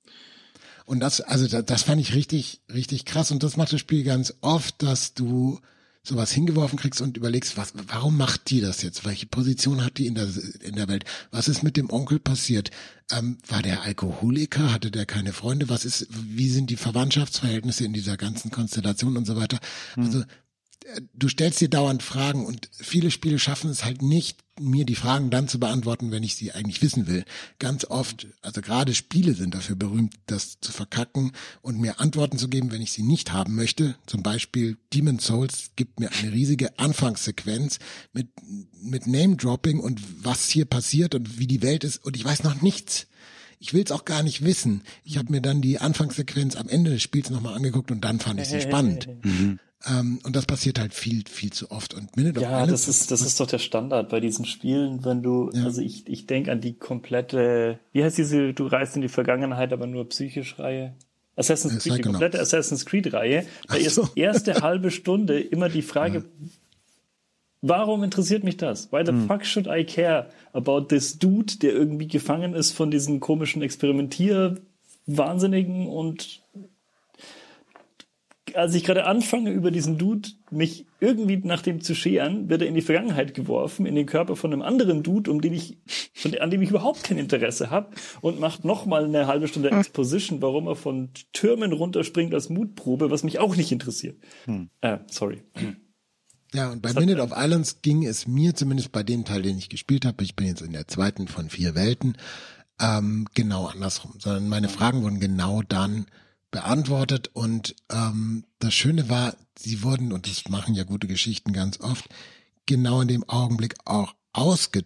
Und 0.86 1.00
das, 1.00 1.20
also 1.20 1.46
das, 1.46 1.64
das 1.64 1.82
fand 1.82 2.00
ich 2.00 2.14
richtig, 2.14 2.62
richtig 2.72 3.04
krass. 3.04 3.30
Und 3.30 3.42
das 3.42 3.56
macht 3.56 3.72
das 3.72 3.80
Spiel 3.80 4.04
ganz 4.04 4.34
oft, 4.40 4.82
dass 4.82 5.14
du 5.14 5.60
sowas 6.04 6.30
hingeworfen 6.30 6.78
kriegst 6.78 7.00
und 7.00 7.16
überlegst, 7.16 7.56
was, 7.56 7.72
warum 7.88 8.16
macht 8.16 8.50
die 8.50 8.60
das 8.60 8.82
jetzt? 8.82 9.06
Welche 9.06 9.26
Position 9.26 9.82
hat 9.82 9.96
die 9.96 10.06
in 10.06 10.14
der, 10.14 10.28
in 10.60 10.76
der 10.76 10.86
Welt? 10.86 11.04
Was 11.30 11.48
ist 11.48 11.62
mit 11.62 11.78
dem 11.78 11.90
Onkel 11.90 12.20
passiert? 12.20 12.70
Ähm, 13.10 13.38
war 13.48 13.62
der 13.62 13.82
Alkoholiker? 13.82 14.72
Hatte 14.72 14.90
der 14.90 15.06
keine 15.06 15.32
Freunde? 15.32 15.70
Was 15.70 15.86
ist, 15.86 16.06
wie 16.10 16.50
sind 16.50 16.68
die 16.68 16.76
Verwandtschaftsverhältnisse 16.76 17.84
in 17.84 17.94
dieser 17.94 18.18
ganzen 18.18 18.50
Konstellation 18.50 19.16
und 19.16 19.26
so 19.26 19.34
weiter? 19.36 19.58
Hm. 19.94 20.04
Also, 20.04 20.24
du 21.14 21.28
stellst 21.28 21.60
dir 21.60 21.68
dauernd 21.68 22.02
Fragen 22.02 22.44
und 22.44 22.68
viele 22.72 23.10
Spiele 23.10 23.38
schaffen 23.38 23.70
es 23.70 23.84
halt 23.84 24.02
nicht, 24.02 24.38
mir 24.60 24.84
die 24.84 24.94
Fragen 24.94 25.30
dann 25.30 25.48
zu 25.48 25.58
beantworten, 25.58 26.10
wenn 26.12 26.22
ich 26.22 26.36
sie 26.36 26.52
eigentlich 26.52 26.80
wissen 26.82 27.06
will. 27.06 27.24
Ganz 27.58 27.84
oft, 27.84 28.28
also 28.42 28.60
gerade 28.60 28.94
Spiele 28.94 29.34
sind 29.34 29.54
dafür 29.54 29.74
berühmt, 29.74 30.14
das 30.26 30.60
zu 30.60 30.70
verkacken 30.70 31.32
und 31.62 31.80
mir 31.80 32.00
Antworten 32.00 32.38
zu 32.38 32.48
geben, 32.48 32.70
wenn 32.70 32.82
ich 32.82 32.92
sie 32.92 33.02
nicht 33.02 33.32
haben 33.32 33.56
möchte. 33.56 33.96
Zum 34.06 34.22
Beispiel 34.22 34.76
Demon 34.92 35.18
Souls 35.18 35.70
gibt 35.74 35.98
mir 35.98 36.12
eine 36.12 36.32
riesige 36.32 36.78
Anfangssequenz 36.78 37.78
mit, 38.12 38.28
mit 38.80 39.06
Name-Dropping 39.06 39.80
und 39.80 40.00
was 40.24 40.48
hier 40.48 40.66
passiert 40.66 41.14
und 41.14 41.38
wie 41.38 41.48
die 41.48 41.62
Welt 41.62 41.82
ist 41.82 42.04
und 42.04 42.16
ich 42.16 42.24
weiß 42.24 42.44
noch 42.44 42.62
nichts. 42.62 43.06
Ich 43.58 43.74
will 43.74 43.82
es 43.84 43.92
auch 43.92 44.04
gar 44.04 44.22
nicht 44.22 44.44
wissen. 44.44 44.82
Ich 45.04 45.18
habe 45.18 45.30
mir 45.30 45.40
dann 45.40 45.60
die 45.60 45.78
Anfangssequenz 45.78 46.56
am 46.56 46.68
Ende 46.68 46.90
des 46.90 47.02
Spiels 47.02 47.30
nochmal 47.30 47.54
angeguckt 47.54 47.90
und 47.90 48.02
dann 48.04 48.20
fand 48.20 48.40
ich 48.40 48.48
sie 48.48 48.60
spannend. 48.60 49.08
Mhm. 49.22 49.58
Ähm, 49.86 50.18
und 50.22 50.34
das 50.34 50.46
passiert 50.46 50.78
halt 50.78 50.94
viel, 50.94 51.24
viel 51.28 51.52
zu 51.52 51.70
oft. 51.70 51.94
Und 51.94 52.16
Minute 52.16 52.40
ja, 52.40 52.66
das 52.66 52.88
ist, 52.88 53.10
das 53.10 53.20
ist 53.20 53.38
doch 53.38 53.46
der 53.46 53.58
Standard 53.58 54.08
bei 54.08 54.20
diesen 54.20 54.46
Spielen, 54.46 55.04
wenn 55.04 55.22
du, 55.22 55.50
ja. 55.52 55.64
also 55.64 55.82
ich, 55.82 56.08
ich 56.08 56.26
denke 56.26 56.50
an 56.50 56.60
die 56.60 56.74
komplette, 56.74 57.78
wie 57.92 58.02
heißt 58.02 58.16
diese, 58.16 58.54
du 58.54 58.66
reist 58.66 58.96
in 58.96 59.02
die 59.02 59.08
Vergangenheit, 59.08 59.72
aber 59.72 59.86
nur 59.86 60.08
psychisch 60.08 60.58
Reihe? 60.58 60.94
Assassin's 61.36 61.82
Creed, 61.82 61.98
die 61.98 62.02
komplette 62.02 62.40
Assassin's 62.40 62.86
Creed 62.86 63.12
Reihe. 63.12 63.44
Da 63.68 63.74
ist 63.74 63.96
so. 63.96 64.08
erste 64.14 64.54
halbe 64.62 64.90
Stunde 64.90 65.40
immer 65.40 65.68
die 65.68 65.82
Frage, 65.82 66.18
ja. 66.18 66.48
Warum 67.66 68.02
interessiert 68.02 68.44
mich 68.44 68.56
das? 68.56 68.92
Why 68.92 69.02
the 69.04 69.12
hm. 69.12 69.26
fuck 69.26 69.44
should 69.44 69.66
I 69.66 69.84
care 69.84 70.28
about 70.52 70.82
this 70.88 71.18
dude, 71.18 71.58
der 71.58 71.72
irgendwie 71.72 72.08
gefangen 72.08 72.54
ist 72.54 72.72
von 72.72 72.90
diesen 72.90 73.20
komischen 73.20 73.62
Experimentier 73.62 74.56
Wahnsinnigen 75.06 75.86
und 75.86 76.42
als 78.54 78.74
ich 78.74 78.84
gerade 78.84 79.04
anfange, 79.04 79.50
über 79.50 79.70
diesen 79.70 79.98
Dude 79.98 80.28
mich 80.50 80.86
irgendwie 81.00 81.36
nach 81.38 81.60
dem 81.60 81.80
zu 81.80 81.94
scheren, 81.94 82.48
wird 82.48 82.62
er 82.62 82.68
in 82.68 82.74
die 82.74 82.82
Vergangenheit 82.82 83.34
geworfen, 83.34 83.84
in 83.84 83.96
den 83.96 84.06
Körper 84.06 84.36
von 84.36 84.52
einem 84.52 84.62
anderen 84.62 85.02
Dude, 85.02 85.30
um 85.30 85.40
den 85.40 85.54
ich, 85.54 85.78
von, 86.14 86.38
an 86.38 86.50
dem 86.50 86.62
ich 86.62 86.70
überhaupt 86.70 87.02
kein 87.02 87.18
Interesse 87.18 87.70
habe, 87.70 87.88
und 88.20 88.38
macht 88.38 88.64
nochmal 88.64 89.04
eine 89.04 89.26
halbe 89.26 89.48
Stunde 89.48 89.70
hm. 89.70 89.78
Exposition, 89.78 90.40
warum 90.40 90.68
er 90.68 90.76
von 90.76 91.10
Türmen 91.32 91.72
runterspringt 91.72 92.32
als 92.32 92.48
Mutprobe, 92.48 93.10
was 93.10 93.24
mich 93.24 93.40
auch 93.40 93.56
nicht 93.56 93.72
interessiert. 93.72 94.16
Hm. 94.44 94.68
Äh, 94.80 94.98
sorry. 95.10 95.42
Ja, 96.54 96.70
und 96.70 96.82
bei 96.82 96.92
Das 96.92 97.00
Minute 97.00 97.20
of 97.20 97.32
Islands 97.34 97.82
ging 97.82 98.06
es 98.06 98.28
mir 98.28 98.54
zumindest 98.54 98.92
bei 98.92 99.02
dem 99.02 99.24
Teil, 99.24 99.42
den 99.42 99.58
ich 99.58 99.68
gespielt 99.68 100.06
habe, 100.06 100.22
ich 100.22 100.36
bin 100.36 100.46
jetzt 100.46 100.62
in 100.62 100.72
der 100.72 100.86
zweiten 100.86 101.26
von 101.26 101.50
vier 101.50 101.74
Welten, 101.74 102.16
ähm, 102.80 103.26
genau 103.34 103.66
andersrum, 103.66 104.14
sondern 104.18 104.48
meine 104.48 104.68
Fragen 104.68 105.02
wurden 105.02 105.18
genau 105.18 105.62
dann 105.62 106.06
beantwortet 106.52 107.28
und 107.32 107.74
ähm, 107.90 108.44
das 108.60 108.72
Schöne 108.72 109.08
war, 109.08 109.34
sie 109.58 109.82
wurden, 109.82 110.12
und 110.12 110.28
das 110.28 110.48
machen 110.48 110.74
ja 110.74 110.84
gute 110.84 111.08
Geschichten 111.08 111.52
ganz 111.52 111.80
oft, 111.80 112.08
genau 112.66 113.00
in 113.00 113.08
dem 113.08 113.28
Augenblick 113.28 113.74
auch 113.84 114.14
ausge, 114.32 114.84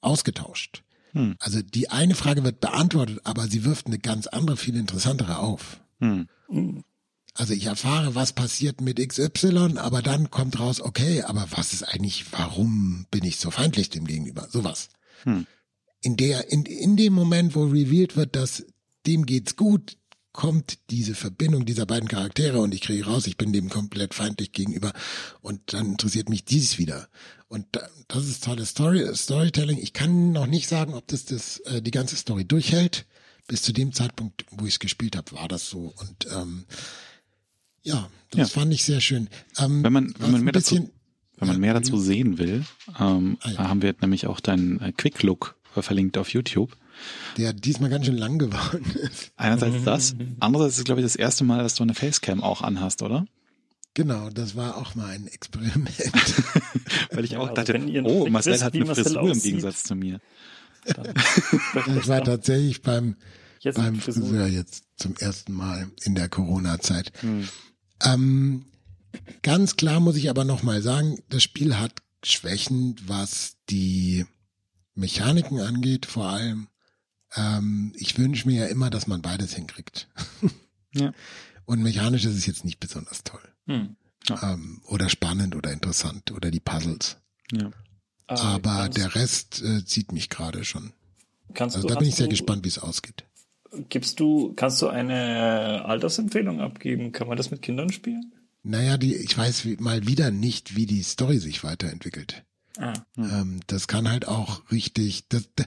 ausgetauscht. 0.00 0.82
Hm. 1.12 1.36
Also 1.38 1.62
die 1.62 1.88
eine 1.88 2.16
Frage 2.16 2.42
wird 2.42 2.60
beantwortet, 2.60 3.20
aber 3.22 3.46
sie 3.46 3.64
wirft 3.64 3.86
eine 3.86 4.00
ganz 4.00 4.26
andere, 4.26 4.56
viel 4.56 4.74
interessantere 4.74 5.38
auf. 5.38 5.80
Hm. 6.00 6.26
Also 7.36 7.52
ich 7.52 7.66
erfahre, 7.66 8.14
was 8.14 8.32
passiert 8.32 8.80
mit 8.80 8.98
XY, 8.98 9.76
aber 9.76 10.00
dann 10.00 10.30
kommt 10.30 10.58
raus, 10.58 10.80
okay, 10.80 11.22
aber 11.22 11.46
was 11.50 11.72
ist 11.72 11.82
eigentlich, 11.82 12.32
warum 12.32 13.06
bin 13.10 13.24
ich 13.24 13.36
so 13.36 13.50
feindlich 13.50 13.90
dem 13.90 14.06
gegenüber? 14.06 14.48
Sowas. 14.50 14.88
Hm. 15.24 15.46
In 16.00 16.16
der, 16.16 16.50
in, 16.50 16.64
in 16.64 16.96
dem 16.96 17.12
Moment, 17.12 17.54
wo 17.54 17.64
revealed 17.64 18.16
wird, 18.16 18.36
dass 18.36 18.64
dem 19.06 19.26
geht's 19.26 19.56
gut, 19.56 19.98
kommt 20.32 20.78
diese 20.90 21.14
Verbindung 21.14 21.64
dieser 21.64 21.86
beiden 21.86 22.08
Charaktere 22.08 22.60
und 22.60 22.74
ich 22.74 22.82
kriege 22.82 23.06
raus, 23.06 23.26
ich 23.26 23.36
bin 23.36 23.52
dem 23.52 23.70
komplett 23.70 24.14
feindlich 24.14 24.52
gegenüber 24.52 24.92
und 25.40 25.72
dann 25.72 25.86
interessiert 25.92 26.28
mich 26.28 26.44
dies 26.44 26.78
wieder. 26.78 27.08
Und 27.48 27.66
da, 27.72 27.88
das 28.08 28.26
ist 28.26 28.44
tolles 28.44 28.70
Story, 28.70 29.14
Storytelling. 29.14 29.78
Ich 29.78 29.92
kann 29.92 30.32
noch 30.32 30.46
nicht 30.46 30.68
sagen, 30.68 30.94
ob 30.94 31.06
das, 31.08 31.24
das 31.24 31.58
äh, 31.60 31.80
die 31.80 31.90
ganze 31.90 32.16
Story 32.16 32.44
durchhält. 32.44 33.06
Bis 33.46 33.62
zu 33.62 33.72
dem 33.72 33.92
Zeitpunkt, 33.92 34.44
wo 34.50 34.66
ich 34.66 34.74
es 34.74 34.78
gespielt 34.80 35.16
habe, 35.16 35.32
war 35.32 35.48
das 35.48 35.70
so. 35.70 35.94
Und 35.96 36.26
ähm, 36.32 36.66
ja, 37.86 38.08
das 38.30 38.52
Ja. 38.52 38.60
fand 38.60 38.72
ich 38.72 38.84
sehr 38.84 39.00
schön. 39.00 39.28
Ähm, 39.58 39.82
Wenn 39.82 39.92
man, 39.92 40.14
wenn 40.18 40.30
man 40.32 40.42
mehr 40.44 40.52
dazu, 40.52 40.90
wenn 41.38 41.48
man 41.48 41.56
Ja, 41.56 41.60
mehr 41.60 41.74
dazu 41.74 41.98
sehen 41.98 42.38
will, 42.38 42.64
ähm, 42.98 43.38
Ah, 43.42 43.50
ja. 43.50 43.68
haben 43.68 43.82
wir 43.82 43.94
nämlich 44.00 44.26
auch 44.26 44.40
deinen 44.40 44.80
äh, 44.80 44.92
Quick 44.92 45.22
Look 45.22 45.56
äh, 45.76 45.82
verlinkt 45.82 46.16
auf 46.18 46.30
YouTube. 46.30 46.76
der 47.36 47.52
diesmal 47.52 47.90
ganz 47.90 48.06
schön 48.06 48.16
lang 48.16 48.38
geworden 48.38 48.84
ist. 49.02 49.30
Einerseits 49.36 49.76
das, 49.84 50.14
andererseits 50.40 50.74
ist 50.74 50.78
es, 50.80 50.84
glaube 50.84 51.00
ich, 51.02 51.04
das 51.06 51.16
erste 51.16 51.44
Mal, 51.44 51.62
dass 51.62 51.74
du 51.74 51.82
eine 51.82 51.94
Facecam 51.94 52.42
auch 52.42 52.62
anhast, 52.62 53.02
oder? 53.02 53.26
Genau, 53.94 54.28
das 54.30 54.56
war 54.56 54.76
auch 54.76 54.94
mal 54.94 55.08
ein 55.10 55.26
Experiment. 55.26 55.88
Weil 57.12 57.24
ich 57.24 57.32
Ja, 57.32 57.38
auch 57.38 57.44
also 57.48 57.54
dachte, 57.54 57.72
wenn 57.74 57.88
ihr 57.88 58.04
oh, 58.04 58.24
nicht 58.24 58.32
Marcel 58.32 58.52
wisst, 58.54 58.64
hat 58.64 58.74
eine 58.74 58.84
Marcel 58.84 59.04
Frisur 59.04 59.22
im 59.22 59.30
aussieht, 59.30 59.42
Gegensatz 59.44 59.82
zu 59.84 59.94
mir. 59.94 60.20
Dann, 60.86 61.06
ich 61.98 62.06
war 62.08 62.22
tatsächlich 62.24 62.82
beim, 62.82 63.16
Jetzt 63.60 63.76
beim 63.76 63.96
Frisur. 63.96 64.24
Friseur 64.28 64.46
jetzt 64.48 64.84
zum 64.96 65.16
ersten 65.16 65.52
Mal 65.54 65.88
in 66.04 66.14
der 66.14 66.28
Corona-Zeit. 66.28 67.12
Hm. 67.20 67.48
Ähm, 68.02 68.66
ganz 69.42 69.76
klar 69.76 70.00
muss 70.00 70.16
ich 70.16 70.28
aber 70.30 70.44
nochmal 70.44 70.82
sagen, 70.82 71.18
das 71.28 71.42
Spiel 71.42 71.78
hat 71.78 71.92
Schwächen, 72.24 72.96
was 73.06 73.56
die 73.70 74.26
Mechaniken 74.94 75.60
angeht, 75.60 76.06
vor 76.06 76.26
allem. 76.28 76.68
Ähm, 77.34 77.92
ich 77.96 78.18
wünsche 78.18 78.48
mir 78.48 78.64
ja 78.64 78.66
immer, 78.66 78.90
dass 78.90 79.06
man 79.06 79.22
beides 79.22 79.54
hinkriegt. 79.54 80.08
Ja. 80.94 81.12
Und 81.66 81.82
mechanisch 81.82 82.24
ist 82.24 82.36
es 82.36 82.46
jetzt 82.46 82.64
nicht 82.64 82.80
besonders 82.80 83.22
toll. 83.24 83.42
Hm. 83.66 83.96
Ähm, 84.42 84.80
oder 84.86 85.08
spannend 85.08 85.54
oder 85.54 85.72
interessant 85.72 86.32
oder 86.32 86.50
die 86.50 86.60
Puzzles. 86.60 87.18
Ja. 87.52 87.70
Aber 88.28 88.70
Ah, 88.70 88.82
kannst, 88.84 88.98
der 88.98 89.14
Rest 89.14 89.62
äh, 89.62 89.84
zieht 89.84 90.12
mich 90.12 90.30
gerade 90.30 90.64
schon. 90.64 90.92
kannst 91.54 91.76
Also 91.76 91.86
du, 91.86 91.94
da 91.94 92.00
bin 92.00 92.08
ich 92.08 92.14
sehr 92.14 92.28
gespannt, 92.28 92.64
wie 92.64 92.68
es 92.68 92.78
ausgeht. 92.78 93.24
Gibst 93.88 94.20
du, 94.20 94.52
kannst 94.54 94.80
du 94.82 94.88
eine 94.88 95.84
Altersempfehlung 95.84 96.60
abgeben? 96.60 97.12
Kann 97.12 97.28
man 97.28 97.36
das 97.36 97.50
mit 97.50 97.62
Kindern 97.62 97.90
spielen? 97.90 98.32
Naja, 98.62 98.96
die, 98.96 99.14
ich 99.14 99.36
weiß 99.36 99.66
mal 99.78 100.06
wieder 100.06 100.30
nicht, 100.30 100.76
wie 100.76 100.86
die 100.86 101.02
Story 101.02 101.38
sich 101.38 101.62
weiterentwickelt. 101.62 102.44
Ah. 102.78 102.94
Hm. 103.14 103.30
Ähm, 103.30 103.60
das 103.66 103.88
kann 103.88 104.10
halt 104.10 104.28
auch 104.28 104.70
richtig. 104.70 105.28
Das, 105.28 105.48
das, 105.54 105.66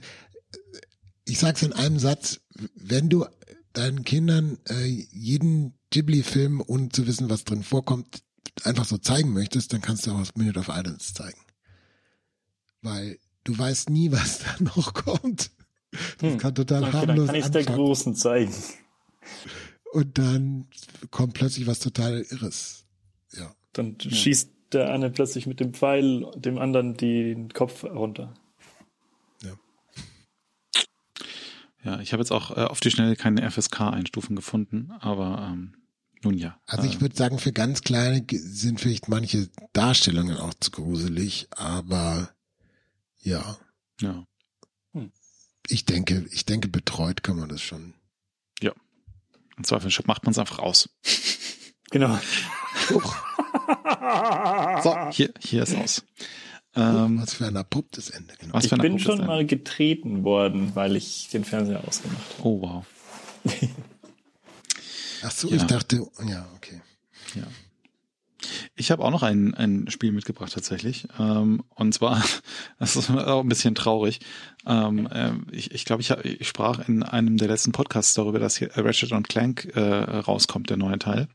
ich 1.24 1.38
sag's 1.38 1.62
in 1.62 1.72
einem 1.72 1.98
Satz: 1.98 2.40
Wenn 2.74 3.08
du 3.08 3.26
deinen 3.72 4.04
Kindern 4.04 4.58
äh, 4.68 4.84
jeden 4.84 5.74
Ghibli-Film, 5.90 6.62
ohne 6.66 6.90
zu 6.90 7.06
wissen, 7.06 7.30
was 7.30 7.44
drin 7.44 7.62
vorkommt, 7.62 8.22
einfach 8.64 8.84
so 8.84 8.98
zeigen 8.98 9.32
möchtest, 9.32 9.72
dann 9.72 9.80
kannst 9.80 10.06
du 10.06 10.12
auch 10.12 10.24
Minute 10.34 10.60
of 10.60 10.68
Islands 10.68 11.14
zeigen, 11.14 11.40
weil 12.82 13.18
du 13.44 13.56
weißt 13.56 13.90
nie, 13.90 14.12
was 14.12 14.40
da 14.40 14.56
noch 14.60 14.94
kommt. 14.94 15.50
Das 15.92 16.32
Hm. 16.32 16.38
kann 16.38 16.54
total 16.54 16.82
Okay, 16.82 16.92
dann 16.92 17.08
harmlos 17.08 17.26
kann 17.26 17.34
ich 17.36 17.48
der. 17.48 17.64
Großen 17.64 18.14
zeigen. 18.14 18.54
Und 19.92 20.18
dann 20.18 20.68
kommt 21.10 21.34
plötzlich 21.34 21.66
was 21.66 21.80
total 21.80 22.20
Irres. 22.30 22.84
Ja. 23.32 23.54
Dann 23.72 23.96
schießt 23.98 24.50
der 24.72 24.92
eine 24.92 25.10
plötzlich 25.10 25.46
mit 25.46 25.58
dem 25.58 25.74
Pfeil 25.74 26.26
dem 26.36 26.58
anderen 26.58 26.96
den 26.96 27.52
Kopf 27.52 27.82
runter. 27.84 28.34
Ja, 31.82 32.00
ich 32.00 32.12
habe 32.12 32.22
jetzt 32.22 32.30
auch 32.30 32.50
äh, 32.50 32.64
auf 32.64 32.80
die 32.80 32.90
Schnelle 32.90 33.16
keine 33.16 33.48
FSK-Einstufung 33.50 34.36
gefunden, 34.36 34.90
aber 35.00 35.50
ähm, 35.50 35.74
nun 36.22 36.36
ja. 36.36 36.60
Also 36.66 36.86
ich 36.86 36.96
äh, 36.96 37.00
würde 37.00 37.16
sagen, 37.16 37.38
für 37.38 37.52
ganz 37.52 37.80
kleine 37.80 38.24
sind 38.30 38.80
vielleicht 38.80 39.08
manche 39.08 39.48
Darstellungen 39.72 40.36
auch 40.36 40.52
zu 40.60 40.70
gruselig, 40.70 41.48
aber 41.56 42.30
ja, 43.22 43.56
ja. 44.00 44.26
Ich 45.70 45.84
denke, 45.84 46.26
ich 46.32 46.44
denke, 46.46 46.68
betreut 46.68 47.22
kann 47.22 47.36
man 47.38 47.48
das 47.48 47.62
schon. 47.62 47.94
Im 49.56 49.64
Zweifel 49.64 49.90
macht 50.06 50.24
man 50.24 50.30
es 50.32 50.38
einfach 50.38 50.58
aus. 50.58 50.88
Genau. 51.90 52.18
So, 54.82 54.96
hier, 55.10 55.32
hier 55.40 55.64
ist 55.64 55.74
aus. 55.76 56.04
Ähm, 56.74 57.20
Was 57.20 57.34
für 57.34 57.46
ein 57.46 57.56
abruptes 57.56 58.10
Ende, 58.10 58.34
genau. 58.38 58.54
was 58.54 58.64
Ich 58.64 58.70
bin 58.70 58.98
schon 58.98 59.14
Ende. 59.16 59.26
mal 59.26 59.44
getreten 59.44 60.22
worden, 60.24 60.74
weil 60.74 60.94
ich 60.96 61.28
den 61.28 61.44
Fernseher 61.44 61.86
ausgemacht 61.86 62.22
habe. 62.38 62.48
Oh, 62.48 62.62
wow. 62.62 62.86
Ach 65.22 65.30
so, 65.30 65.48
Ja. 65.48 65.56
ich 65.56 65.62
dachte, 65.64 66.06
ja, 66.26 66.48
okay. 66.56 66.80
Ja. 67.34 67.42
Ich 68.74 68.90
habe 68.90 69.04
auch 69.04 69.10
noch 69.10 69.22
ein, 69.22 69.54
ein 69.54 69.90
Spiel 69.90 70.12
mitgebracht 70.12 70.52
tatsächlich. 70.52 71.06
Ähm, 71.18 71.62
und 71.74 71.92
zwar, 71.92 72.22
das 72.78 72.96
ist 72.96 73.10
auch 73.10 73.40
ein 73.42 73.48
bisschen 73.48 73.74
traurig. 73.74 74.20
Ähm, 74.66 75.08
ähm, 75.12 75.46
ich 75.50 75.72
ich, 75.72 75.84
glaube, 75.84 76.02
ich, 76.02 76.10
ich 76.10 76.48
sprach 76.48 76.86
in 76.88 77.02
einem 77.02 77.36
der 77.36 77.48
letzten 77.48 77.72
Podcasts 77.72 78.14
darüber, 78.14 78.38
dass 78.38 78.56
hier 78.56 78.70
Ratchet 78.76 79.12
und 79.12 79.28
Clank 79.28 79.72
äh, 79.74 79.80
rauskommt, 79.80 80.70
der 80.70 80.76
neue 80.76 80.98
Teil. 80.98 81.28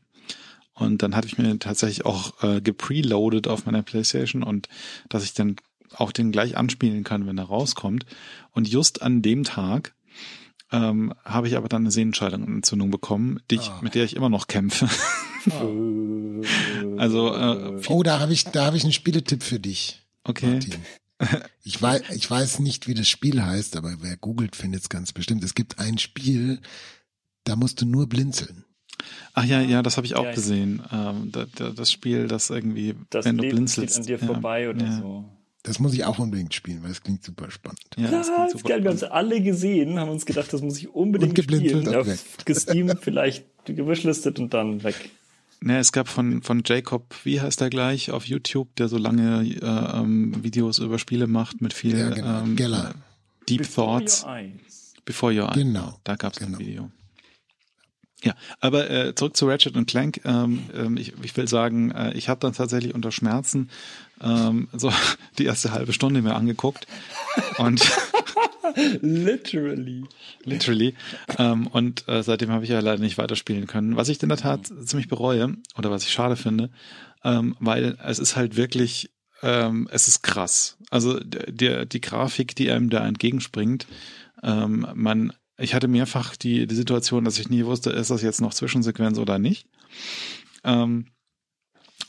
Und 0.74 1.02
dann 1.02 1.16
hatte 1.16 1.26
ich 1.26 1.38
mir 1.38 1.58
tatsächlich 1.58 2.04
auch 2.04 2.42
äh, 2.42 2.60
gepreloadet 2.60 3.48
auf 3.48 3.64
meiner 3.66 3.82
Playstation 3.82 4.42
und 4.42 4.68
dass 5.08 5.24
ich 5.24 5.32
dann 5.32 5.56
auch 5.94 6.12
den 6.12 6.32
gleich 6.32 6.56
anspielen 6.58 7.04
kann, 7.04 7.26
wenn 7.26 7.38
er 7.38 7.44
rauskommt. 7.44 8.04
Und 8.52 8.68
just 8.68 9.00
an 9.00 9.22
dem 9.22 9.44
Tag 9.44 9.94
ähm, 10.72 11.14
habe 11.24 11.48
ich 11.48 11.56
aber 11.56 11.68
dann 11.68 11.82
eine 11.82 11.90
Sehnenscheidenentzündung 11.92 12.90
bekommen, 12.90 13.38
die 13.50 13.54
ich, 13.54 13.68
Ah. 13.70 13.78
mit 13.82 13.94
der 13.94 14.04
ich 14.04 14.16
immer 14.16 14.28
noch 14.28 14.48
kämpfe. 14.48 14.88
Also, 16.98 17.34
äh, 17.34 17.80
Oh, 17.88 18.02
da 18.02 18.20
habe 18.20 18.32
ich, 18.32 18.44
da 18.44 18.66
habe 18.66 18.76
ich 18.76 18.82
einen 18.84 18.92
Spieletipp 18.92 19.42
für 19.42 19.60
dich, 19.60 20.02
Okay. 20.24 20.46
Martin. 20.52 20.74
Ich 21.64 21.80
weiß, 21.80 22.02
ich 22.14 22.30
weiß 22.30 22.58
nicht, 22.58 22.88
wie 22.88 22.94
das 22.94 23.08
Spiel 23.08 23.42
heißt, 23.42 23.76
aber 23.76 23.94
wer 24.00 24.16
googelt, 24.18 24.54
findet 24.54 24.82
es 24.82 24.88
ganz 24.90 25.12
bestimmt. 25.12 25.42
Es 25.44 25.54
gibt 25.54 25.78
ein 25.78 25.96
Spiel, 25.98 26.60
da 27.44 27.56
musst 27.56 27.80
du 27.80 27.86
nur 27.86 28.06
blinzeln. 28.06 28.64
Ach 29.32 29.44
ja, 29.44 29.60
ja, 29.62 29.82
das 29.82 29.96
habe 29.96 30.06
ich 30.06 30.14
auch 30.14 30.24
Ja, 30.24 30.32
gesehen. 30.32 30.82
Ähm, 30.92 31.30
da, 31.32 31.46
da, 31.54 31.70
das 31.70 31.90
Spiel, 31.90 32.28
das 32.28 32.50
irgendwie, 32.50 32.94
das 33.10 33.24
wenn 33.24 33.36
du 33.38 33.44
Leben 33.44 33.56
blinzelst. 33.56 33.94
geht 33.96 34.00
an 34.00 34.06
dir 34.06 34.18
ja, 34.18 34.26
vorbei 34.26 34.68
oder 34.68 34.84
ja, 34.84 34.98
so. 34.98 35.24
Das 35.62 35.78
muss 35.78 35.94
ich 35.94 36.04
auch 36.04 36.18
unbedingt 36.18 36.52
spielen, 36.54 36.82
weil 36.82 36.90
es 36.92 37.02
klingt 37.02 37.24
super 37.24 37.50
spannend. 37.50 37.80
Ja, 37.96 38.10
das 38.10 38.26
klingt 38.28 38.46
ist 38.48 38.52
super 38.58 38.68
geil. 38.68 38.82
Wir 38.84 38.90
haben 38.90 38.96
es 38.96 39.02
alle 39.02 39.40
gesehen, 39.40 39.98
haben 39.98 40.10
uns 40.10 40.26
gedacht, 40.26 40.52
das 40.52 40.60
muss 40.62 40.76
ich 40.78 40.88
unbedingt 40.94 41.30
Und 41.30 41.34
geblinzelt 41.34 41.70
spielen. 41.84 41.88
und 41.88 41.96
Auf 41.96 42.06
weg. 42.06 42.18
Gesteam 42.44 42.92
vielleicht 43.00 43.44
gewishlistet 43.64 44.38
und 44.38 44.52
dann 44.54 44.82
weg. 44.84 45.10
Ne, 45.66 45.78
es 45.80 45.90
gab 45.90 46.06
von, 46.06 46.42
von 46.42 46.62
Jacob, 46.64 47.12
wie 47.24 47.40
heißt 47.40 47.60
er 47.60 47.70
gleich, 47.70 48.12
auf 48.12 48.24
YouTube, 48.24 48.76
der 48.76 48.86
so 48.86 48.98
lange 48.98 49.42
äh, 49.44 49.98
ähm, 49.98 50.44
Videos 50.44 50.78
über 50.78 50.96
Spiele 51.00 51.26
macht 51.26 51.60
mit 51.60 51.72
viel 51.72 51.98
Ja, 51.98 52.10
genau. 52.10 52.42
ähm, 52.44 52.54
Geller. 52.54 52.94
Deep 53.48 53.62
Before 53.62 53.98
Thoughts. 53.98 54.22
your 54.22 54.30
eyes. 54.30 54.94
Before 55.04 55.32
Your 55.36 55.48
Eyes. 55.48 55.54
Genau. 55.56 55.98
Da 56.04 56.14
gab 56.14 56.34
es 56.34 56.38
Genau. 56.38 56.58
ein 56.58 56.60
Video. 56.60 56.90
Ja, 58.22 58.34
aber 58.60 58.88
äh, 58.90 59.14
zurück 59.16 59.36
zu 59.36 59.46
Ratchet 59.48 59.76
und 59.76 59.86
Clank. 59.88 60.20
Ähm, 60.24 60.62
ähm, 60.72 60.96
ich, 60.96 61.14
ich 61.22 61.36
will 61.36 61.48
sagen, 61.48 61.90
äh, 61.90 62.12
ich 62.14 62.28
habe 62.28 62.38
dann 62.40 62.52
tatsächlich 62.52 62.94
unter 62.94 63.10
Schmerzen 63.10 63.68
ähm, 64.22 64.68
so 64.72 64.92
die 65.38 65.44
erste 65.44 65.72
halbe 65.72 65.92
Stunde 65.92 66.22
mir 66.22 66.34
angeguckt 66.34 66.86
und 67.58 67.82
Literally. 69.00 70.04
literally 70.44 70.94
ähm, 71.38 71.66
und 71.68 72.06
äh, 72.08 72.22
seitdem 72.22 72.50
habe 72.50 72.64
ich 72.64 72.70
ja 72.70 72.80
leider 72.80 73.00
nicht 73.00 73.16
weiterspielen 73.16 73.66
können. 73.66 73.96
Was 73.96 74.08
ich 74.08 74.22
in 74.22 74.28
der 74.28 74.38
Tat 74.38 74.66
ziemlich 74.84 75.08
bereue 75.08 75.56
oder 75.78 75.90
was 75.90 76.02
ich 76.02 76.12
schade 76.12 76.36
finde, 76.36 76.70
ähm, 77.24 77.56
weil 77.60 77.96
es 78.04 78.18
ist 78.18 78.36
halt 78.36 78.56
wirklich 78.56 79.10
ähm, 79.42 79.88
es 79.92 80.08
ist 80.08 80.22
krass. 80.22 80.78
Also 80.90 81.20
der, 81.20 81.86
die 81.86 82.00
Grafik, 82.00 82.56
die 82.56 82.70
einem 82.70 82.90
da 82.90 83.06
entgegenspringt, 83.06 83.86
ähm, 84.42 84.86
man 84.94 85.32
ich 85.58 85.74
hatte 85.74 85.88
mehrfach 85.88 86.36
die, 86.36 86.66
die 86.66 86.74
Situation, 86.74 87.24
dass 87.24 87.38
ich 87.38 87.48
nie 87.48 87.64
wusste, 87.64 87.90
ist 87.90 88.10
das 88.10 88.22
jetzt 88.22 88.40
noch 88.40 88.52
Zwischensequenz 88.52 89.18
oder 89.18 89.38
nicht. 89.38 89.66
Ähm, 90.64 91.06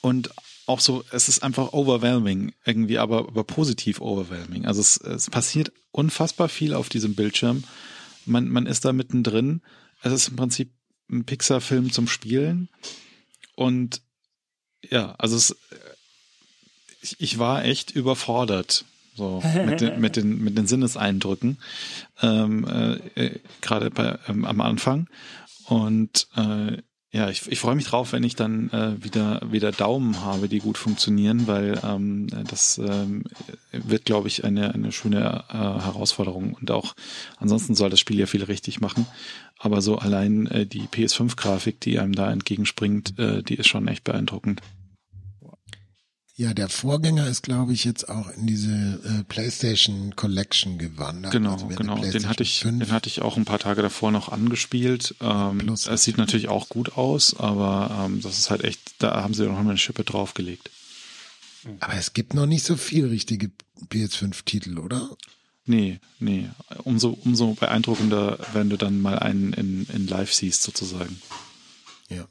und 0.02 0.32
auch 0.68 0.80
so, 0.82 1.04
es 1.12 1.30
ist 1.30 1.44
einfach 1.44 1.74
overwhelming, 1.74 2.54
irgendwie, 2.66 2.98
aber, 2.98 3.20
aber 3.20 3.44
positiv 3.44 4.02
overwhelming. 4.02 4.66
Also 4.66 4.82
es, 4.82 4.98
es 4.98 5.30
passiert 5.30 5.72
unfassbar 5.92 6.50
viel 6.50 6.74
auf 6.74 6.90
diesem 6.90 7.16
Bildschirm. 7.16 7.64
Man, 8.26 8.50
man 8.50 8.68
ist 8.68 8.86
da 8.86 8.94
mittendrin. 8.94 9.62
Es 10.04 10.12
ist 10.12 10.28
im 10.28 10.36
Prinzip 10.36 10.72
ein 11.10 11.24
Pixar-Film 11.24 11.92
zum 11.92 12.08
Spielen. 12.08 12.68
Und 13.56 14.02
ja, 14.90 15.16
also 15.18 15.38
es, 15.38 15.56
ich, 17.02 17.16
ich 17.20 17.40
war 17.40 17.64
echt 17.64 17.92
überfordert 17.92 18.86
so 19.16 19.42
mit 19.66 19.82
den, 19.82 20.00
mit 20.00 20.16
den, 20.16 20.44
mit 20.44 20.58
den 20.58 20.68
Sinneseindrücken, 20.68 21.58
ähm, 22.22 23.00
äh, 23.16 23.40
gerade 23.62 23.90
bei, 23.90 24.20
ähm, 24.28 24.46
am 24.46 24.62
Anfang. 24.62 25.10
Und 25.66 26.28
äh, 26.36 26.78
ja, 27.12 27.30
ich, 27.30 27.50
ich 27.50 27.60
freue 27.60 27.76
mich 27.76 27.86
drauf, 27.86 28.12
wenn 28.12 28.24
ich 28.24 28.36
dann 28.36 28.70
äh, 28.72 29.02
wieder 29.02 29.42
wieder 29.50 29.72
Daumen 29.72 30.22
habe, 30.26 30.50
die 30.50 30.60
gut 30.60 30.78
funktionieren, 30.78 31.48
weil 31.48 31.80
ähm, 31.84 32.28
das 32.50 32.78
ähm, 32.80 33.24
wird, 33.72 34.04
glaube 34.04 34.28
ich, 34.28 34.44
eine 34.44 34.74
eine 34.74 34.92
schöne 34.92 35.46
äh, 35.50 35.54
Herausforderung 35.54 36.54
und 36.60 36.70
auch 36.70 36.96
ansonsten 37.38 37.76
soll 37.76 37.90
das 37.90 38.02
Spiel 38.02 38.20
ja 38.20 38.26
viel 38.26 38.44
richtig 38.44 38.82
machen. 38.82 39.06
Aber 39.58 39.82
so 39.82 39.98
allein 39.98 40.48
äh, 40.48 40.66
die 40.66 40.88
PS5-Grafik, 40.88 41.80
die 41.80 41.98
einem 41.98 42.14
da 42.14 42.30
entgegenspringt, 42.32 43.18
äh, 43.18 43.42
die 43.42 43.56
ist 43.56 43.68
schon 43.68 43.88
echt 43.88 44.04
beeindruckend. 44.04 44.62
Ja, 46.40 46.54
der 46.54 46.70
Vorgänger 46.70 47.28
ist, 47.28 47.42
glaube 47.42 47.74
ich, 47.74 47.84
jetzt 47.84 48.10
auch 48.10 48.30
in 48.30 48.46
diese 48.46 48.72
äh, 48.72 49.24
PlayStation 49.24 50.16
Collection 50.16 50.78
gewandert. 50.78 51.32
Genau, 51.32 51.54
also 51.54 51.66
genau. 51.66 51.98
Den 51.98 52.30
hatte 52.30 52.44
ich, 52.44 52.60
5. 52.60 52.86
den 52.86 52.92
hatte 52.92 53.10
ich 53.10 53.24
auch 53.24 53.38
ein 53.38 53.46
paar 53.46 53.58
Tage 53.58 53.82
davor 53.82 54.12
noch 54.12 54.30
angespielt. 54.30 55.16
Ähm, 55.20 55.58
Plus. 55.58 55.88
Es 55.88 56.04
sieht 56.04 56.20
natürlich 56.20 56.48
auch 56.48 56.70
gut 56.70 56.96
aus, 56.96 57.36
aber 57.40 58.06
ähm, 58.06 58.22
das 58.22 58.38
ist 58.38 58.52
halt 58.52 58.64
echt, 58.64 58.80
da 59.00 59.24
haben 59.24 59.34
sie 59.34 59.48
noch 59.48 59.54
mal 59.54 59.62
eine 59.62 59.80
Schippe 59.80 60.04
draufgelegt. 60.04 60.70
Aber 61.80 61.96
es 61.96 62.14
gibt 62.14 62.36
noch 62.36 62.46
nicht 62.46 62.64
so 62.64 62.78
viel 62.78 63.08
richtige 63.08 63.50
PS5-Titel, 63.90 64.78
oder? 64.78 65.10
Nee, 65.66 66.00
nee. 66.20 66.50
Umso, 66.84 67.18
umso 67.26 67.56
beeindruckender, 67.56 68.38
wenn 68.54 68.70
du 68.70 68.78
dann 68.78 69.02
mal 69.02 69.18
einen 69.18 69.54
in, 69.54 69.88
in 69.88 70.06
live 70.06 70.32
siehst, 70.32 70.62
sozusagen. 70.62 71.20
Ja. 72.10 72.28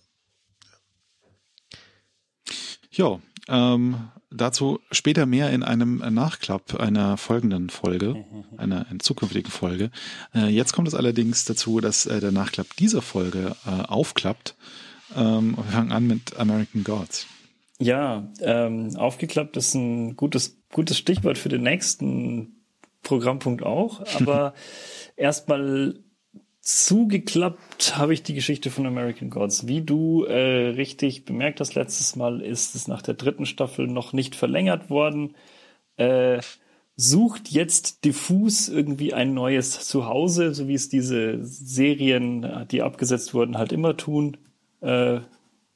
Ja, 2.96 3.20
ähm, 3.48 4.08
dazu 4.30 4.80
später 4.90 5.26
mehr 5.26 5.50
in 5.50 5.62
einem 5.62 5.98
Nachklapp 5.98 6.80
einer 6.80 7.18
folgenden 7.18 7.68
Folge, 7.68 8.24
einer, 8.56 8.86
einer 8.88 8.98
zukünftigen 9.00 9.50
Folge. 9.50 9.90
Äh, 10.34 10.48
jetzt 10.48 10.72
kommt 10.72 10.88
es 10.88 10.94
allerdings 10.94 11.44
dazu, 11.44 11.80
dass 11.80 12.06
äh, 12.06 12.20
der 12.20 12.32
Nachklapp 12.32 12.74
dieser 12.76 13.02
Folge 13.02 13.54
äh, 13.66 13.82
aufklappt. 13.82 14.54
Ähm, 15.14 15.56
wir 15.56 15.64
fangen 15.64 15.92
an 15.92 16.06
mit 16.06 16.36
American 16.38 16.84
Gods. 16.84 17.26
Ja, 17.78 18.26
ähm, 18.40 18.96
aufgeklappt 18.96 19.58
ist 19.58 19.74
ein 19.74 20.16
gutes, 20.16 20.56
gutes 20.72 20.96
Stichwort 20.96 21.36
für 21.36 21.50
den 21.50 21.62
nächsten 21.62 22.62
Programmpunkt 23.02 23.62
auch. 23.62 24.02
Aber 24.16 24.54
erstmal 25.16 25.98
zugeklappt 26.66 27.96
habe 27.96 28.12
ich 28.12 28.24
die 28.24 28.34
Geschichte 28.34 28.70
von 28.70 28.86
American 28.86 29.30
Gods. 29.30 29.68
Wie 29.68 29.82
du 29.82 30.24
äh, 30.24 30.70
richtig 30.70 31.24
bemerkt 31.24 31.60
hast 31.60 31.76
letztes 31.76 32.16
Mal, 32.16 32.40
ist 32.40 32.74
es 32.74 32.88
nach 32.88 33.02
der 33.02 33.14
dritten 33.14 33.46
Staffel 33.46 33.86
noch 33.86 34.12
nicht 34.12 34.34
verlängert 34.34 34.90
worden. 34.90 35.36
Äh, 35.96 36.40
sucht 36.96 37.50
jetzt 37.50 38.04
diffus 38.04 38.68
irgendwie 38.68 39.14
ein 39.14 39.32
neues 39.32 39.86
Zuhause, 39.86 40.54
so 40.54 40.66
wie 40.66 40.74
es 40.74 40.88
diese 40.88 41.38
Serien, 41.44 42.66
die 42.70 42.82
abgesetzt 42.82 43.32
wurden, 43.32 43.58
halt 43.58 43.72
immer 43.72 43.96
tun. 43.96 44.36
Äh, 44.80 45.20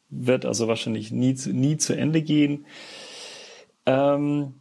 wird 0.09 0.45
also 0.45 0.67
wahrscheinlich 0.67 1.13
nie, 1.13 1.37
nie 1.53 1.77
zu 1.77 1.97
Ende 1.97 2.21
gehen. 2.21 2.67
Ähm, 3.87 4.55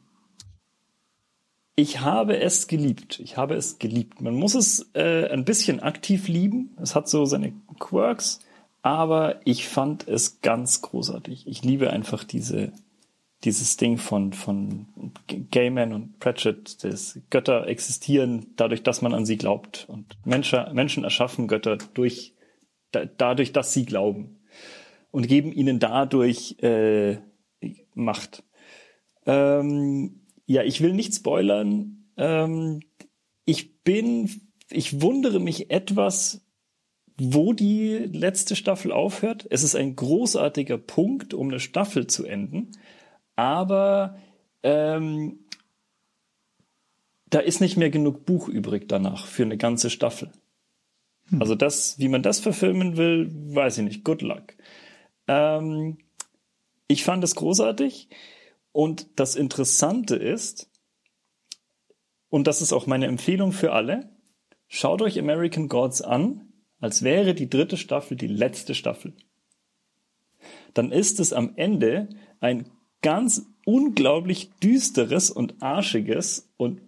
ich 1.79 2.01
habe 2.01 2.37
es 2.37 2.67
geliebt. 2.67 3.19
Ich 3.19 3.37
habe 3.37 3.55
es 3.55 3.79
geliebt. 3.79 4.19
Man 4.19 4.35
muss 4.35 4.53
es 4.53 4.89
äh, 4.93 5.29
ein 5.29 5.45
bisschen 5.45 5.79
aktiv 5.79 6.27
lieben. 6.27 6.75
Es 6.81 6.93
hat 6.93 7.07
so 7.07 7.23
seine 7.23 7.53
Quirks, 7.79 8.41
aber 8.81 9.39
ich 9.45 9.65
fand 9.65 10.05
es 10.05 10.41
ganz 10.41 10.81
großartig. 10.81 11.47
Ich 11.47 11.63
liebe 11.63 11.89
einfach 11.91 12.23
diese 12.23 12.73
dieses 13.45 13.77
Ding 13.77 13.97
von 13.97 14.33
von 14.33 14.87
Gaiman 15.51 15.93
und 15.93 16.19
Pratchett, 16.19 16.83
dass 16.83 17.17
Götter 17.29 17.67
existieren 17.67 18.47
dadurch, 18.57 18.83
dass 18.83 19.01
man 19.01 19.13
an 19.13 19.25
sie 19.25 19.37
glaubt 19.37 19.85
und 19.87 20.17
Menschen 20.25 20.73
Menschen 20.73 21.05
erschaffen 21.05 21.47
Götter 21.47 21.77
durch 21.93 22.33
da, 22.91 23.05
dadurch, 23.05 23.53
dass 23.53 23.71
sie 23.71 23.85
glauben 23.85 24.39
und 25.11 25.29
geben 25.29 25.53
ihnen 25.53 25.79
dadurch 25.79 26.57
äh, 26.61 27.19
Macht. 27.93 28.43
Ähm, 29.25 30.18
ja, 30.49 30.63
ich 30.63 30.81
will 30.81 30.93
nicht 30.93 31.13
spoilern. 31.13 32.07
Ähm, 32.17 32.79
ich 33.45 33.83
bin, 33.83 34.49
ich 34.71 34.99
wundere 34.99 35.39
mich 35.39 35.69
etwas, 35.69 36.43
wo 37.19 37.53
die 37.53 38.09
letzte 38.11 38.55
Staffel 38.55 38.91
aufhört. 38.91 39.45
Es 39.51 39.61
ist 39.61 39.75
ein 39.75 39.95
großartiger 39.95 40.79
Punkt, 40.79 41.35
um 41.35 41.49
eine 41.49 41.59
Staffel 41.59 42.07
zu 42.07 42.25
enden. 42.25 42.71
Aber 43.35 44.17
ähm, 44.63 45.45
da 47.29 47.37
ist 47.37 47.61
nicht 47.61 47.77
mehr 47.77 47.91
genug 47.91 48.25
Buch 48.25 48.49
übrig 48.49 48.89
danach 48.89 49.27
für 49.27 49.43
eine 49.43 49.57
ganze 49.57 49.91
Staffel. 49.91 50.31
Hm. 51.29 51.41
Also 51.43 51.53
das, 51.53 51.99
wie 51.99 52.07
man 52.07 52.23
das 52.23 52.39
verfilmen 52.39 52.97
will, 52.97 53.29
weiß 53.53 53.77
ich 53.77 53.83
nicht. 53.83 54.03
Good 54.03 54.23
luck. 54.23 54.55
Ähm, 55.27 55.99
ich 56.87 57.03
fand 57.03 57.23
es 57.23 57.35
großartig. 57.35 58.09
Und 58.79 59.19
das 59.19 59.35
Interessante 59.35 60.15
ist, 60.15 60.69
und 62.29 62.47
das 62.47 62.61
ist 62.61 62.71
auch 62.71 62.87
meine 62.87 63.07
Empfehlung 63.07 63.51
für 63.51 63.73
alle, 63.73 64.09
schaut 64.69 65.01
euch 65.01 65.19
American 65.19 65.67
Gods 65.67 66.01
an, 66.01 66.53
als 66.79 67.03
wäre 67.03 67.33
die 67.33 67.49
dritte 67.49 67.75
Staffel 67.75 68.15
die 68.15 68.27
letzte 68.27 68.75
Staffel. 68.75 69.11
Dann 70.73 70.93
ist 70.93 71.19
es 71.19 71.33
am 71.33 71.57
Ende 71.57 72.07
ein 72.39 72.69
ganz 73.01 73.47
unglaublich 73.65 74.49
düsteres 74.63 75.29
und 75.29 75.61
arschiges 75.61 76.47
und 76.55 76.79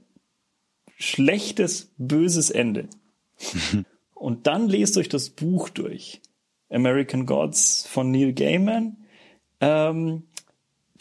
schlechtes, 0.97 1.91
böses 1.97 2.51
Ende. 2.51 2.87
und 4.13 4.47
dann 4.47 4.69
lest 4.69 4.95
euch 4.95 5.09
das 5.09 5.29
Buch 5.29 5.67
durch. 5.67 6.21
American 6.69 7.25
Gods 7.25 7.85
von 7.85 8.11
Neil 8.11 8.31
Gaiman. 8.31 8.95
Ähm, 9.59 10.23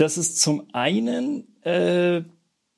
das 0.00 0.18
ist 0.18 0.40
zum 0.40 0.64
einen 0.72 1.46
äh, 1.62 2.22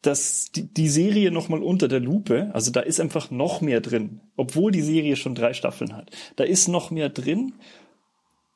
dass 0.02 0.50
die, 0.50 0.66
die 0.66 0.88
Serie 0.88 1.30
nochmal 1.30 1.62
unter 1.62 1.86
der 1.86 2.00
Lupe, 2.00 2.50
also 2.52 2.70
da 2.72 2.80
ist 2.80 3.00
einfach 3.00 3.30
noch 3.30 3.60
mehr 3.60 3.80
drin, 3.80 4.20
obwohl 4.36 4.72
die 4.72 4.82
Serie 4.82 5.14
schon 5.16 5.36
drei 5.36 5.54
Staffeln 5.54 5.96
hat. 5.96 6.10
Da 6.36 6.44
ist 6.44 6.68
noch 6.68 6.90
mehr 6.90 7.08
drin 7.08 7.54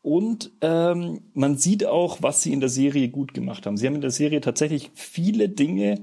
und 0.02 0.50
ähm, 0.60 1.20
man 1.34 1.56
sieht 1.56 1.86
auch, 1.86 2.18
was 2.20 2.42
sie 2.42 2.52
in 2.52 2.60
der 2.60 2.68
Serie 2.68 3.08
gut 3.08 3.32
gemacht 3.32 3.64
haben. 3.64 3.76
Sie 3.76 3.86
haben 3.86 3.94
in 3.94 4.00
der 4.00 4.10
Serie 4.10 4.40
tatsächlich 4.40 4.90
viele 4.94 5.48
Dinge 5.48 6.02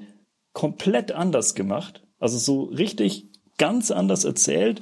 komplett 0.53 1.11
anders 1.11 1.55
gemacht, 1.55 2.03
also 2.19 2.37
so 2.37 2.63
richtig 2.63 3.27
ganz 3.57 3.91
anders 3.91 4.23
erzählt. 4.23 4.79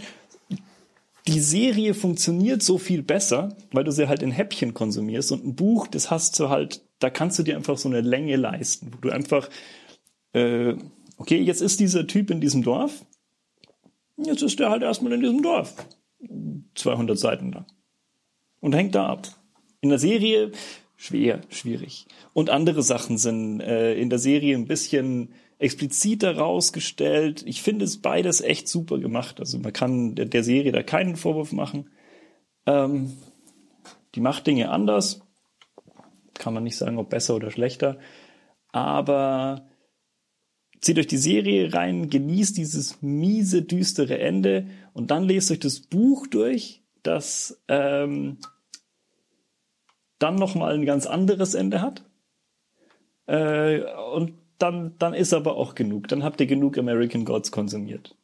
Die 1.28 1.40
Serie 1.40 1.94
funktioniert 1.94 2.62
so 2.62 2.78
viel 2.78 3.02
besser, 3.02 3.56
weil 3.72 3.84
du 3.84 3.92
sie 3.92 4.08
halt 4.08 4.22
in 4.22 4.32
Häppchen 4.32 4.74
konsumierst 4.74 5.32
und 5.32 5.46
ein 5.46 5.56
Buch, 5.56 5.88
das 5.88 6.12
hast 6.12 6.40
du 6.40 6.50
halt 6.50 6.82
da 7.02 7.10
kannst 7.10 7.38
du 7.40 7.44
dir 7.44 7.58
einfach 7.58 7.78
so 7.78 7.90
eine 7.90 8.02
Länge 8.02 8.36
leisten, 8.36 8.92
wo 8.94 8.98
du 8.98 9.10
einfach, 9.10 9.50
äh, 10.34 10.76
okay, 11.18 11.42
jetzt 11.42 11.62
ist 11.62 11.80
dieser 11.80 12.08
Typ 12.08 12.30
in 12.30 12.40
diesem 12.40 12.64
Dorf, 12.64 13.06
jetzt 14.18 14.44
ist 14.44 14.60
der 14.60 14.70
halt 14.70 14.84
erstmal 14.84 15.14
in 15.14 15.22
diesem 15.22 15.42
Dorf, 15.42 15.74
200 16.76 17.18
Seiten 17.18 17.52
lang 17.52 17.66
und 18.60 18.76
hängt 18.76 18.96
da 18.96 19.08
ab. 19.08 19.28
In 19.82 19.90
der 19.90 19.98
Serie 19.98 20.52
schwer, 20.96 21.42
schwierig. 21.50 22.06
Und 22.34 22.52
andere 22.52 22.84
Sachen 22.84 23.18
sind 23.18 23.60
äh, 23.62 23.96
in 23.96 24.12
der 24.12 24.20
Serie 24.20 24.56
ein 24.56 24.68
bisschen 24.68 25.34
expliziter 25.58 26.38
rausgestellt. 26.38 27.44
Ich 27.48 27.64
finde 27.64 27.86
es 27.86 27.98
beides 27.98 28.42
echt 28.42 28.68
super 28.68 29.00
gemacht. 29.00 29.40
Also 29.40 29.58
man 29.58 29.74
kann 29.74 30.14
der, 30.14 30.26
der 30.26 30.44
Serie 30.44 30.72
da 30.72 30.84
keinen 30.84 31.16
Vorwurf 31.16 31.52
machen. 31.52 31.90
Ähm, 32.68 33.14
die 34.14 34.22
macht 34.22 34.46
Dinge 34.46 34.70
anders 34.70 35.22
kann 36.42 36.54
man 36.54 36.64
nicht 36.64 36.76
sagen, 36.76 36.98
ob 36.98 37.10
besser 37.10 37.36
oder 37.36 37.52
schlechter. 37.52 38.00
Aber 38.72 39.70
zieht 40.82 40.98
euch 40.98 41.08
die 41.08 41.18
Serie 41.18 41.74
rein, 41.74 42.10
genießt 42.10 42.58
dieses 42.58 43.02
miese, 43.02 43.62
düstere 43.62 44.20
Ende 44.20 44.66
und 44.94 45.12
dann 45.12 45.24
lest 45.24 45.52
euch 45.52 45.60
das 45.60 45.80
Buch 45.80 46.28
durch, 46.28 46.82
das 47.04 47.62
ähm, 47.68 48.40
dann 50.18 50.36
nochmal 50.36 50.74
ein 50.74 50.86
ganz 50.86 51.06
anderes 51.06 51.54
Ende 51.54 51.82
hat. 51.82 52.04
Äh, 53.28 53.82
und 54.14 54.34
dann, 54.58 54.96
dann 54.98 55.14
ist 55.14 55.34
aber 55.34 55.56
auch 55.56 55.76
genug. 55.76 56.08
Dann 56.08 56.24
habt 56.24 56.40
ihr 56.42 56.48
genug 56.48 56.78
American 56.78 57.24
Gods 57.24 57.52
konsumiert. 57.52 58.16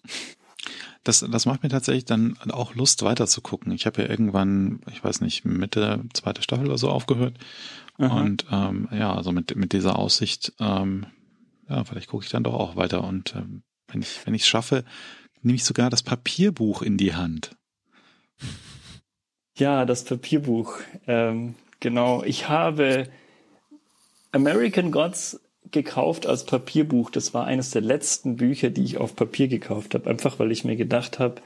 das, 1.03 1.25
das 1.31 1.45
macht 1.45 1.63
mir 1.63 1.69
tatsächlich 1.69 2.05
dann 2.05 2.37
auch 2.49 2.75
Lust 2.75 3.03
weiter 3.03 3.27
zu 3.27 3.41
gucken. 3.41 3.71
Ich 3.71 3.85
habe 3.85 4.01
ja 4.01 4.09
irgendwann, 4.09 4.81
ich 4.91 5.03
weiß 5.03 5.21
nicht, 5.21 5.45
Mitte 5.45 6.03
zweite 6.13 6.41
Staffel 6.41 6.67
oder 6.67 6.77
so 6.77 6.89
aufgehört. 6.89 7.35
Aha. 7.97 8.21
Und 8.21 8.45
ähm, 8.51 8.87
ja, 8.91 9.13
also 9.13 9.31
mit, 9.31 9.55
mit 9.55 9.73
dieser 9.73 9.97
Aussicht, 9.97 10.53
ähm, 10.59 11.07
ja, 11.67 11.83
vielleicht 11.83 12.07
gucke 12.07 12.23
ich 12.23 12.31
dann 12.31 12.43
doch 12.43 12.53
auch 12.53 12.75
weiter. 12.75 13.03
Und 13.03 13.35
ähm, 13.35 13.63
wenn 13.87 14.01
ich 14.01 14.25
wenn 14.25 14.33
ich 14.33 14.43
es 14.43 14.47
schaffe, 14.47 14.83
nehme 15.41 15.55
ich 15.55 15.63
sogar 15.63 15.89
das 15.89 16.03
Papierbuch 16.03 16.81
in 16.81 16.97
die 16.97 17.15
Hand. 17.15 17.55
Ja, 19.57 19.85
das 19.85 20.03
Papierbuch. 20.03 20.77
Ähm, 21.07 21.55
genau. 21.79 22.23
Ich 22.23 22.47
habe 22.47 23.09
American 24.31 24.91
Gods 24.91 25.39
gekauft 25.71 26.27
als 26.27 26.45
Papierbuch. 26.45 27.09
Das 27.09 27.33
war 27.33 27.45
eines 27.45 27.71
der 27.71 27.81
letzten 27.81 28.37
Bücher, 28.37 28.69
die 28.69 28.83
ich 28.83 28.97
auf 28.97 29.15
Papier 29.15 29.47
gekauft 29.47 29.95
habe. 29.95 30.09
Einfach 30.09 30.37
weil 30.39 30.51
ich 30.51 30.63
mir 30.63 30.75
gedacht 30.75 31.19
habe, 31.19 31.41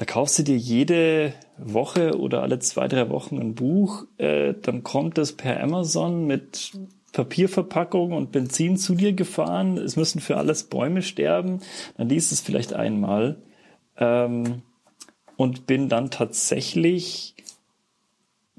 da 0.00 0.06
kaufst 0.06 0.38
du 0.38 0.42
dir 0.44 0.56
jede 0.56 1.34
Woche 1.58 2.18
oder 2.18 2.40
alle 2.40 2.58
zwei, 2.58 2.88
drei 2.88 3.10
Wochen 3.10 3.38
ein 3.38 3.54
Buch, 3.54 4.06
äh, 4.16 4.54
dann 4.54 4.82
kommt 4.82 5.18
es 5.18 5.34
per 5.36 5.62
Amazon 5.62 6.26
mit 6.26 6.72
Papierverpackung 7.12 8.12
und 8.12 8.32
Benzin 8.32 8.78
zu 8.78 8.94
dir 8.94 9.12
gefahren. 9.12 9.76
Es 9.76 9.96
müssen 9.96 10.22
für 10.22 10.38
alles 10.38 10.64
Bäume 10.64 11.02
sterben. 11.02 11.60
Dann 11.98 12.08
liest 12.08 12.32
es 12.32 12.40
vielleicht 12.40 12.72
einmal 12.72 13.42
ähm, 13.98 14.62
und 15.36 15.66
bin 15.66 15.90
dann 15.90 16.10
tatsächlich 16.10 17.34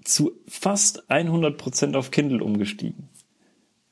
zu 0.03 0.33
fast 0.47 1.09
100 1.09 1.57
Prozent 1.57 1.95
auf 1.95 2.11
Kindle 2.11 2.43
umgestiegen. 2.43 3.09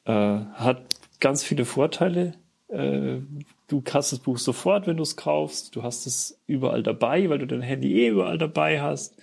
Äh, 0.06 0.12
hat 0.12 0.84
ganz 1.20 1.42
viele 1.42 1.66
Vorteile. 1.66 2.36
Äh, 2.68 3.22
du 3.70 3.82
hast 3.94 4.12
das 4.12 4.20
Buch 4.20 4.38
sofort, 4.38 4.88
wenn 4.88 4.98
du 4.98 5.04
es 5.04 5.16
kaufst. 5.16 5.76
Du 5.76 5.84
hast 5.84 6.06
es 6.06 6.42
überall 6.46 6.84
dabei, 6.84 7.30
weil 7.30 7.40
du 7.40 7.48
dein 7.48 7.62
Handy 7.62 8.02
eh 8.02 8.10
überall 8.10 8.38
dabei 8.38 8.82
hast. 8.82 9.16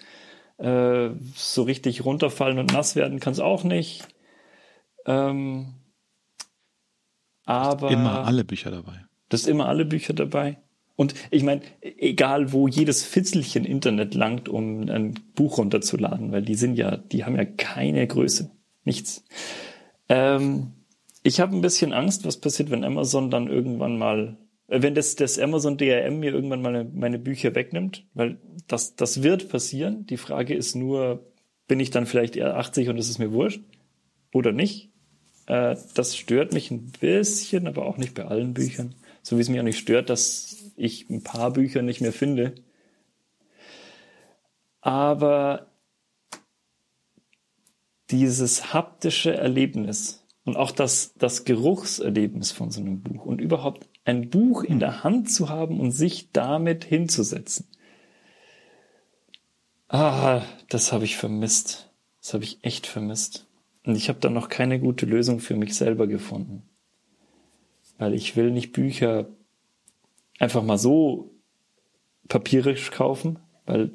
Äh, 0.57 1.11
so 1.35 1.65
richtig 1.65 2.05
runterfallen 2.05 2.59
und 2.59 2.73
nass 2.73 2.97
werden 2.97 3.21
kann 3.21 3.35
es 3.35 3.41
auch 3.41 3.65
nicht. 3.65 4.07
Ähm, 5.05 5.75
aber 7.45 7.91
immer 7.91 8.25
alle 8.25 8.45
Bücher 8.45 8.71
dabei. 8.71 9.05
Das 9.29 9.43
ist 9.43 9.49
immer 9.49 9.69
alle 9.69 9.85
Bücher 9.85 10.15
dabei. 10.15 10.59
Und 10.95 11.15
ich 11.31 11.43
meine, 11.43 11.61
egal 11.83 12.53
wo 12.53 12.69
jedes 12.69 13.05
Fitzelchen 13.05 13.67
Internet 13.67 14.15
langt, 14.15 14.49
um 14.49 14.89
ein 14.89 15.15
Buch 15.35 15.59
runterzuladen, 15.59 16.33
weil 16.33 16.43
die 16.43 16.55
sind 16.55 16.77
ja, 16.77 16.97
die 16.97 17.25
haben 17.25 17.37
ja 17.37 17.45
keine 17.45 18.07
Größe. 18.07 18.51
Nichts. 18.85 19.25
Ähm, 20.09 20.73
ich 21.27 21.41
habe 21.41 21.57
ein 21.57 21.61
bisschen 21.61 21.93
Angst, 21.93 22.25
was 22.25 22.37
passiert, 22.37 22.71
wenn 22.71 22.85
Amazon 22.85 23.33
dann 23.33 23.49
irgendwann 23.49 23.99
mal, 23.99 24.37
äh, 24.69 24.81
wenn 24.81 24.95
das, 24.95 25.17
das 25.17 25.41
Amazon 25.41 25.77
DRM 25.77 26.21
mir 26.21 26.33
irgendwann 26.33 26.63
mal 26.63 26.73
meine, 26.73 26.91
meine 26.95 27.19
Bücher 27.19 27.55
wegnimmt, 27.55 28.07
weil 28.15 28.39
das, 28.69 28.95
das 28.95 29.25
wird 29.25 29.49
passieren. 29.49 30.07
Die 30.07 30.19
Frage 30.19 30.55
ist 30.55 30.77
nur, 30.77 31.27
bin 31.67 31.81
ich 31.81 31.91
dann 31.91 32.07
vielleicht 32.07 32.37
eher 32.37 32.57
80 32.57 32.89
und 32.91 32.99
es 32.99 33.11
ist 33.11 33.19
mir 33.19 33.33
wurscht 33.33 33.61
oder 34.33 34.53
nicht? 34.53 34.91
Äh, 35.47 35.77
das 35.95 36.17
stört 36.17 36.53
mich 36.53 36.71
ein 36.71 36.93
bisschen, 37.01 37.67
aber 37.67 37.87
auch 37.87 37.97
nicht 37.97 38.15
bei 38.15 38.25
allen 38.25 38.55
Büchern. 38.55 38.95
So 39.23 39.37
wie 39.37 39.41
es 39.41 39.49
mich 39.49 39.59
auch 39.59 39.65
nicht 39.65 39.81
stört, 39.81 40.11
dass 40.11 40.73
ich 40.77 41.11
ein 41.11 41.25
paar 41.25 41.53
Bücher 41.53 41.83
nicht 41.83 42.01
mehr 42.01 42.13
finde. 42.13 42.55
Aber 44.81 45.67
dieses 48.11 48.73
haptische 48.73 49.35
Erlebnis 49.35 50.23
und 50.47 50.57
auch 50.57 50.71
das, 50.71 51.13
das 51.19 51.45
Geruchserlebnis 51.45 52.53
von 52.53 52.71
so 52.71 52.81
einem 52.81 53.03
Buch 53.03 53.27
und 53.27 53.41
überhaupt 53.41 53.89
ein 54.05 54.31
Buch 54.31 54.63
in 54.63 54.79
der 54.79 55.03
Hand 55.03 55.29
zu 55.31 55.49
haben 55.49 55.81
und 55.81 55.91
sich 55.91 56.31
damit 56.31 56.85
hinzusetzen. 56.85 57.67
Ah, 59.89 60.43
das 60.69 60.93
habe 60.93 61.05
ich 61.05 61.17
vermisst. 61.17 61.91
Das 62.23 62.33
habe 62.33 62.45
ich 62.45 62.63
echt 62.63 62.87
vermisst. 62.87 63.47
Und 63.85 63.97
ich 63.97 64.09
habe 64.09 64.21
da 64.21 64.31
noch 64.31 64.49
keine 64.49 64.79
gute 64.79 65.05
Lösung 65.05 65.41
für 65.41 65.57
mich 65.57 65.75
selber 65.75 66.07
gefunden. 66.07 66.63
Weil 67.99 68.15
ich 68.15 68.37
will 68.37 68.53
nicht 68.53 68.73
Bücher 68.73 69.29
einfach 70.39 70.63
mal 70.63 70.79
so 70.79 71.35
papierisch 72.29 72.93
kaufen, 72.93 73.41
weil 73.65 73.91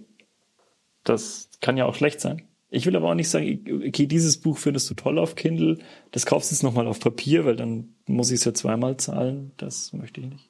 das 1.05 1.49
kann 1.61 1.77
ja 1.77 1.85
auch 1.85 1.95
schlecht 1.95 2.19
sein. 2.19 2.45
Ich 2.73 2.85
will 2.85 2.95
aber 2.95 3.09
auch 3.09 3.15
nicht 3.15 3.29
sagen, 3.29 3.83
okay, 3.85 4.07
dieses 4.07 4.37
Buch 4.37 4.57
findest 4.57 4.89
du 4.89 4.93
toll 4.93 5.19
auf 5.19 5.35
Kindle, 5.35 5.77
das 6.11 6.25
kaufst 6.25 6.49
du 6.49 6.55
jetzt 6.55 6.63
nochmal 6.63 6.87
auf 6.87 7.01
Papier, 7.01 7.43
weil 7.45 7.57
dann 7.57 7.95
muss 8.07 8.31
ich 8.31 8.39
es 8.39 8.45
ja 8.45 8.53
zweimal 8.53 8.95
zahlen. 8.95 9.51
Das 9.57 9.91
möchte 9.91 10.21
ich 10.21 10.27
nicht. 10.27 10.49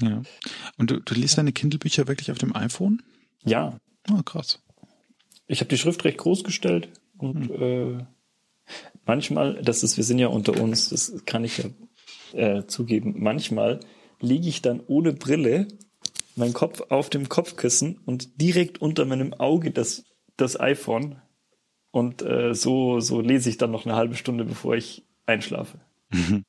Ja. 0.00 0.22
Und 0.78 0.92
du, 0.92 1.00
du 1.00 1.14
liest 1.14 1.38
deine 1.38 1.52
Kindle-Bücher 1.52 2.06
wirklich 2.06 2.30
auf 2.30 2.38
dem 2.38 2.54
iPhone? 2.54 3.02
Ja. 3.44 3.78
Oh, 4.10 4.22
krass. 4.22 4.62
Ich 5.48 5.60
habe 5.60 5.68
die 5.68 5.76
Schrift 5.76 6.04
recht 6.04 6.18
groß 6.18 6.44
gestellt 6.44 6.88
und 7.18 7.48
hm. 7.48 7.98
äh, 7.98 8.04
manchmal, 9.04 9.60
das 9.62 9.82
ist, 9.82 9.96
wir 9.96 10.04
sind 10.04 10.20
ja 10.20 10.28
unter 10.28 10.60
uns, 10.60 10.90
das 10.90 11.24
kann 11.26 11.44
ich 11.44 11.58
ja 11.58 11.64
äh, 12.32 12.66
zugeben, 12.66 13.16
manchmal 13.18 13.80
liege 14.20 14.48
ich 14.48 14.62
dann 14.62 14.80
ohne 14.86 15.12
Brille, 15.12 15.66
mein 16.36 16.52
Kopf 16.52 16.82
auf 16.90 17.10
dem 17.10 17.28
Kopfkissen 17.28 17.98
und 18.06 18.40
direkt 18.40 18.80
unter 18.80 19.04
meinem 19.04 19.34
Auge 19.34 19.72
das, 19.72 20.04
das 20.36 20.58
iPhone. 20.58 21.20
Und 21.90 22.22
äh, 22.22 22.54
so, 22.54 23.00
so 23.00 23.20
lese 23.20 23.50
ich 23.50 23.58
dann 23.58 23.70
noch 23.70 23.84
eine 23.84 23.96
halbe 23.96 24.14
Stunde, 24.14 24.44
bevor 24.44 24.76
ich 24.76 25.04
einschlafe. 25.26 25.78
Mhm. 26.10 26.44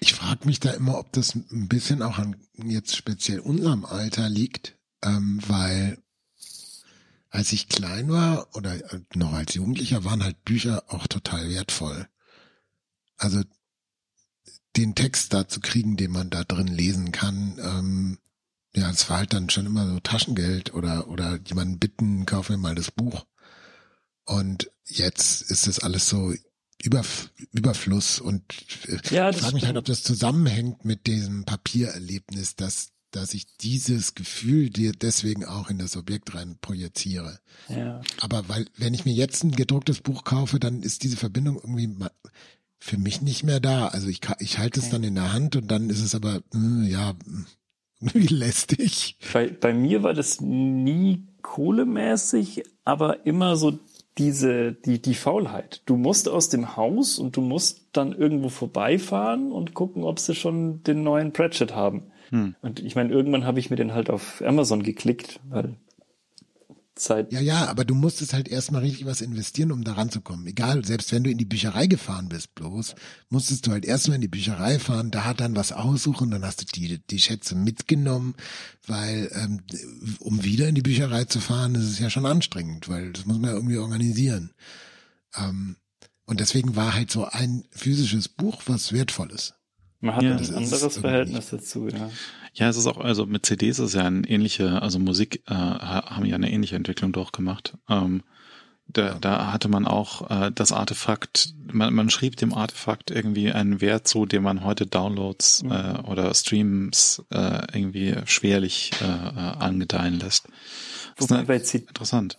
Ich 0.00 0.14
frage 0.14 0.46
mich 0.46 0.58
da 0.58 0.72
immer, 0.72 0.98
ob 0.98 1.12
das 1.12 1.34
ein 1.34 1.68
bisschen 1.68 2.02
auch 2.02 2.18
an 2.18 2.36
jetzt 2.56 2.96
speziell 2.96 3.38
unserem 3.38 3.84
Alter 3.84 4.28
liegt, 4.28 4.76
ähm, 5.04 5.40
weil 5.46 5.98
als 7.30 7.52
ich 7.52 7.68
klein 7.68 8.10
war 8.10 8.48
oder 8.54 8.74
äh, 8.92 9.00
noch 9.14 9.32
als 9.32 9.54
Jugendlicher 9.54 10.04
waren 10.04 10.24
halt 10.24 10.44
Bücher 10.44 10.84
auch 10.88 11.06
total 11.06 11.48
wertvoll. 11.48 12.08
Also 13.16 13.42
den 14.76 14.94
Text 14.94 15.32
da 15.32 15.46
zu 15.48 15.60
kriegen, 15.60 15.96
den 15.96 16.10
man 16.10 16.30
da 16.30 16.44
drin 16.44 16.66
lesen 16.66 17.12
kann. 17.12 17.58
Ähm, 17.62 18.18
ja, 18.74 18.90
es 18.90 19.08
war 19.10 19.18
halt 19.18 19.32
dann 19.32 19.50
schon 19.50 19.66
immer 19.66 19.88
so 19.88 20.00
Taschengeld 20.00 20.74
oder 20.74 21.08
oder 21.08 21.38
jemanden 21.44 21.78
bitten, 21.78 22.26
kauf 22.26 22.48
mir 22.48 22.56
mal 22.56 22.74
das 22.74 22.90
Buch. 22.90 23.26
Und 24.24 24.70
jetzt 24.86 25.42
ist 25.50 25.66
das 25.66 25.80
alles 25.80 26.08
so 26.08 26.32
über, 26.82 27.02
Überfluss 27.52 28.18
und 28.18 28.42
äh, 28.86 28.98
ja, 29.14 29.30
ich 29.30 29.36
frage 29.36 29.54
mich 29.54 29.66
halt, 29.66 29.76
ob 29.76 29.84
das 29.84 30.02
zusammenhängt 30.02 30.84
mit 30.84 31.06
diesem 31.06 31.44
Papiererlebnis, 31.44 32.56
dass 32.56 32.92
dass 33.12 33.34
ich 33.34 33.46
dieses 33.58 34.14
Gefühl 34.14 34.70
dir 34.70 34.92
deswegen 34.92 35.44
auch 35.44 35.68
in 35.68 35.78
das 35.78 35.96
Objekt 35.96 36.34
rein 36.34 36.56
projiziere. 36.60 37.38
Ja. 37.68 38.00
Aber 38.20 38.48
weil, 38.48 38.66
wenn 38.76 38.94
ich 38.94 39.04
mir 39.04 39.12
jetzt 39.12 39.44
ein 39.44 39.52
gedrucktes 39.52 40.00
Buch 40.00 40.24
kaufe, 40.24 40.58
dann 40.58 40.82
ist 40.82 41.02
diese 41.02 41.18
Verbindung 41.18 41.56
irgendwie 41.56 41.94
für 42.78 42.96
mich 42.96 43.20
nicht 43.20 43.44
mehr 43.44 43.60
da. 43.60 43.88
Also 43.88 44.08
ich, 44.08 44.20
ich 44.38 44.58
halte 44.58 44.80
es 44.80 44.88
dann 44.88 45.04
in 45.04 45.14
der 45.14 45.32
Hand 45.32 45.56
und 45.56 45.68
dann 45.68 45.90
ist 45.90 46.00
es 46.00 46.14
aber, 46.14 46.42
äh, 46.54 46.88
ja, 46.88 47.14
wie 48.14 48.26
lästig. 48.26 49.16
Bei, 49.32 49.48
bei 49.48 49.72
mir 49.72 50.02
war 50.02 50.14
das 50.14 50.40
nie 50.40 51.22
kohlemäßig, 51.42 52.64
aber 52.84 53.24
immer 53.26 53.56
so 53.56 53.78
diese, 54.18 54.72
die, 54.72 55.00
die 55.00 55.14
Faulheit. 55.14 55.82
Du 55.86 55.96
musst 55.96 56.28
aus 56.28 56.48
dem 56.48 56.76
Haus 56.76 57.18
und 57.18 57.36
du 57.36 57.40
musst 57.40 57.86
dann 57.92 58.12
irgendwo 58.12 58.48
vorbeifahren 58.48 59.52
und 59.52 59.72
gucken, 59.74 60.04
ob 60.04 60.18
sie 60.18 60.34
schon 60.34 60.82
den 60.82 61.02
neuen 61.02 61.32
Pratchett 61.32 61.74
haben. 61.74 62.04
Hm. 62.30 62.54
Und 62.60 62.80
ich 62.80 62.94
meine, 62.94 63.12
irgendwann 63.12 63.46
habe 63.46 63.60
ich 63.60 63.70
mir 63.70 63.76
den 63.76 63.94
halt 63.94 64.10
auf 64.10 64.42
Amazon 64.44 64.82
geklickt, 64.82 65.40
weil 65.48 65.76
Zeit. 66.94 67.32
Ja, 67.32 67.40
ja, 67.40 67.66
aber 67.66 67.84
du 67.84 67.94
musstest 67.94 68.32
halt 68.32 68.48
erstmal 68.48 68.82
richtig 68.82 69.06
was 69.06 69.20
investieren, 69.20 69.72
um 69.72 69.84
da 69.84 69.92
ranzukommen. 69.92 70.46
Egal, 70.46 70.84
selbst 70.84 71.12
wenn 71.12 71.24
du 71.24 71.30
in 71.30 71.38
die 71.38 71.44
Bücherei 71.44 71.86
gefahren 71.86 72.28
bist, 72.28 72.54
bloß, 72.54 72.94
musstest 73.30 73.66
du 73.66 73.72
halt 73.72 73.84
erstmal 73.84 74.16
in 74.16 74.20
die 74.20 74.28
Bücherei 74.28 74.78
fahren, 74.78 75.10
da 75.10 75.34
dann 75.34 75.56
was 75.56 75.72
aussuchen, 75.72 76.30
dann 76.30 76.44
hast 76.44 76.60
du 76.60 76.66
die, 76.66 76.98
die 76.98 77.18
Schätze 77.18 77.54
mitgenommen, 77.54 78.34
weil, 78.86 79.30
ähm, 79.34 79.62
um 80.20 80.44
wieder 80.44 80.68
in 80.68 80.74
die 80.74 80.82
Bücherei 80.82 81.24
zu 81.24 81.40
fahren, 81.40 81.74
ist 81.74 81.84
es 81.84 81.98
ja 81.98 82.10
schon 82.10 82.26
anstrengend, 82.26 82.88
weil 82.88 83.12
das 83.12 83.26
muss 83.26 83.38
man 83.38 83.50
ja 83.50 83.56
irgendwie 83.56 83.78
organisieren. 83.78 84.52
Ähm, 85.36 85.76
und 86.26 86.40
deswegen 86.40 86.76
war 86.76 86.94
halt 86.94 87.10
so 87.10 87.24
ein 87.24 87.64
physisches 87.70 88.28
Buch 88.28 88.62
was 88.66 88.92
Wertvolles. 88.92 89.54
Man 90.00 90.16
hat 90.16 90.22
ja, 90.24 90.36
ein 90.36 90.54
anderes 90.54 90.96
Verhältnis 90.96 91.50
dazu, 91.50 91.88
ja. 91.88 92.10
Ja, 92.54 92.68
es 92.68 92.76
ist 92.76 92.86
auch, 92.86 92.98
also 92.98 93.26
mit 93.26 93.46
CDs 93.46 93.78
ist 93.78 93.94
ja 93.94 94.04
ein 94.04 94.24
ähnliche, 94.24 94.82
also 94.82 94.98
Musik 94.98 95.42
äh, 95.46 95.54
haben 95.54 96.26
ja 96.26 96.34
eine 96.34 96.50
ähnliche 96.50 96.76
Entwicklung 96.76 97.12
durchgemacht. 97.12 97.78
Ähm, 97.88 98.22
da, 98.88 99.16
da 99.20 99.52
hatte 99.52 99.68
man 99.68 99.86
auch 99.86 100.30
äh, 100.30 100.50
das 100.54 100.72
Artefakt, 100.72 101.54
man, 101.72 101.94
man 101.94 102.10
schrieb 102.10 102.36
dem 102.36 102.52
Artefakt 102.52 103.10
irgendwie 103.10 103.50
einen 103.50 103.80
Wert 103.80 104.06
zu, 104.06 104.26
den 104.26 104.42
man 104.42 104.64
heute 104.64 104.86
Downloads 104.86 105.62
mhm. 105.62 105.72
äh, 105.72 105.98
oder 106.06 106.34
Streams 106.34 107.24
äh, 107.30 107.62
irgendwie 107.72 108.16
schwerlich 108.26 108.90
äh, 109.00 109.04
äh 109.04 109.08
angedeihen 109.58 110.18
lässt. 110.18 110.48
Das 111.16 111.30
Wobei 111.30 111.56
ist 111.56 111.72
bei 111.72 111.78
interessant. 111.78 112.38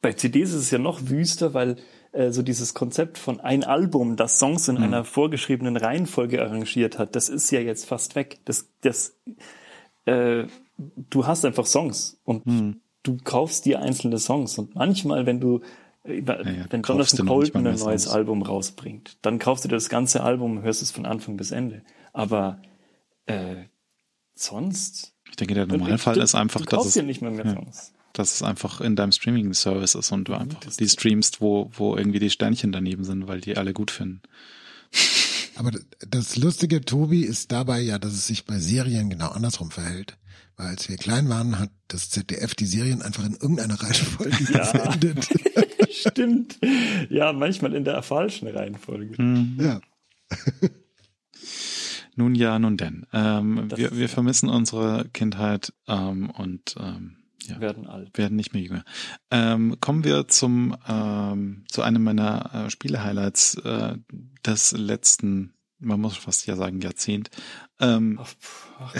Bei 0.00 0.12
CDs 0.12 0.50
ist 0.50 0.56
es 0.56 0.70
ja 0.70 0.78
noch 0.78 1.08
wüster, 1.08 1.54
weil 1.54 1.76
äh, 2.14 2.30
so 2.30 2.42
dieses 2.42 2.74
Konzept 2.74 3.18
von 3.18 3.40
ein 3.40 3.64
Album, 3.64 4.14
das 4.16 4.38
Songs 4.38 4.68
in 4.68 4.76
mhm. 4.76 4.84
einer 4.84 5.04
vorgeschriebenen 5.04 5.76
Reihenfolge 5.76 6.42
arrangiert 6.42 6.98
hat, 6.98 7.16
das 7.16 7.28
ist 7.28 7.50
ja 7.50 7.60
jetzt 7.60 7.86
fast 7.86 8.14
weg. 8.14 8.38
Das, 8.44 8.68
das, 8.82 9.16
äh, 10.06 10.44
du 11.10 11.26
hast 11.26 11.44
einfach 11.44 11.66
Songs 11.66 12.20
und 12.24 12.46
mhm. 12.46 12.80
du 13.02 13.16
kaufst 13.22 13.64
dir 13.64 13.80
einzelne 13.80 14.18
Songs 14.18 14.58
und 14.58 14.76
manchmal, 14.76 15.26
wenn 15.26 15.40
du 15.40 15.60
äh, 16.04 16.20
ja, 16.20 16.40
ja, 16.42 16.66
wenn 16.70 16.82
Jonathan 16.82 17.26
Colton 17.26 17.66
ein 17.66 17.74
neues. 17.76 18.06
Album 18.06 18.42
rausbringt, 18.42 19.18
dann 19.22 19.40
kaufst 19.40 19.64
du 19.64 19.68
dir 19.68 19.76
das 19.76 19.88
ganze 19.88 20.22
Album, 20.22 20.62
hörst 20.62 20.82
es 20.82 20.92
von 20.92 21.06
Anfang 21.06 21.36
bis 21.36 21.50
Ende. 21.50 21.82
Aber 22.12 22.60
äh, 23.26 23.64
sonst. 24.36 25.14
Ich 25.28 25.36
denke, 25.36 25.54
der 25.54 25.66
Normalfall 25.66 26.14
du, 26.14 26.22
ist 26.22 26.36
einfach, 26.36 26.60
du 26.60 26.66
dass 26.66 26.86
es 26.86 27.02
nicht 27.02 27.22
mehr 27.22 27.32
mehr 27.32 27.52
Songs. 27.52 27.92
Dass 28.14 28.32
es 28.32 28.42
einfach 28.42 28.80
in 28.80 28.96
deinem 28.96 29.12
Streaming-Service 29.12 29.96
ist 29.96 30.12
und 30.12 30.28
du 30.28 30.34
einfach 30.34 30.60
die 30.60 30.88
streamst, 30.88 31.40
wo, 31.40 31.70
wo 31.74 31.96
irgendwie 31.96 32.20
die 32.20 32.30
Sternchen 32.30 32.72
daneben 32.72 33.04
sind, 33.04 33.28
weil 33.28 33.40
die 33.40 33.56
alle 33.56 33.74
gut 33.74 33.90
finden. 33.90 34.22
Aber 35.56 35.70
das 36.08 36.36
Lustige, 36.36 36.80
Tobi, 36.80 37.22
ist 37.22 37.52
dabei 37.52 37.80
ja, 37.80 37.98
dass 37.98 38.12
es 38.12 38.26
sich 38.26 38.44
bei 38.44 38.58
Serien 38.58 39.10
genau 39.10 39.28
andersrum 39.28 39.70
verhält. 39.70 40.16
Weil 40.56 40.68
als 40.68 40.88
wir 40.88 40.96
klein 40.96 41.28
waren, 41.28 41.58
hat 41.58 41.70
das 41.88 42.10
ZDF 42.10 42.54
die 42.54 42.66
Serien 42.66 43.02
einfach 43.02 43.24
in 43.24 43.32
irgendeiner 43.32 43.74
Reihenfolge 43.82 44.52
ja. 44.52 44.72
gesendet. 44.72 45.28
Stimmt. 45.90 46.58
Ja, 47.10 47.32
manchmal 47.32 47.74
in 47.74 47.84
der 47.84 48.02
falschen 48.02 48.46
Reihenfolge. 48.48 49.20
Mhm. 49.20 49.56
Ja. 49.58 49.80
nun 52.14 52.36
ja, 52.36 52.58
nun 52.60 52.76
denn. 52.76 53.06
Ähm, 53.12 53.70
wir, 53.74 53.96
wir 53.96 54.08
vermissen 54.08 54.48
unsere 54.48 55.08
Kindheit 55.12 55.72
ähm, 55.88 56.30
und 56.30 56.76
ähm, 56.78 57.16
ja, 57.42 57.60
werden 57.60 57.86
alt. 57.86 58.16
Werden 58.16 58.36
nicht 58.36 58.52
mehr 58.52 58.62
jünger. 58.62 58.84
Ähm, 59.30 59.76
kommen 59.80 60.04
wir 60.04 60.28
zum 60.28 60.76
ähm, 60.88 61.64
zu 61.68 61.82
einem 61.82 62.02
meiner 62.02 62.66
äh, 62.66 62.70
Spiele-Highlights 62.70 63.56
äh, 63.56 63.96
des 64.44 64.72
letzten 64.72 65.54
man 65.84 66.00
muss 66.00 66.16
fast 66.16 66.46
ja 66.46 66.56
sagen 66.56 66.80
Jahrzehnt. 66.80 67.30
Ähm, 67.80 68.18
ach, 68.20 68.94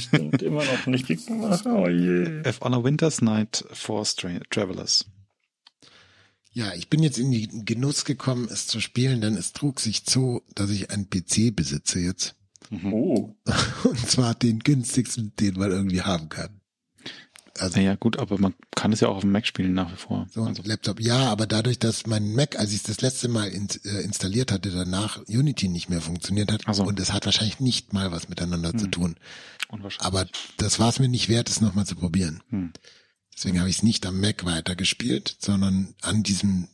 stimmt 0.00 0.42
immer 0.42 0.64
noch 0.64 0.86
nicht 0.86 1.06
gemacht. 1.06 1.64
Oh 1.66 1.88
je. 1.88 2.42
If 2.46 2.62
on 2.62 2.74
a 2.74 2.82
Winter's 2.82 3.20
Night 3.20 3.64
for 3.72 4.04
Travelers. 4.04 5.06
Ja, 6.52 6.72
ich 6.74 6.88
bin 6.88 7.02
jetzt 7.02 7.18
in 7.18 7.32
den 7.32 7.64
Genuss 7.64 8.04
gekommen, 8.04 8.48
es 8.50 8.66
zu 8.66 8.80
spielen, 8.80 9.20
denn 9.20 9.36
es 9.36 9.52
trug 9.52 9.80
sich 9.80 10.04
zu, 10.04 10.42
dass 10.54 10.70
ich 10.70 10.90
einen 10.90 11.10
PC 11.10 11.54
besitze 11.54 11.98
jetzt. 11.98 12.36
Mhm. 12.70 12.92
Oh. 12.92 13.36
Und 13.84 14.08
zwar 14.08 14.34
den 14.34 14.60
günstigsten, 14.60 15.34
den 15.40 15.58
man 15.58 15.70
irgendwie 15.70 16.02
haben 16.02 16.28
kann. 16.28 16.60
Also, 17.58 17.78
naja, 17.78 17.94
gut, 17.94 18.18
aber 18.18 18.38
man 18.38 18.54
kann 18.74 18.92
es 18.92 19.00
ja 19.00 19.08
auch 19.08 19.16
auf 19.16 19.20
dem 19.20 19.30
Mac 19.30 19.46
spielen 19.46 19.74
nach 19.74 19.92
wie 19.92 19.96
vor. 19.96 20.26
So 20.32 20.42
also. 20.42 20.62
Laptop, 20.64 21.00
ja, 21.00 21.30
aber 21.30 21.46
dadurch, 21.46 21.78
dass 21.78 22.06
mein 22.06 22.34
Mac, 22.34 22.58
als 22.58 22.70
ich 22.70 22.78
es 22.78 22.82
das 22.82 23.00
letzte 23.00 23.28
Mal 23.28 23.48
in, 23.48 23.68
äh, 23.84 24.00
installiert 24.02 24.50
hatte, 24.50 24.70
danach 24.70 25.20
Unity 25.28 25.68
nicht 25.68 25.88
mehr 25.88 26.00
funktioniert 26.00 26.50
hat 26.50 26.66
also. 26.66 26.84
und 26.84 26.98
es 26.98 27.12
hat 27.12 27.26
wahrscheinlich 27.26 27.60
nicht 27.60 27.92
mal 27.92 28.10
was 28.10 28.28
miteinander 28.28 28.70
hm. 28.70 28.78
zu 28.78 28.86
tun. 28.88 29.16
Aber 29.98 30.26
das 30.56 30.78
war 30.78 30.88
es 30.88 30.98
mir 30.98 31.08
nicht 31.08 31.28
wert, 31.28 31.48
es 31.48 31.60
nochmal 31.60 31.86
zu 31.86 31.94
probieren. 31.94 32.42
Hm. 32.50 32.72
Deswegen 33.36 33.58
habe 33.60 33.70
ich 33.70 33.76
es 33.76 33.82
nicht 33.82 34.04
am 34.06 34.20
Mac 34.20 34.44
weitergespielt, 34.44 35.36
sondern 35.40 35.94
an 36.02 36.22
diesem 36.22 36.68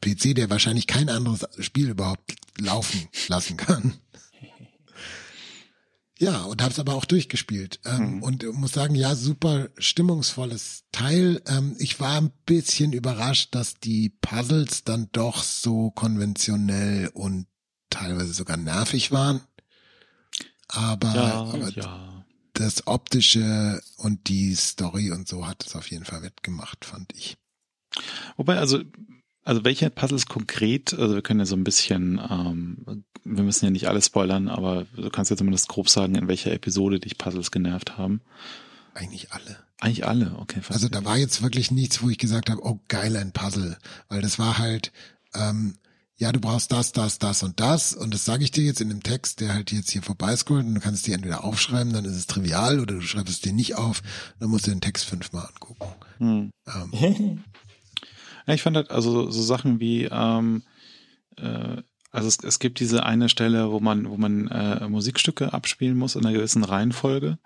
PC, 0.00 0.34
der 0.34 0.50
wahrscheinlich 0.50 0.86
kein 0.86 1.08
anderes 1.08 1.46
Spiel 1.58 1.90
überhaupt 1.90 2.34
laufen 2.58 3.08
lassen 3.28 3.56
kann. 3.56 3.94
Ja, 6.22 6.42
und 6.44 6.62
habe 6.62 6.70
es 6.70 6.78
aber 6.78 6.94
auch 6.94 7.04
durchgespielt. 7.04 7.80
Ähm, 7.84 8.18
mhm. 8.18 8.22
Und 8.22 8.52
muss 8.52 8.70
sagen, 8.70 8.94
ja, 8.94 9.16
super 9.16 9.70
stimmungsvolles 9.76 10.84
Teil. 10.92 11.42
Ähm, 11.48 11.74
ich 11.80 11.98
war 11.98 12.20
ein 12.20 12.30
bisschen 12.46 12.92
überrascht, 12.92 13.56
dass 13.56 13.80
die 13.80 14.10
Puzzles 14.20 14.84
dann 14.84 15.08
doch 15.10 15.42
so 15.42 15.90
konventionell 15.90 17.08
und 17.12 17.48
teilweise 17.90 18.32
sogar 18.34 18.56
nervig 18.56 19.10
waren. 19.10 19.40
Aber, 20.68 21.12
ja, 21.12 21.34
aber 21.42 21.68
ja. 21.70 22.24
das 22.52 22.86
Optische 22.86 23.82
und 23.96 24.28
die 24.28 24.54
Story 24.54 25.10
und 25.10 25.26
so 25.26 25.48
hat 25.48 25.66
es 25.66 25.74
auf 25.74 25.90
jeden 25.90 26.04
Fall 26.04 26.22
wettgemacht, 26.22 26.84
fand 26.84 27.12
ich. 27.16 27.36
Wobei, 28.36 28.58
also 28.58 28.80
also 29.44 29.64
welche 29.64 29.90
Puzzles 29.90 30.26
konkret, 30.26 30.94
also 30.94 31.14
wir 31.14 31.22
können 31.22 31.40
ja 31.40 31.46
so 31.46 31.56
ein 31.56 31.64
bisschen, 31.64 32.20
ähm, 32.30 33.04
wir 33.24 33.42
müssen 33.42 33.64
ja 33.64 33.70
nicht 33.70 33.88
alles 33.88 34.06
spoilern, 34.06 34.48
aber 34.48 34.86
du 34.96 35.10
kannst 35.10 35.30
ja 35.30 35.36
zumindest 35.36 35.68
grob 35.68 35.88
sagen, 35.88 36.14
in 36.14 36.28
welcher 36.28 36.52
Episode 36.52 37.00
dich 37.00 37.18
Puzzles 37.18 37.50
genervt 37.50 37.98
haben. 37.98 38.20
Eigentlich 38.94 39.32
alle. 39.32 39.58
Eigentlich 39.80 40.06
alle, 40.06 40.36
okay. 40.38 40.60
Also 40.68 40.88
da 40.88 41.04
war 41.04 41.16
jetzt 41.16 41.42
wirklich 41.42 41.70
nichts, 41.70 42.02
wo 42.02 42.10
ich 42.10 42.18
gesagt 42.18 42.50
habe, 42.50 42.64
oh 42.64 42.78
geil, 42.88 43.16
ein 43.16 43.32
Puzzle. 43.32 43.76
Weil 44.08 44.22
das 44.22 44.38
war 44.38 44.58
halt, 44.58 44.92
ähm, 45.34 45.74
ja, 46.16 46.30
du 46.30 46.38
brauchst 46.38 46.70
das, 46.70 46.92
das, 46.92 47.18
das 47.18 47.42
und 47.42 47.58
das. 47.58 47.94
Und 47.94 48.14
das 48.14 48.24
sage 48.24 48.44
ich 48.44 48.52
dir 48.52 48.62
jetzt 48.62 48.80
in 48.80 48.90
dem 48.90 49.02
Text, 49.02 49.40
der 49.40 49.54
halt 49.54 49.72
jetzt 49.72 49.90
hier 49.90 50.02
vorbeiscrollt. 50.02 50.64
Und 50.64 50.74
du 50.76 50.80
kannst 50.80 51.04
dir 51.06 51.14
entweder 51.14 51.42
aufschreiben, 51.42 51.92
dann 51.92 52.04
ist 52.04 52.14
es 52.14 52.28
trivial, 52.28 52.78
oder 52.78 52.94
du 52.94 53.00
schreibst 53.00 53.34
es 53.34 53.40
dir 53.40 53.52
nicht 53.52 53.74
auf, 53.74 54.02
dann 54.38 54.50
musst 54.50 54.68
du 54.68 54.70
den 54.70 54.80
Text 54.80 55.04
fünfmal 55.04 55.48
angucken. 55.48 55.88
Hm. 56.18 56.50
Ähm, 56.68 57.42
Ja, 58.46 58.54
ich 58.54 58.62
fand 58.62 58.76
halt 58.76 58.90
also 58.90 59.30
so 59.30 59.42
Sachen 59.42 59.80
wie, 59.80 60.04
ähm, 60.10 60.62
äh, 61.36 61.82
also 62.10 62.28
es, 62.28 62.38
es 62.42 62.58
gibt 62.58 62.80
diese 62.80 63.04
eine 63.04 63.28
Stelle, 63.28 63.70
wo 63.70 63.80
man, 63.80 64.08
wo 64.08 64.16
man 64.16 64.48
äh, 64.48 64.88
Musikstücke 64.88 65.52
abspielen 65.52 65.96
muss 65.96 66.16
in 66.16 66.26
einer 66.26 66.36
gewissen 66.36 66.64
Reihenfolge. 66.64 67.38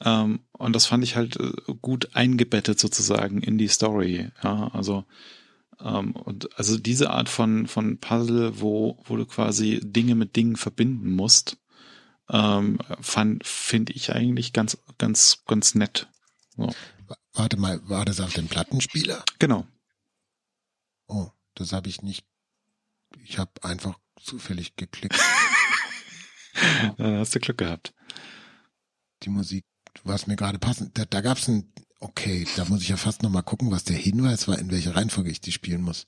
Ähm, 0.00 0.40
und 0.52 0.74
das 0.74 0.86
fand 0.86 1.04
ich 1.04 1.16
halt 1.16 1.36
äh, 1.36 1.52
gut 1.80 2.14
eingebettet 2.14 2.78
sozusagen 2.78 3.40
in 3.40 3.58
die 3.58 3.68
Story. 3.68 4.30
Ja, 4.42 4.68
also 4.72 5.04
ähm, 5.80 6.12
und 6.12 6.56
also 6.58 6.78
diese 6.78 7.10
Art 7.10 7.28
von 7.28 7.66
von 7.66 7.98
Puzzle, 7.98 8.60
wo 8.60 8.98
wo 9.04 9.16
du 9.16 9.26
quasi 9.26 9.80
Dinge 9.82 10.14
mit 10.14 10.36
Dingen 10.36 10.56
verbinden 10.56 11.10
musst, 11.10 11.58
ähm, 12.28 12.78
fand 13.00 13.46
finde 13.46 13.92
ich 13.92 14.12
eigentlich 14.12 14.52
ganz 14.52 14.78
ganz 14.98 15.42
ganz 15.46 15.74
nett. 15.74 16.08
So. 16.56 16.72
Warte 17.34 17.56
mal, 17.56 17.80
war 17.88 18.04
das 18.04 18.20
auf 18.20 18.32
dem 18.32 18.46
Plattenspieler? 18.46 19.24
Genau. 19.38 19.66
Oh, 21.06 21.28
das 21.54 21.72
habe 21.72 21.88
ich 21.88 22.02
nicht. 22.02 22.24
Ich 23.24 23.38
habe 23.38 23.52
einfach 23.62 23.98
zufällig 24.20 24.76
geklickt. 24.76 25.18
ja, 26.98 27.18
hast 27.18 27.34
du 27.34 27.40
Glück 27.40 27.58
gehabt. 27.58 27.94
Die 29.22 29.30
Musik, 29.30 29.64
was 30.02 30.26
mir 30.26 30.36
gerade 30.36 30.58
passend. 30.58 30.98
Da, 30.98 31.04
da 31.04 31.20
gab 31.20 31.38
es 31.38 31.48
ein. 31.48 31.72
Okay, 32.00 32.46
da 32.56 32.66
muss 32.66 32.82
ich 32.82 32.88
ja 32.88 32.96
fast 32.96 33.22
noch 33.22 33.30
mal 33.30 33.42
gucken, 33.42 33.70
was 33.70 33.84
der 33.84 33.96
Hinweis 33.96 34.46
war, 34.46 34.58
in 34.58 34.70
welcher 34.70 34.94
Reihenfolge 34.94 35.30
ich 35.30 35.40
die 35.40 35.52
spielen 35.52 35.80
muss. 35.80 36.06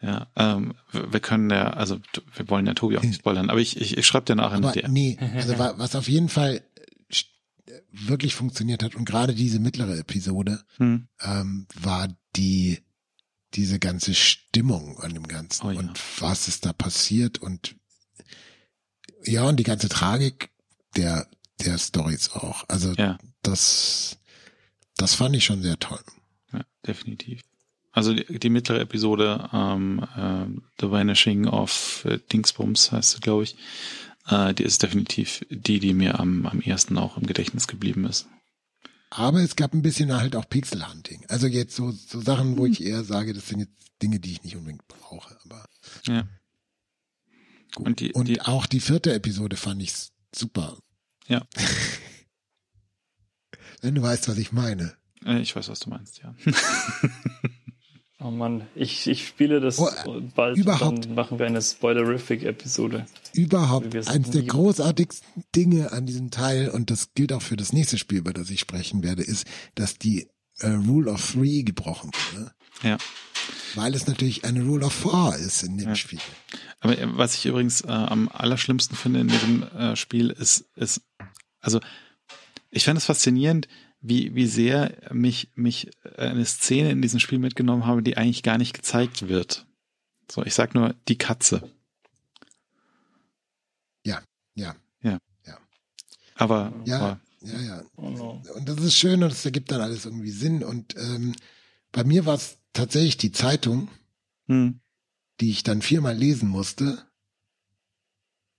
Ja, 0.00 0.28
ähm, 0.36 0.74
wir 0.92 1.18
können 1.18 1.50
ja, 1.50 1.70
also 1.70 1.98
wir 2.34 2.48
wollen 2.48 2.66
ja 2.66 2.74
Tobi 2.74 2.98
auch 2.98 3.02
nicht 3.02 3.18
spoilern, 3.18 3.50
aber 3.50 3.58
ich, 3.58 3.80
ich, 3.80 3.98
ich 3.98 4.06
schreibe 4.06 4.26
dir 4.26 4.36
nachher 4.36 4.58
aber 4.58 4.70
der. 4.70 4.88
Nee, 4.88 5.18
also 5.34 5.58
was 5.58 5.96
auf 5.96 6.08
jeden 6.08 6.28
Fall 6.28 6.62
wirklich 7.90 8.34
funktioniert 8.34 8.82
hat 8.82 8.94
und 8.94 9.04
gerade 9.04 9.34
diese 9.34 9.58
mittlere 9.58 9.98
Episode 9.98 10.62
hm. 10.76 11.08
ähm, 11.20 11.66
war 11.74 12.08
die 12.36 12.78
diese 13.54 13.78
ganze 13.78 14.14
Stimmung 14.14 14.98
an 15.00 15.14
dem 15.14 15.26
Ganzen 15.26 15.66
oh, 15.66 15.70
ja. 15.70 15.78
und 15.78 15.98
was 16.20 16.48
ist 16.48 16.66
da 16.66 16.72
passiert 16.72 17.38
und 17.38 17.76
ja, 19.24 19.44
und 19.44 19.56
die 19.56 19.64
ganze 19.64 19.88
Tragik 19.88 20.50
der, 20.96 21.26
der 21.60 21.78
Stories 21.78 22.30
auch. 22.30 22.64
Also 22.68 22.92
ja. 22.92 23.18
das, 23.42 24.18
das 24.96 25.14
fand 25.14 25.34
ich 25.36 25.44
schon 25.44 25.62
sehr 25.62 25.78
toll. 25.78 26.00
Ja, 26.52 26.60
definitiv. 26.86 27.40
Also 27.92 28.14
die, 28.14 28.38
die 28.38 28.50
mittlere 28.50 28.80
Episode, 28.80 29.48
ähm, 29.52 30.06
äh, 30.16 30.46
The 30.80 30.90
Vanishing 30.90 31.46
of 31.48 32.04
äh, 32.04 32.18
Dingsbums 32.32 32.92
heißt 32.92 33.12
sie, 33.12 33.20
glaube 33.20 33.44
ich, 33.44 33.56
äh, 34.28 34.54
die 34.54 34.62
ist 34.62 34.82
definitiv 34.82 35.44
die, 35.50 35.80
die 35.80 35.94
mir 35.94 36.20
am, 36.20 36.46
am 36.46 36.60
ersten 36.60 36.96
auch 36.96 37.16
im 37.16 37.26
Gedächtnis 37.26 37.66
geblieben 37.66 38.04
ist. 38.04 38.28
Aber 39.10 39.40
es 39.40 39.56
gab 39.56 39.72
ein 39.72 39.82
bisschen 39.82 40.12
halt 40.12 40.36
auch 40.36 40.48
Pixel-Hunting. 40.48 41.24
Also 41.28 41.46
jetzt 41.46 41.74
so, 41.74 41.90
so 41.90 42.20
Sachen, 42.20 42.58
wo 42.58 42.66
hm. 42.66 42.72
ich 42.72 42.84
eher 42.84 43.04
sage, 43.04 43.32
das 43.32 43.48
sind 43.48 43.60
jetzt 43.60 43.72
Dinge, 44.02 44.20
die 44.20 44.32
ich 44.32 44.44
nicht 44.44 44.56
unbedingt 44.56 44.86
brauche. 44.86 45.36
Aber 45.44 45.64
ja. 46.06 46.28
Gut. 47.74 47.86
Und, 47.86 48.00
die, 48.00 48.12
Und 48.12 48.28
die, 48.28 48.40
auch 48.42 48.66
die 48.66 48.80
vierte 48.80 49.12
Episode 49.12 49.56
fand 49.56 49.82
ich 49.82 49.92
super. 50.34 50.78
Ja. 51.26 51.46
Wenn 53.80 53.94
du 53.94 54.02
weißt, 54.02 54.28
was 54.28 54.38
ich 54.38 54.52
meine. 54.52 54.96
Äh, 55.24 55.40
ich 55.40 55.54
weiß, 55.54 55.68
was 55.68 55.80
du 55.80 55.90
meinst, 55.90 56.18
ja. 56.18 56.34
Oh 58.20 58.32
Mann, 58.32 58.66
ich, 58.74 59.06
ich 59.06 59.28
spiele 59.28 59.60
das 59.60 59.78
oh, 59.78 59.88
bald. 60.34 60.56
Überhaupt. 60.56 61.04
Dann 61.04 61.14
machen 61.14 61.38
wir 61.38 61.46
eine 61.46 61.62
Spoilerific-Episode. 61.62 63.06
Überhaupt. 63.32 63.94
Eines 64.08 64.30
der 64.30 64.42
großartigsten 64.42 65.44
Dinge 65.54 65.92
an 65.92 66.04
diesem 66.04 66.32
Teil, 66.32 66.68
und 66.70 66.90
das 66.90 67.14
gilt 67.14 67.32
auch 67.32 67.42
für 67.42 67.56
das 67.56 67.72
nächste 67.72 67.96
Spiel, 67.96 68.18
über 68.18 68.32
das 68.32 68.50
ich 68.50 68.58
sprechen 68.58 69.04
werde, 69.04 69.22
ist, 69.22 69.46
dass 69.76 69.98
die 69.98 70.28
äh, 70.58 70.70
Rule 70.70 71.12
of 71.12 71.32
Three 71.32 71.62
gebrochen 71.62 72.10
wurde. 72.32 72.52
Ja. 72.82 72.98
Weil 73.76 73.94
es 73.94 74.08
natürlich 74.08 74.44
eine 74.44 74.64
Rule 74.64 74.86
of 74.86 74.92
Four 74.92 75.36
ist 75.36 75.62
in 75.62 75.78
dem 75.78 75.90
ja. 75.90 75.94
Spiel. 75.94 76.20
Aber 76.80 76.98
äh, 76.98 77.06
was 77.16 77.34
ich 77.34 77.46
übrigens 77.46 77.82
äh, 77.82 77.88
am 77.88 78.28
allerschlimmsten 78.32 78.96
finde 78.96 79.20
in 79.20 79.28
diesem 79.28 79.62
äh, 79.62 79.94
Spiel 79.94 80.30
ist, 80.30 80.64
ist, 80.74 81.02
also 81.60 81.80
ich 82.70 82.84
fand 82.84 82.98
es 82.98 83.04
faszinierend, 83.04 83.68
wie, 84.00 84.34
wie 84.34 84.46
sehr 84.46 84.96
mich, 85.12 85.50
mich 85.54 85.90
eine 86.16 86.44
Szene 86.44 86.90
in 86.90 87.02
diesem 87.02 87.20
Spiel 87.20 87.38
mitgenommen 87.38 87.86
habe, 87.86 88.02
die 88.02 88.16
eigentlich 88.16 88.42
gar 88.42 88.58
nicht 88.58 88.74
gezeigt 88.74 89.28
wird. 89.28 89.66
So, 90.30 90.44
ich 90.44 90.54
sag 90.54 90.74
nur 90.74 90.94
die 91.08 91.18
Katze. 91.18 91.68
Ja, 94.04 94.22
ja. 94.54 94.76
Ja. 95.02 95.18
Ja. 95.46 95.58
Aber, 96.34 96.72
Ja, 96.84 96.98
aber 96.98 97.20
ja, 97.40 97.60
ja. 97.60 97.82
Oh 97.96 98.10
no. 98.10 98.42
Und 98.54 98.68
das 98.68 98.78
ist 98.78 98.96
schön 98.96 99.22
und 99.22 99.32
es 99.32 99.44
ergibt 99.44 99.70
dann 99.70 99.80
alles 99.80 100.04
irgendwie 100.04 100.30
Sinn. 100.30 100.64
Und 100.64 100.96
ähm, 100.96 101.34
bei 101.92 102.04
mir 102.04 102.26
war 102.26 102.34
es 102.34 102.58
tatsächlich 102.72 103.16
die 103.16 103.32
Zeitung, 103.32 103.88
hm, 104.46 104.80
die 105.40 105.50
ich 105.50 105.62
dann 105.62 105.82
viermal 105.82 106.16
lesen 106.16 106.48
musste. 106.48 107.04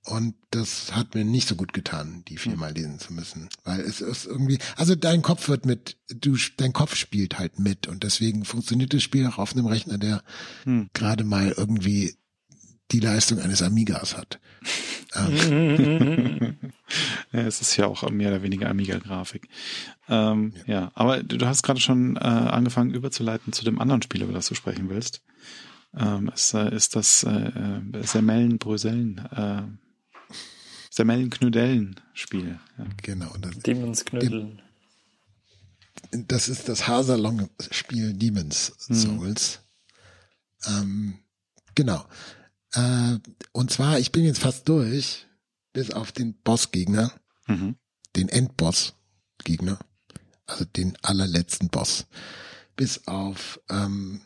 Und 0.06 0.36
das 0.52 0.96
hat 0.96 1.14
mir 1.14 1.26
nicht 1.26 1.48
so 1.48 1.56
gut 1.56 1.74
getan, 1.74 2.24
die 2.28 2.38
viermal 2.38 2.74
lesen 2.74 3.00
zu 3.00 3.14
müssen. 3.14 3.50
Weil 3.64 3.82
es 3.82 4.02
ist 4.02 4.26
irgendwie, 4.26 4.58
also 4.76 4.96
dein 4.96 5.22
Kopf 5.22 5.50
wird 5.50 5.66
mit, 5.66 5.98
du, 6.08 6.38
dein 6.58 6.74
Kopf 6.74 6.96
spielt 6.96 7.38
halt 7.38 7.60
mit. 7.60 7.88
Und 7.88 8.04
deswegen 8.04 8.46
funktioniert 8.46 8.94
das 8.94 9.04
Spiel 9.04 9.28
auch 9.28 9.38
auf 9.38 9.54
einem 9.54 9.68
Rechner, 9.68 9.98
der 9.98 10.24
hm. 10.64 10.90
gerade 10.94 11.24
mal 11.24 11.54
irgendwie 11.56 12.16
die 12.92 13.00
Leistung 13.00 13.40
eines 13.40 13.62
Amigas 13.62 14.18
hat. 14.18 14.40
Ähm, 15.16 16.58
ja, 17.32 17.42
es 17.42 17.62
ist 17.62 17.78
ja 17.78 17.86
auch 17.86 18.10
mehr 18.10 18.30
oder 18.30 18.42
weniger 18.42 18.70
Amiga-Grafik. 18.70 19.48
Ähm, 20.08 20.54
ja. 20.66 20.92
aber 20.96 21.22
du, 21.24 21.46
hast 21.46 21.62
gerade 21.64 21.80
schon 21.80 22.16
äh, 22.16 22.20
angefangen 22.20 22.94
überzuleiten 22.94 23.54
zu 23.54 23.64
dem 23.64 23.80
anderen 23.80 24.02
Spiel, 24.02 24.24
über 24.24 24.34
das 24.34 24.48
du 24.48 24.56
sprechen 24.56 24.90
willst. 24.90 25.22
Ähm, 25.96 26.32
es 26.34 26.54
äh, 26.54 26.74
ist 26.74 26.96
das 26.96 27.24
äh, 27.24 27.52
Semellen-Brösellen, 28.02 29.18
äh, 29.36 29.62
Semellen-Knödellen-Spiel. 31.00 32.60
Ja. 32.78 32.86
genau. 33.02 33.32
Und 33.34 33.46
das, 33.46 33.58
Demons 33.60 34.04
knütteln. 34.04 34.62
das 36.12 36.50
ist 36.50 36.68
das 36.68 36.88
Haarsalon-Spiel 36.90 38.14
Demon's 38.14 38.74
Souls. 38.78 39.62
Ähm, 40.68 41.20
genau. 41.74 42.06
Äh, 42.74 43.18
und 43.54 43.72
zwar, 43.72 43.98
ich 44.00 44.12
bin 44.12 44.26
jetzt 44.26 44.40
fast 44.40 44.68
durch, 44.68 45.26
bis 45.72 45.92
auf 45.92 46.12
den 46.12 46.34
Bossgegner, 46.44 47.14
Mhm. 47.48 47.78
den 48.18 48.28
Endboss-Gegner, 48.28 49.80
also 50.48 50.66
den 50.66 50.98
allerletzten 51.02 51.70
Boss. 51.70 52.08
Bis 52.76 53.08
auf 53.08 53.60
ähm, 53.70 54.20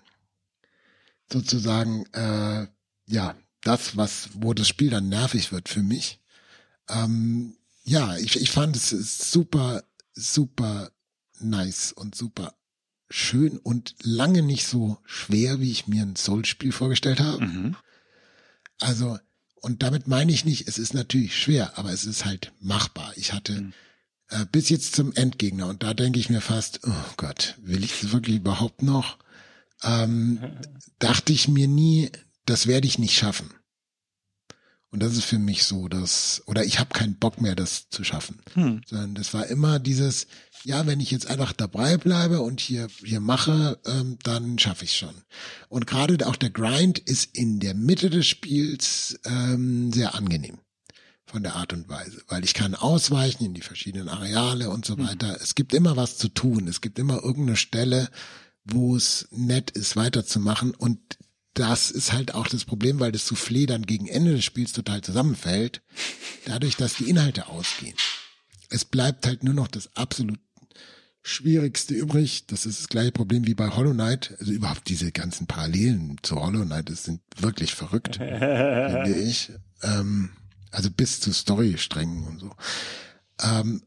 sozusagen, 1.31 2.05
äh, 2.13 2.65
ja, 3.07 3.35
das, 3.61 3.95
was, 3.95 4.29
wo 4.33 4.53
das 4.55 4.67
Spiel 4.67 4.89
dann 4.89 5.07
nervig 5.07 5.51
wird 5.51 5.69
für 5.69 5.83
mich. 5.83 6.19
Ähm, 6.89 7.55
ja, 7.83 8.17
ich, 8.17 8.39
ich 8.39 8.51
fand 8.51 8.75
es 8.75 8.89
super, 9.31 9.83
super 10.13 10.91
nice 11.39 11.91
und 11.91 12.15
super 12.15 12.53
schön 13.09 13.57
und 13.57 13.95
lange 14.01 14.41
nicht 14.41 14.65
so 14.67 14.97
schwer, 15.05 15.59
wie 15.59 15.71
ich 15.71 15.87
mir 15.87 16.03
ein 16.03 16.15
Soul-Spiel 16.15 16.71
vorgestellt 16.71 17.19
habe. 17.19 17.45
Mhm. 17.45 17.75
Also, 18.79 19.19
und 19.55 19.83
damit 19.83 20.07
meine 20.07 20.31
ich 20.31 20.45
nicht, 20.45 20.67
es 20.67 20.77
ist 20.77 20.93
natürlich 20.93 21.37
schwer, 21.37 21.77
aber 21.77 21.91
es 21.91 22.05
ist 22.05 22.25
halt 22.25 22.51
machbar. 22.59 23.13
Ich 23.15 23.33
hatte 23.33 23.61
Mhm. 23.61 23.73
äh, 24.29 24.45
bis 24.51 24.69
jetzt 24.69 24.95
zum 24.95 25.13
Endgegner 25.13 25.67
und 25.67 25.83
da 25.83 25.93
denke 25.93 26.19
ich 26.19 26.29
mir 26.29 26.41
fast, 26.41 26.79
oh 26.87 27.05
Gott, 27.17 27.55
will 27.61 27.83
ich 27.83 27.99
das 28.01 28.11
wirklich 28.11 28.37
überhaupt 28.37 28.81
noch? 28.81 29.17
Ähm, 29.83 30.39
dachte 30.99 31.33
ich 31.33 31.47
mir 31.47 31.67
nie, 31.67 32.11
das 32.45 32.67
werde 32.67 32.87
ich 32.87 32.97
nicht 32.99 33.15
schaffen. 33.15 33.53
Und 34.93 35.01
das 35.01 35.17
ist 35.17 35.25
für 35.25 35.39
mich 35.39 35.63
so, 35.63 35.87
dass, 35.87 36.43
oder 36.45 36.63
ich 36.63 36.79
habe 36.79 36.93
keinen 36.93 37.15
Bock 37.15 37.41
mehr, 37.41 37.55
das 37.55 37.89
zu 37.89 38.03
schaffen. 38.03 38.39
Hm. 38.53 38.81
Sondern 38.85 39.15
das 39.15 39.33
war 39.33 39.47
immer 39.47 39.79
dieses, 39.79 40.27
ja, 40.65 40.85
wenn 40.85 40.99
ich 40.99 41.09
jetzt 41.09 41.25
einfach 41.25 41.51
dabei 41.51 41.97
bleibe 41.97 42.41
und 42.41 42.59
hier, 42.59 42.87
hier 43.03 43.19
mache, 43.19 43.79
ähm, 43.87 44.19
dann 44.21 44.59
schaffe 44.59 44.85
ich 44.85 44.95
schon. 44.95 45.15
Und 45.67 45.87
gerade 45.87 46.27
auch 46.27 46.35
der 46.35 46.51
Grind 46.51 46.99
ist 46.99 47.35
in 47.35 47.59
der 47.59 47.73
Mitte 47.73 48.11
des 48.11 48.27
Spiels 48.27 49.19
ähm, 49.25 49.91
sehr 49.91 50.13
angenehm 50.13 50.59
von 51.25 51.41
der 51.41 51.55
Art 51.55 51.73
und 51.73 51.89
Weise, 51.89 52.21
weil 52.27 52.43
ich 52.43 52.53
kann 52.53 52.75
ausweichen 52.75 53.43
in 53.45 53.55
die 53.55 53.61
verschiedenen 53.61 54.09
Areale 54.09 54.69
und 54.69 54.85
so 54.85 54.99
weiter. 54.99 55.39
Es 55.41 55.55
gibt 55.55 55.73
immer 55.73 55.97
was 55.97 56.19
zu 56.19 56.29
tun. 56.29 56.67
Es 56.67 56.81
gibt 56.81 56.99
immer 56.99 57.23
irgendeine 57.23 57.57
Stelle, 57.57 58.11
wo 58.63 58.95
es 58.95 59.27
nett 59.31 59.71
ist, 59.71 59.95
weiterzumachen 59.95 60.75
und 60.75 60.99
das 61.53 61.91
ist 61.91 62.13
halt 62.13 62.33
auch 62.33 62.47
das 62.47 62.65
Problem, 62.65 62.99
weil 62.99 63.11
das 63.11 63.29
Soufflé 63.29 63.67
dann 63.67 63.83
gegen 63.83 64.07
Ende 64.07 64.31
des 64.31 64.43
Spiels 64.43 64.73
total 64.73 65.01
zusammenfällt, 65.01 65.81
dadurch, 66.45 66.77
dass 66.77 66.95
die 66.95 67.09
Inhalte 67.09 67.47
ausgehen. 67.47 67.95
Es 68.69 68.85
bleibt 68.85 69.27
halt 69.27 69.43
nur 69.43 69.53
noch 69.53 69.67
das 69.67 69.95
absolut 69.95 70.39
Schwierigste 71.21 71.93
übrig. 71.93 72.47
Das 72.47 72.65
ist 72.65 72.81
das 72.81 72.89
gleiche 72.89 73.11
Problem 73.11 73.47
wie 73.47 73.53
bei 73.53 73.69
Hollow 73.69 73.93
Knight. 73.93 74.35
Also 74.39 74.51
überhaupt 74.51 74.89
diese 74.89 75.11
ganzen 75.11 75.47
Parallelen 75.47 76.17
zu 76.21 76.35
Hollow 76.35 76.65
Knight, 76.65 76.89
das 76.89 77.05
sind 77.05 77.21
wirklich 77.37 77.73
verrückt, 77.73 78.15
finde 78.17 79.15
ich. 79.15 79.51
Ähm, 79.83 80.31
also 80.71 80.89
bis 80.89 81.21
zu 81.21 81.31
Storysträngen 81.31 82.25
und 82.25 82.39
so. 82.39 82.55
Ähm, 83.41 83.83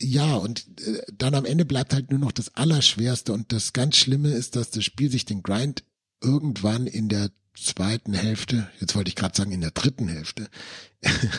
ja, 0.00 0.34
und 0.34 0.66
äh, 0.86 1.02
dann 1.12 1.34
am 1.34 1.44
Ende 1.44 1.64
bleibt 1.64 1.92
halt 1.92 2.10
nur 2.10 2.20
noch 2.20 2.32
das 2.32 2.54
Allerschwerste 2.56 3.32
und 3.32 3.52
das 3.52 3.72
ganz 3.72 3.96
Schlimme 3.96 4.30
ist, 4.30 4.56
dass 4.56 4.70
das 4.70 4.84
Spiel 4.84 5.10
sich 5.10 5.24
den 5.24 5.42
Grind 5.42 5.84
irgendwann 6.22 6.86
in 6.86 7.08
der 7.08 7.30
zweiten 7.54 8.14
Hälfte, 8.14 8.68
jetzt 8.80 8.94
wollte 8.94 9.08
ich 9.08 9.16
gerade 9.16 9.36
sagen 9.36 9.52
in 9.52 9.60
der 9.60 9.72
dritten 9.72 10.08
Hälfte, 10.08 10.48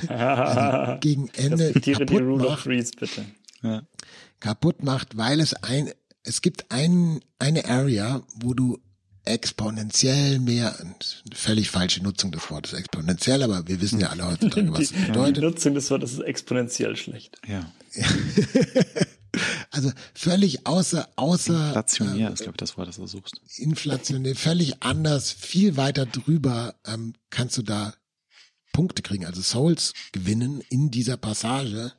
also 0.07 0.97
gegen 1.01 1.29
Ende 1.29 1.73
die 1.73 1.93
kaputt 1.93 2.23
macht, 2.23 2.63
Threes, 2.63 2.91
bitte. 2.91 3.25
Ja. 3.61 3.81
kaputt 4.39 4.84
macht, 4.84 5.17
weil 5.17 5.39
es 5.39 5.53
ein, 5.55 5.91
es 6.23 6.41
gibt 6.41 6.71
ein, 6.71 7.19
eine 7.39 7.65
Area, 7.65 8.21
wo 8.36 8.53
du 8.53 8.77
exponentiell 9.25 10.39
mehr, 10.39 10.75
völlig 11.34 11.69
falsche 11.71 12.03
Nutzung 12.03 12.31
des 12.31 12.49
Wortes 12.51 12.73
exponentiell, 12.73 13.41
aber 13.41 13.67
wir 13.67 13.79
wissen 13.81 13.99
ja 13.99 14.09
alle 14.09 14.27
heutzutage, 14.27 14.71
was 14.73 14.81
es 14.81 14.89
Die, 14.89 14.95
die 14.95 15.05
bedeutet. 15.07 15.43
Nutzung 15.43 15.73
des 15.75 15.89
Wortes 15.89 16.13
ist 16.13 16.19
exponentiell 16.19 16.95
schlecht. 16.95 17.39
ja. 17.47 17.65
Also 19.71 19.91
völlig 20.13 20.67
außer, 20.67 21.09
außer 21.15 21.67
Inflationär 21.69 22.31
ist, 22.31 22.43
glaube 22.43 22.51
ich, 22.51 22.57
das 22.57 22.77
Wort, 22.77 22.88
das 22.88 22.97
du 22.97 23.07
suchst. 23.07 23.41
inflationär, 23.57 24.36
völlig 24.36 24.84
anders, 24.84 25.31
viel 25.31 25.75
weiter 25.75 26.05
drüber 26.05 26.75
ähm, 26.86 27.13
kannst 27.31 27.57
du 27.57 27.63
da 27.63 27.93
Punkte 28.73 29.01
kriegen, 29.01 29.25
also 29.25 29.41
Souls 29.41 29.93
gewinnen 30.11 30.61
in 30.69 30.91
dieser 30.91 31.17
Passage. 31.17 31.93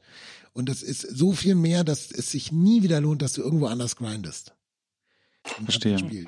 Und 0.53 0.68
das 0.68 0.82
ist 0.82 1.01
so 1.01 1.32
viel 1.32 1.57
mehr, 1.57 1.82
dass 1.82 2.12
es 2.12 2.30
sich 2.30 2.53
nie 2.53 2.82
wieder 2.82 3.01
lohnt, 3.01 3.22
dass 3.22 3.32
du 3.32 3.43
irgendwo 3.43 3.66
anders 3.66 3.97
grindest. 3.97 4.53
Verstehe. 5.64 5.99
Spiel. 5.99 6.26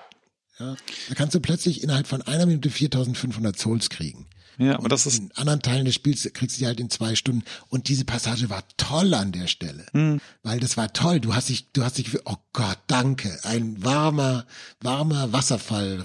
Ja, 0.58 0.76
da 1.08 1.14
kannst 1.14 1.34
du 1.34 1.40
plötzlich 1.40 1.82
innerhalb 1.82 2.06
von 2.06 2.22
einer 2.22 2.46
Minute 2.46 2.70
4500 2.70 3.58
Souls 3.58 3.90
kriegen. 3.90 4.26
Ja, 4.58 4.78
aber 4.78 4.88
das 4.88 5.06
ist, 5.06 5.18
In 5.18 5.32
anderen 5.32 5.60
Teilen 5.60 5.84
des 5.84 5.94
Spiels 5.94 6.28
kriegst 6.32 6.56
du 6.56 6.60
die 6.60 6.66
halt 6.66 6.80
in 6.80 6.88
zwei 6.90 7.14
Stunden. 7.14 7.42
Und 7.68 7.88
diese 7.88 8.04
Passage 8.04 8.48
war 8.48 8.62
toll 8.78 9.12
an 9.14 9.32
der 9.32 9.46
Stelle. 9.48 9.84
hm, 9.92 10.20
Weil 10.42 10.60
das 10.60 10.76
war 10.76 10.92
toll. 10.92 11.20
Du 11.20 11.34
hast 11.34 11.48
dich, 11.50 11.70
du 11.72 11.84
hast 11.84 11.98
dich, 11.98 12.10
oh 12.24 12.36
Gott, 12.52 12.78
danke. 12.86 13.38
Ein 13.44 13.84
warmer, 13.84 14.46
warmer 14.80 15.32
Wasserfall 15.32 16.04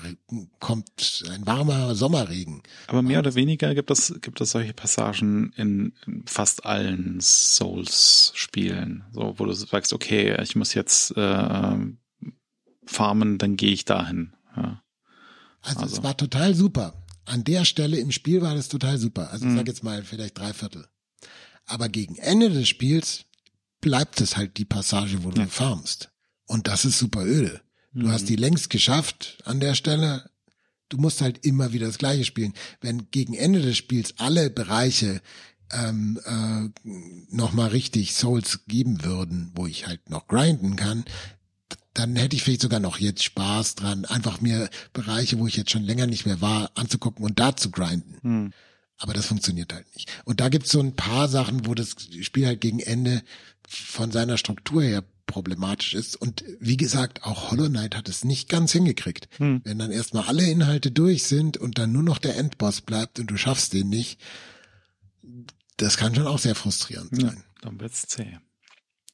kommt, 0.60 1.24
ein 1.32 1.46
warmer 1.48 1.96
Sommerregen. 1.96 2.62
aber 2.88 3.02
mehr 3.02 3.20
oder 3.20 3.36
weniger 3.36 3.74
gibt 3.74 3.90
es, 3.92 4.14
gibt 4.22 4.42
es 4.42 4.52
solche 4.52 4.74
Passagen 4.74 5.54
in 5.56 5.94
fast 6.26 6.66
allen 6.66 7.20
Souls-Spielen, 7.22 9.04
so, 9.14 9.34
wo 9.38 9.46
du 9.46 9.54
sagst, 9.54 9.94
okay, 9.94 10.36
ich 10.42 10.56
muss 10.56 10.74
jetzt 10.74 11.16
äh, 11.18 11.76
farmen, 12.86 13.38
dann 13.38 13.56
gehe 13.58 13.72
ich 13.72 13.86
dahin. 13.86 14.34
Ja. 14.56 14.82
Also, 15.62 15.80
Also. 15.82 15.98
es 15.98 16.04
war 16.04 16.18
total 16.18 16.56
super. 16.56 16.94
An 17.32 17.44
der 17.46 17.64
Stelle 17.66 17.98
im 17.98 18.12
Spiel 18.12 18.42
war 18.42 18.56
das 18.56 18.68
total 18.68 18.98
super. 18.98 19.32
Also 19.32 19.46
ich 19.46 19.52
Mhm. 19.52 19.58
sag 19.58 19.68
jetzt 19.68 19.84
mal 19.84 20.04
vielleicht 20.04 20.38
drei 20.38 20.52
Viertel. 20.54 20.86
Aber 21.66 21.88
gegen 21.88 22.18
Ende 22.18 22.50
des 22.50 22.68
Spiels 22.68 23.26
bleibt 23.80 24.20
es 24.20 24.36
halt 24.36 24.58
die 24.58 24.66
Passage, 24.66 25.24
wo 25.24 25.30
du 25.32 25.42
Ja. 25.42 25.48
farmst. 25.48 26.10
Und 26.46 26.68
das 26.68 26.84
ist 26.86 26.98
super 27.00 27.24
öde. 27.26 27.62
Du 27.94 28.08
Mhm. 28.08 28.12
hast 28.12 28.28
die 28.28 28.36
längst 28.36 28.70
geschafft 28.70 29.38
an 29.46 29.60
der 29.62 29.76
Stelle. 29.76 30.30
Du 30.90 30.98
musst 30.98 31.22
halt 31.22 31.46
immer 31.46 31.72
wieder 31.72 31.88
das 31.88 31.98
Gleiche 31.98 32.26
spielen. 32.26 32.54
Wenn 32.82 33.10
gegen 33.12 33.34
Ende 33.34 33.62
des 33.62 33.78
Spiels 33.78 34.14
alle 34.18 34.50
Bereiche 34.50 35.22
ähm, 35.74 36.20
äh, 36.26 36.70
nochmal 37.34 37.70
richtig 37.70 38.14
Souls 38.14 38.66
geben 38.68 39.06
würden, 39.06 39.52
wo 39.56 39.68
ich 39.68 39.88
halt 39.88 40.10
noch 40.10 40.28
grinden 40.28 40.76
kann, 40.76 41.06
dann 41.94 42.16
hätte 42.16 42.36
ich 42.36 42.44
vielleicht 42.44 42.62
sogar 42.62 42.80
noch 42.80 43.00
jetzt 43.00 43.24
Spaß 43.24 43.76
dran, 43.76 44.06
einfach 44.06 44.40
mir 44.42 44.70
Bereiche, 44.94 45.40
wo 45.40 45.48
ich 45.48 45.58
jetzt 45.58 45.72
schon 45.72 45.84
länger 45.84 46.08
nicht 46.08 46.26
mehr 46.26 46.42
war, 46.42 46.72
anzugucken 46.76 47.26
und 47.26 47.40
da 47.40 47.56
zu 47.56 47.70
grinden. 47.72 48.18
Hm. 48.22 48.54
Aber 48.98 49.14
das 49.14 49.26
funktioniert 49.26 49.74
halt 49.74 49.88
nicht. 49.96 50.10
Und 50.26 50.40
da 50.40 50.50
gibt's 50.50 50.72
so 50.72 50.80
ein 50.80 50.96
paar 50.96 51.28
Sachen, 51.28 51.66
wo 51.66 51.74
das 51.74 51.96
Spiel 52.22 52.46
halt 52.46 52.62
gegen 52.62 52.80
Ende 52.80 53.24
von 53.68 54.12
seiner 54.12 54.38
Struktur 54.38 54.84
her 54.84 55.04
problematisch 55.26 55.94
ist. 55.94 56.16
Und 56.16 56.44
wie 56.60 56.78
gesagt, 56.78 57.24
auch 57.24 57.52
Hollow 57.52 57.68
Knight 57.68 57.96
hat 57.96 58.08
es 58.10 58.24
nicht 58.24 58.48
ganz 58.48 58.72
hingekriegt. 58.72 59.28
Hm. 59.38 59.62
Wenn 59.64 59.80
dann 59.80 59.92
erstmal 59.92 60.26
alle 60.28 60.44
Inhalte 60.50 60.92
durch 60.92 61.24
sind 61.24 61.58
und 61.58 61.78
dann 61.78 61.92
nur 61.92 62.04
noch 62.04 62.20
der 62.20 62.38
Endboss 62.38 62.82
bleibt 62.82 63.20
und 63.20 63.28
du 63.28 63.38
schaffst 63.38 63.74
den 63.74 63.90
nicht, 63.90 64.20
das 65.78 65.98
kann 65.98 66.14
schon 66.16 66.28
auch 66.28 66.40
sehr 66.40 66.56
frustrierend 66.56 67.12
Ja, 67.22 67.30
sein. 67.30 67.44
dann 67.62 67.80
wird's 67.80 68.04
zäh. 68.08 68.38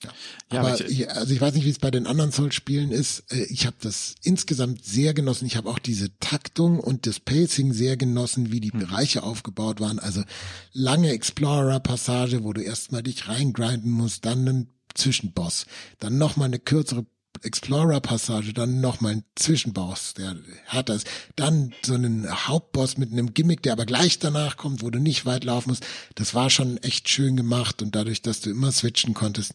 Ja. 0.03 0.11
Ja, 0.51 0.59
aber 0.59 0.73
aber 0.73 0.89
ich- 0.89 1.09
also 1.09 1.33
ich 1.33 1.41
weiß 1.41 1.55
nicht, 1.55 1.65
wie 1.65 1.71
es 1.71 1.79
bei 1.79 1.89
den 1.89 2.05
anderen 2.05 2.31
Souls-Spielen 2.31 2.91
ist. 2.91 3.23
Äh, 3.31 3.45
Ich 3.49 3.65
habe 3.65 3.77
das 3.81 4.13
insgesamt 4.23 4.85
sehr 4.85 5.13
genossen. 5.15 5.45
Ich 5.47 5.57
habe 5.57 5.69
auch 5.69 5.79
diese 5.79 6.15
Taktung 6.19 6.79
und 6.79 7.07
das 7.07 7.19
Pacing 7.19 7.73
sehr 7.73 7.97
genossen, 7.97 8.51
wie 8.51 8.59
die 8.59 8.71
Mhm. 8.73 8.79
Bereiche 8.79 9.23
aufgebaut 9.23 9.79
waren. 9.79 9.97
Also 9.99 10.23
lange 10.71 11.09
Explorer-Passage, 11.11 12.43
wo 12.43 12.53
du 12.53 12.61
erstmal 12.61 13.01
dich 13.03 13.27
reingrinden 13.27 13.91
musst, 13.91 14.25
dann 14.25 14.47
einen 14.47 14.67
Zwischenboss, 14.93 15.65
dann 15.99 16.17
nochmal 16.17 16.47
eine 16.47 16.59
kürzere 16.59 17.05
Explorer-Passage, 17.43 18.53
dann 18.53 18.81
nochmal 18.81 19.13
ein 19.13 19.23
Zwischenboss, 19.35 20.13
der 20.15 20.35
härter 20.65 20.95
ist, 20.95 21.07
dann 21.35 21.73
so 21.83 21.93
einen 21.93 22.27
Hauptboss 22.47 22.97
mit 22.97 23.11
einem 23.11 23.33
Gimmick, 23.33 23.63
der 23.63 23.73
aber 23.73 23.85
gleich 23.85 24.19
danach 24.19 24.57
kommt, 24.57 24.81
wo 24.81 24.89
du 24.89 24.99
nicht 24.99 25.25
weit 25.25 25.43
laufen 25.43 25.69
musst. 25.69 25.85
Das 26.15 26.33
war 26.33 26.49
schon 26.49 26.77
echt 26.77 27.09
schön 27.09 27.35
gemacht 27.37 27.81
und 27.81 27.95
dadurch, 27.95 28.21
dass 28.21 28.41
du 28.41 28.49
immer 28.49 28.71
switchen 28.71 29.13
konntest, 29.13 29.53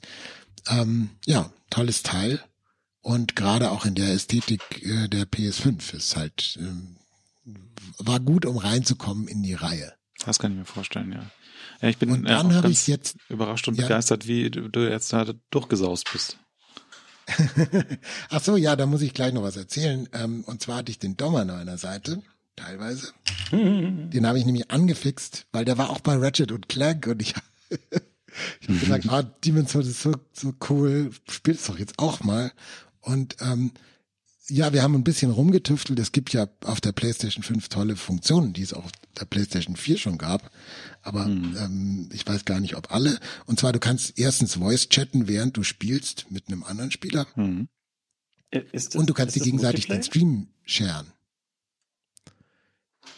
ähm, 0.69 1.11
ja, 1.27 1.51
tolles 1.71 2.03
Teil. 2.03 2.41
Und 3.01 3.35
gerade 3.35 3.73
auch 3.73 3.85
in 3.85 3.97
der 3.97 4.13
Ästhetik 4.13 4.61
äh, 4.85 5.09
der 5.09 5.25
PS5 5.25 5.95
ist 5.95 6.17
halt, 6.17 6.57
ähm, 6.61 6.97
war 7.99 8.21
gut, 8.21 8.47
um 8.47 8.57
reinzukommen 8.59 9.27
in 9.27 9.43
die 9.43 9.55
Reihe. 9.55 9.93
Das 10.25 10.39
kann 10.39 10.53
ich 10.53 10.59
mir 10.59 10.65
vorstellen, 10.65 11.11
ja. 11.13 11.31
Ja, 11.81 11.89
ich 11.89 11.99
bin 11.99 12.11
Und 12.13 12.27
äh, 12.27 12.29
dann 12.29 12.47
auch 12.47 12.53
habe 12.53 12.63
ganz 12.69 12.83
ich 12.83 12.87
jetzt 12.87 13.17
überrascht 13.29 13.67
und 13.67 13.77
Ja. 13.77 13.83
begeistert, 13.83 14.29
wie 14.29 14.51
du, 14.51 14.69
du 14.69 14.89
jetzt 14.89 15.13
da 15.13 15.33
durchgesaust 15.51 16.11
bist. 16.13 16.39
Ach 18.31 18.43
so, 18.43 18.57
ja, 18.57 18.77
da 18.77 18.87
muss 18.87 19.03
ich 19.03 19.15
gleich 19.15 19.33
noch 19.33 19.43
was 19.43 19.57
erzählen. 19.57 20.09
Ähm, 20.13 20.45
und 20.47 20.63
zwar 20.63 20.77
hatte 20.77 20.91
ich 20.91 20.99
den 20.99 21.17
Dom 21.17 21.37
an 21.37 21.49
meiner 21.49 21.79
Seite, 21.79 22.23
teilweise. 22.57 23.13
Den 23.51 24.27
habe 24.27 24.39
ich 24.39 24.47
nämlich 24.47 24.71
angefixt, 24.71 25.47
weil 25.53 25.65
der 25.65 25.79
war 25.79 25.91
auch 25.91 26.01
bei 26.01 26.17
Ratchet 26.17 26.53
und 26.53 26.69
Clank 26.69 27.07
und 27.07 27.21
ich, 27.23 27.35
ich 28.61 28.69
habe 28.69 28.79
gesagt, 28.79 29.09
ah, 29.11 29.23
Demon's 29.23 29.73
Souls 29.73 29.89
ist 29.89 30.03
so, 30.03 30.13
so 30.33 30.55
cool, 30.69 31.11
spiel's 31.29 31.67
doch 31.67 31.79
jetzt 31.79 31.99
auch 31.99 32.21
mal. 32.21 32.53
Und 33.01 33.37
ähm, 33.41 33.73
ja, 34.49 34.73
wir 34.73 34.83
haben 34.83 34.95
ein 34.95 35.05
bisschen 35.05 35.31
rumgetüftelt. 35.31 35.99
Es 35.99 36.13
gibt 36.13 36.33
ja 36.33 36.49
auf 36.65 36.81
der 36.81 36.93
PlayStation 36.93 37.43
5 37.43 37.69
tolle 37.69 37.97
Funktionen, 37.97 38.53
die 38.53 38.63
es 38.63 38.75
auch 38.75 38.85
auf 38.85 38.93
der 39.19 39.25
PlayStation 39.25 39.77
4 39.77 39.99
schon 39.99 40.19
gab. 40.19 40.51
Aber 41.03 41.27
ähm, 41.27 42.09
ich 42.13 42.27
weiß 42.27 42.45
gar 42.45 42.61
nicht, 42.61 42.77
ob 42.77 42.93
alle. 42.93 43.19
Und 43.47 43.61
zwar, 43.61 43.73
du 43.73 43.79
kannst 43.79 44.19
erstens 44.19 44.57
Voice 44.57 44.89
chatten, 44.89 45.29
während 45.29 45.57
du 45.57 45.63
spielst 45.63 46.31
mit 46.31 46.49
einem 46.49 46.65
anderen 46.65 46.91
Spieler. 46.91 47.27
Ist 48.51 48.95
das, 48.95 49.01
Und 49.01 49.09
du 49.09 49.15
kannst 49.15 49.37
dir 49.37 49.43
gegenseitig 49.43 49.87
den? 49.87 50.03
Stream 50.03 50.49
sharen. 50.65 51.07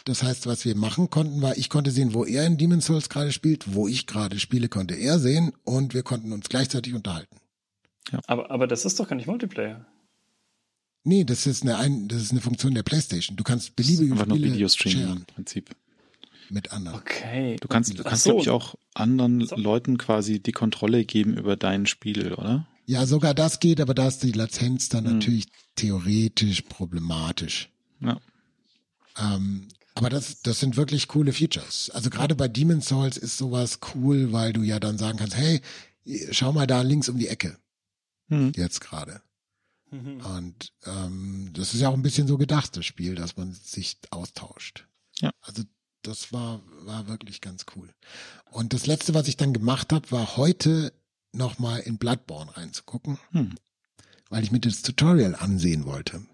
Das 0.05 0.21
heißt, 0.21 0.45
was 0.45 0.65
wir 0.65 0.75
machen 0.75 1.09
konnten, 1.09 1.41
war, 1.41 1.57
ich 1.57 1.69
konnte 1.69 1.89
sehen, 1.89 2.13
wo 2.13 2.25
er 2.25 2.45
in 2.45 2.57
Demon's 2.57 2.85
Souls 2.85 3.09
gerade 3.09 3.31
spielt, 3.31 3.73
wo 3.73 3.87
ich 3.87 4.05
gerade 4.05 4.39
spiele, 4.39 4.69
konnte 4.69 4.93
er 4.93 5.17
sehen 5.17 5.51
und 5.63 5.95
wir 5.95 6.03
konnten 6.03 6.31
uns 6.31 6.47
gleichzeitig 6.47 6.93
unterhalten. 6.93 7.35
Aber, 8.27 8.51
aber 8.51 8.67
das 8.67 8.85
ist 8.85 8.99
doch 8.99 9.07
gar 9.07 9.15
nicht 9.15 9.25
Multiplayer. 9.25 9.87
Nee, 11.07 11.23
das 11.23 11.45
ist 11.47 11.61
eine, 11.63 11.77
ein, 11.77 12.07
das 12.07 12.21
ist 12.21 12.31
eine 12.31 12.41
Funktion 12.41 12.73
der 12.73 12.83
PlayStation. 12.83 13.37
Du 13.37 13.43
kannst 13.43 13.75
beliebige 13.75 14.11
Einfach 14.13 14.25
nur 14.25 14.37
Spiele 14.37 14.53
Videostreaming 14.55 14.99
sharen 15.03 15.17
im 15.19 15.25
Prinzip. 15.25 15.69
mit 16.49 16.71
anderen. 16.73 16.97
Okay. 16.99 17.55
Du 17.61 17.67
kannst, 17.67 17.97
du 17.97 18.03
kannst 18.03 18.23
so. 18.23 18.31
glaube 18.31 18.41
ich, 18.41 18.49
auch 18.49 18.75
anderen 18.93 19.45
So. 19.45 19.55
Leuten 19.55 19.97
quasi 19.97 20.39
die 20.39 20.51
Kontrolle 20.51 21.05
geben 21.05 21.37
über 21.37 21.55
dein 21.55 21.85
Spiel, 21.85 22.33
oder? 22.33 22.67
Ja, 22.87 23.05
sogar 23.05 23.33
das 23.33 23.59
geht, 23.59 23.79
aber 23.81 23.93
da 23.93 24.07
ist 24.07 24.19
die 24.23 24.31
Latenz 24.31 24.89
dann 24.89 25.05
Hm. 25.05 25.13
natürlich 25.13 25.45
theoretisch 25.75 26.63
problematisch. 26.63 27.69
Ja. 28.01 28.19
Ähm, 29.17 29.67
aber 29.95 30.09
das, 30.09 30.41
das 30.41 30.59
sind 30.59 30.75
wirklich 30.75 31.07
coole 31.07 31.31
Features. 31.33 31.89
Also 31.93 32.09
gerade 32.09 32.35
bei 32.35 32.47
Demon's 32.47 32.87
Souls 32.87 33.15
ist 33.17 33.37
sowas 33.37 33.79
cool, 33.95 34.33
weil 34.33 34.53
du 34.53 34.61
ja 34.61 34.79
dann 34.79 34.97
sagen 34.97 35.17
kannst, 35.17 35.37
hey, 35.37 35.61
schau 36.31 36.51
mal 36.51 36.67
da 36.67 36.81
links 36.81 37.07
um 37.09 37.17
die 37.17 37.27
Ecke. 37.29 37.57
Mhm. 38.27 38.51
Jetzt 38.55 38.81
gerade. 38.81 39.21
Mhm. 39.95 40.21
Und 40.25 40.73
ähm, 40.85 41.49
das 41.53 41.73
ist 41.73 41.81
ja 41.81 41.89
auch 41.89 41.93
ein 41.93 42.01
bisschen 42.01 42.27
so 42.27 42.37
gedacht, 42.37 42.75
das 42.75 42.85
Spiel, 42.85 43.15
dass 43.15 43.37
man 43.37 43.53
sich 43.53 43.97
austauscht. 44.11 44.87
Ja. 45.19 45.31
Also 45.41 45.63
das 46.01 46.31
war, 46.33 46.61
war 46.83 47.07
wirklich 47.07 47.41
ganz 47.41 47.65
cool. 47.75 47.89
Und 48.51 48.73
das 48.73 48.85
letzte, 48.87 49.13
was 49.13 49.27
ich 49.27 49.37
dann 49.37 49.53
gemacht 49.53 49.91
habe, 49.93 50.11
war 50.11 50.37
heute 50.37 50.93
nochmal 51.31 51.79
in 51.81 51.97
Bloodborne 51.97 52.55
reinzugucken, 52.55 53.17
Hm. 53.31 53.55
weil 54.29 54.43
ich 54.43 54.51
mir 54.51 54.59
das 54.59 54.81
Tutorial 54.81 55.35
ansehen 55.35 55.85
wollte. 55.85 56.25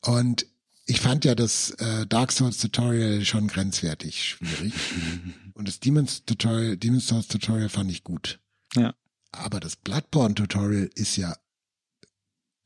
Und 0.00 0.46
ich 0.86 1.00
fand 1.00 1.24
ja 1.24 1.34
das 1.34 1.70
äh, 1.72 2.06
Dark 2.06 2.32
Souls 2.32 2.58
Tutorial 2.58 3.24
schon 3.24 3.48
grenzwertig 3.48 4.24
schwierig. 4.24 4.74
Und 5.54 5.68
das 5.68 5.80
Demon's 5.80 6.24
Tutorial, 6.24 6.76
Demon's 6.76 7.06
Souls 7.06 7.28
Tutorial 7.28 7.68
fand 7.68 7.90
ich 7.90 8.04
gut. 8.04 8.40
Ja. 8.74 8.94
Aber 9.32 9.60
das 9.60 9.76
Bloodborne 9.76 10.34
Tutorial 10.34 10.90
ist 10.94 11.16
ja 11.16 11.36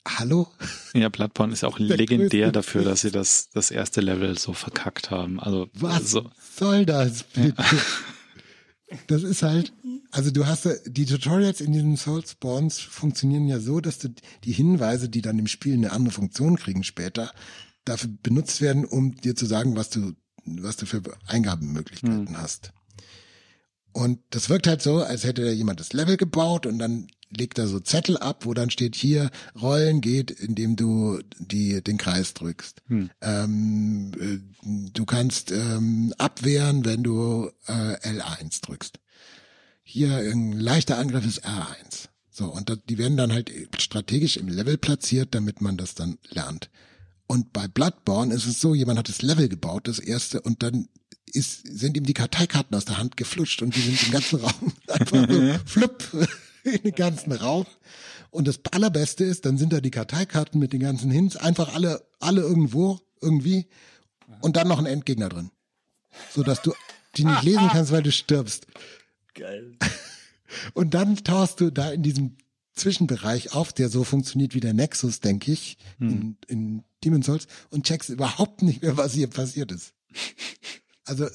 Hallo? 0.07 0.47
Ja, 0.93 1.09
Bloodborne 1.09 1.53
ist 1.53 1.63
auch 1.63 1.77
legendär 1.77 2.51
dafür, 2.51 2.83
dass 2.83 3.01
sie 3.01 3.11
das, 3.11 3.49
das 3.53 3.69
erste 3.69 4.01
Level 4.01 4.37
so 4.37 4.53
verkackt 4.53 5.11
haben. 5.11 5.39
Also, 5.39 5.69
Was 5.73 6.11
so, 6.11 6.29
soll 6.57 6.85
das 6.85 7.23
bitte? 7.23 7.63
Das 9.07 9.21
ist 9.21 9.43
halt, 9.43 9.71
also 10.09 10.31
du 10.31 10.47
hast 10.47 10.65
ja- 10.65 10.73
die 10.87 11.05
Tutorials 11.05 11.61
in 11.61 11.73
diesen 11.73 11.95
Soulspawns 11.95 12.79
funktionieren 12.79 13.47
ja 13.47 13.59
so, 13.59 13.81
dass 13.81 13.99
du 13.99 14.09
die 14.43 14.51
Hinweise, 14.51 15.09
die 15.09 15.21
dann 15.21 15.37
im 15.37 15.45
Spiel 15.47 15.73
eine 15.75 15.91
andere 15.91 16.11
Funktion 16.13 16.55
kriegen 16.57 16.83
später, 16.83 17.31
dafür 17.85 18.09
benutzt 18.23 18.61
werden, 18.61 18.85
um 18.85 19.15
dir 19.15 19.35
zu 19.35 19.45
sagen, 19.45 19.75
was 19.75 19.91
du, 19.91 20.13
was 20.45 20.77
du 20.77 20.87
für 20.87 21.03
Eingabemöglichkeiten 21.27 22.37
hast. 22.39 22.71
Und 23.91 24.19
das 24.31 24.49
wirkt 24.49 24.65
halt 24.65 24.81
so, 24.81 25.03
als 25.03 25.23
hätte 25.23 25.43
da 25.45 25.51
jemand 25.51 25.79
das 25.79 25.93
Level 25.93 26.17
gebaut 26.17 26.65
und 26.65 26.79
dann 26.79 27.07
legt 27.35 27.57
er 27.57 27.67
so 27.67 27.79
Zettel 27.79 28.17
ab, 28.17 28.45
wo 28.45 28.53
dann 28.53 28.69
steht 28.69 28.95
hier, 28.95 29.29
Rollen 29.59 30.01
geht, 30.01 30.31
indem 30.31 30.75
du 30.75 31.19
die, 31.37 31.81
den 31.83 31.97
Kreis 31.97 32.33
drückst. 32.33 32.81
Hm. 32.87 33.09
Ähm, 33.21 34.11
äh, 34.19 34.89
du 34.93 35.05
kannst 35.05 35.51
ähm, 35.51 36.13
abwehren, 36.17 36.85
wenn 36.85 37.03
du 37.03 37.51
äh, 37.67 37.95
L1 37.97 38.61
drückst. 38.61 38.99
Hier 39.83 40.17
ein 40.17 40.53
leichter 40.53 40.97
Angriff 40.97 41.25
ist 41.25 41.45
R1. 41.45 42.09
So, 42.31 42.45
und 42.45 42.69
das, 42.69 42.79
die 42.87 42.97
werden 42.97 43.17
dann 43.17 43.33
halt 43.33 43.51
strategisch 43.79 44.37
im 44.37 44.47
Level 44.47 44.77
platziert, 44.77 45.35
damit 45.35 45.61
man 45.61 45.77
das 45.77 45.95
dann 45.95 46.17
lernt. 46.29 46.69
Und 47.27 47.53
bei 47.53 47.67
Bloodborne 47.67 48.33
ist 48.33 48.47
es 48.47 48.59
so, 48.59 48.73
jemand 48.73 48.97
hat 48.97 49.09
das 49.09 49.21
Level 49.21 49.49
gebaut, 49.49 49.87
das 49.87 49.99
erste, 49.99 50.41
und 50.41 50.63
dann 50.63 50.87
ist, 51.31 51.67
sind 51.67 51.95
ihm 51.95 52.05
die 52.05 52.13
Karteikarten 52.13 52.75
aus 52.75 52.85
der 52.85 52.97
Hand 52.97 53.17
geflutscht 53.17 53.61
und 53.61 53.75
die 53.75 53.81
sind 53.81 54.01
im 54.03 54.11
ganzen 54.11 54.39
Raum 54.39 54.73
einfach 54.87 55.29
so 55.29 55.59
flupp 55.65 56.27
in 56.63 56.81
den 56.83 56.95
ganzen 56.95 57.31
Raum. 57.31 57.65
Und 58.31 58.47
das 58.47 58.59
allerbeste 58.71 59.23
ist, 59.23 59.45
dann 59.45 59.57
sind 59.57 59.73
da 59.73 59.81
die 59.81 59.91
Karteikarten 59.91 60.59
mit 60.59 60.73
den 60.73 60.81
ganzen 60.81 61.09
Hints 61.11 61.35
einfach 61.35 61.73
alle, 61.73 62.05
alle 62.19 62.41
irgendwo, 62.41 62.99
irgendwie, 63.21 63.67
und 64.41 64.55
dann 64.55 64.67
noch 64.67 64.79
ein 64.79 64.85
Endgegner 64.85 65.29
drin. 65.29 65.51
So 66.31 66.43
dass 66.43 66.61
du 66.61 66.73
die 67.15 67.25
nicht 67.25 67.43
lesen 67.43 67.67
kannst, 67.71 67.91
weil 67.91 68.03
du 68.03 68.11
stirbst. 68.11 68.67
Geil. 69.33 69.77
Und 70.73 70.95
dann 70.95 71.15
tauchst 71.17 71.61
du 71.61 71.69
da 71.69 71.91
in 71.91 72.01
diesem 72.01 72.37
Zwischenbereich 72.73 73.53
auf, 73.53 73.71
der 73.71 73.87
so 73.89 74.03
funktioniert 74.03 74.55
wie 74.55 74.59
der 74.59 74.73
Nexus, 74.73 75.19
denke 75.19 75.51
ich, 75.51 75.77
in, 75.99 76.37
in 76.47 76.83
Demon's 77.03 77.27
Souls 77.27 77.47
und 77.69 77.85
checkst 77.85 78.09
überhaupt 78.09 78.61
nicht 78.61 78.81
mehr, 78.81 78.97
was 78.97 79.13
hier 79.13 79.27
passiert 79.27 79.71
ist. 79.71 79.93
Also 81.09 81.27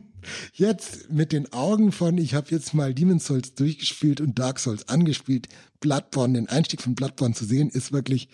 jetzt 0.54 1.10
mit 1.10 1.32
den 1.32 1.52
Augen 1.52 1.92
von, 1.92 2.18
ich 2.18 2.34
habe 2.34 2.48
jetzt 2.50 2.74
mal 2.74 2.94
Demon's 2.94 3.26
Souls 3.26 3.54
durchgespielt 3.54 4.20
und 4.20 4.38
Dark 4.38 4.58
Souls 4.58 4.88
angespielt, 4.88 5.48
Bloodborne, 5.80 6.34
den 6.34 6.48
Einstieg 6.48 6.82
von 6.82 6.94
Bloodborne 6.94 7.34
zu 7.34 7.44
sehen, 7.44 7.68
ist 7.70 7.92
wirklich 7.92 8.28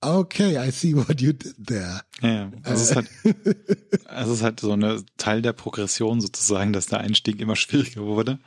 okay, 0.00 0.56
I 0.56 0.70
see 0.70 0.94
what 0.94 1.20
you 1.20 1.32
did 1.32 1.54
there. 1.66 2.02
ja, 2.22 2.28
ja. 2.28 2.50
Also 2.62 2.82
es 2.82 2.90
ist 2.90 2.96
halt, 2.96 3.08
es 4.08 4.28
ist 4.28 4.42
halt 4.42 4.60
so 4.60 4.72
eine 4.72 5.02
Teil 5.16 5.42
der 5.42 5.52
Progression 5.52 6.20
sozusagen, 6.20 6.72
dass 6.72 6.86
der 6.86 7.00
Einstieg 7.00 7.40
immer 7.40 7.56
schwieriger 7.56 8.02
wurde. 8.02 8.38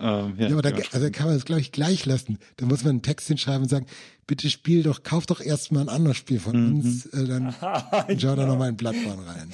Ähm, 0.00 0.34
Ja, 0.38 0.48
aber 0.50 0.62
da, 0.62 0.70
ja, 0.70 0.84
also 0.92 1.10
kann 1.10 1.26
man 1.26 1.34
das, 1.34 1.44
glaube 1.44 1.60
ich, 1.60 1.72
gleich 1.72 2.06
lassen. 2.06 2.38
Da 2.56 2.66
muss 2.66 2.84
man 2.84 2.90
einen 2.90 3.02
Text 3.02 3.26
hinschreiben 3.26 3.62
und 3.62 3.68
sagen, 3.68 3.86
bitte 4.28 4.48
spiel 4.50 4.84
doch, 4.84 5.02
kauf 5.02 5.26
doch 5.26 5.40
erstmal 5.40 5.82
ein 5.82 5.88
anderes 5.88 6.18
Spiel 6.18 6.38
von 6.38 6.74
uns, 6.74 7.06
äh, 7.06 7.26
dann 7.26 7.52
schau 8.18 8.36
da 8.36 8.46
nochmal 8.46 8.68
in 8.68 8.76
Bloodborne 8.76 9.26
rein. 9.26 9.52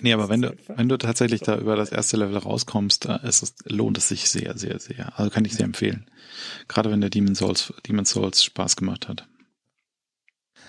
Nee, 0.00 0.12
aber 0.12 0.28
wenn 0.28 0.42
du, 0.42 0.56
wenn 0.74 0.88
du 0.88 0.96
tatsächlich 0.96 1.42
da 1.42 1.56
über 1.56 1.76
das 1.76 1.90
erste 1.90 2.16
Level 2.16 2.38
rauskommst, 2.38 3.04
da 3.04 3.16
ist 3.16 3.42
es, 3.42 3.54
lohnt 3.66 3.98
es 3.98 4.08
sich 4.08 4.28
sehr, 4.28 4.58
sehr, 4.58 4.80
sehr. 4.80 5.16
Also 5.16 5.30
kann 5.30 5.44
ich 5.44 5.54
sehr 5.54 5.66
empfehlen. 5.66 6.06
Gerade 6.66 6.90
wenn 6.90 7.00
der 7.00 7.10
Demon 7.10 7.36
Souls, 7.36 7.72
Demon 7.86 8.06
Souls 8.06 8.42
Spaß 8.42 8.74
gemacht 8.74 9.08
hat. 9.08 9.28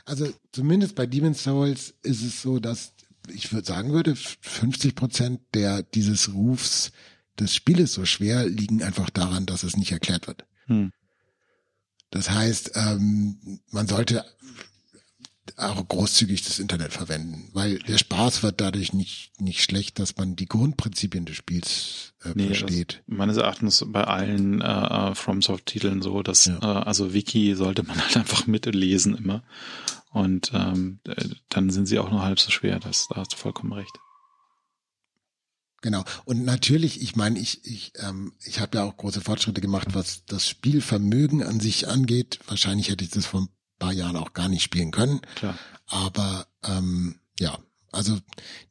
Also 0.03 0.32
zumindest 0.51 0.93
bei 0.95 1.08
Demon's 1.08 1.41
Souls 1.41 1.95
ist 2.03 2.22
es 2.22 2.41
so, 2.41 2.60
dass 2.60 2.93
ich 3.34 3.51
würde 3.51 3.66
sagen 3.66 3.91
würde, 3.91 4.16
50 4.16 4.93
Prozent 4.93 5.41
der 5.56 5.82
dieses 5.82 6.32
Rufs 6.34 6.91
des 7.39 7.56
Spieles 7.56 7.93
so 7.93 8.06
schwer 8.06 8.45
liegen 8.45 8.84
einfach 8.84 9.10
daran, 9.10 9.47
dass 9.47 9.64
es 9.64 9.78
nicht 9.78 9.91
erklärt 9.91 10.28
wird. 10.28 10.45
Hm. 10.68 10.91
Das 12.16 12.30
heißt, 12.30 12.72
ähm, 12.76 13.59
man 13.72 13.88
sollte 13.88 14.24
auch 15.57 15.86
großzügig 15.86 16.43
das 16.43 16.59
Internet 16.59 16.93
verwenden, 16.93 17.49
weil 17.51 17.80
der 17.80 17.97
Spaß 17.97 18.41
wird 18.41 18.61
dadurch 18.61 18.93
nicht, 18.93 19.34
nicht 19.41 19.61
schlecht, 19.61 19.99
dass 19.99 20.16
man 20.16 20.38
die 20.38 20.45
Grundprinzipien 20.45 21.26
des 21.26 21.36
Spiels 21.36 22.13
äh, 22.24 22.32
nee, 22.34 22.47
versteht. 22.47 23.03
meines 23.05 23.36
Erachtens 23.36 23.84
bei 23.86 24.05
allen 24.05 24.61
äh, 24.61 24.66
äh 24.66 25.13
FromSoft-Titeln 25.13 26.01
so, 26.01 26.24
dass 26.24 26.45
ja. 26.45 26.57
äh, 26.61 26.86
also 26.86 27.13
Wiki 27.13 27.53
sollte 27.53 27.84
man 27.84 27.99
halt 28.01 28.16
einfach 28.16 28.47
mitlesen 28.47 29.18
immer. 29.18 29.43
Und 30.09 30.51
ähm, 30.53 30.99
dann 31.49 31.70
sind 31.70 31.88
sie 31.88 31.99
auch 31.99 32.09
nur 32.09 32.24
halb 32.24 32.39
so 32.39 32.49
schwer. 32.49 32.80
Das, 32.80 33.09
da 33.09 33.18
hast 33.18 33.34
du 33.34 33.38
vollkommen 33.38 33.74
recht. 33.74 33.99
Genau. 35.86 36.04
Und 36.24 36.44
natürlich, 36.46 37.00
ich 37.00 37.16
meine, 37.16 37.38
ich, 37.38 37.64
ich, 37.64 37.94
ähm, 38.00 38.34
ich 38.44 38.60
habe 38.60 38.80
ja 38.80 38.84
auch 38.86 38.98
große 38.98 39.22
Fortschritte 39.22 39.62
gemacht, 39.62 39.90
was 39.92 40.26
das 40.26 40.50
Spielvermögen 40.50 41.44
an 41.44 41.60
sich 41.60 41.88
angeht. 41.88 42.40
Wahrscheinlich 42.48 42.90
hätte 42.90 43.04
ich 43.04 43.12
das 43.12 43.28
vor 43.28 43.42
ein 43.42 43.50
paar 43.78 43.94
Jahren 43.94 44.16
auch 44.16 44.34
gar 44.34 44.50
nicht 44.50 44.64
spielen 44.64 44.90
können. 44.90 45.22
Klar. 45.36 45.56
Aber 45.86 46.48
ähm, 46.64 47.20
ja, 47.40 47.60
also 47.92 48.18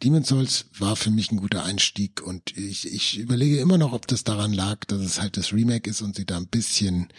Demon's 0.02 0.26
Souls 0.26 0.66
war 0.76 0.96
für 0.96 1.12
mich 1.12 1.30
ein 1.30 1.36
guter 1.36 1.64
Einstieg 1.64 2.20
und 2.20 2.56
ich, 2.56 2.92
ich 2.92 3.16
überlege 3.16 3.60
immer 3.60 3.78
noch, 3.78 3.92
ob 3.92 4.08
das 4.08 4.24
daran 4.24 4.52
lag, 4.52 4.84
dass 4.86 5.00
es 5.00 5.20
halt 5.20 5.36
das 5.36 5.52
Remake 5.52 5.88
ist 5.88 6.02
und 6.02 6.16
sie 6.16 6.26
da 6.26 6.36
ein 6.36 6.48
bisschen 6.48 7.12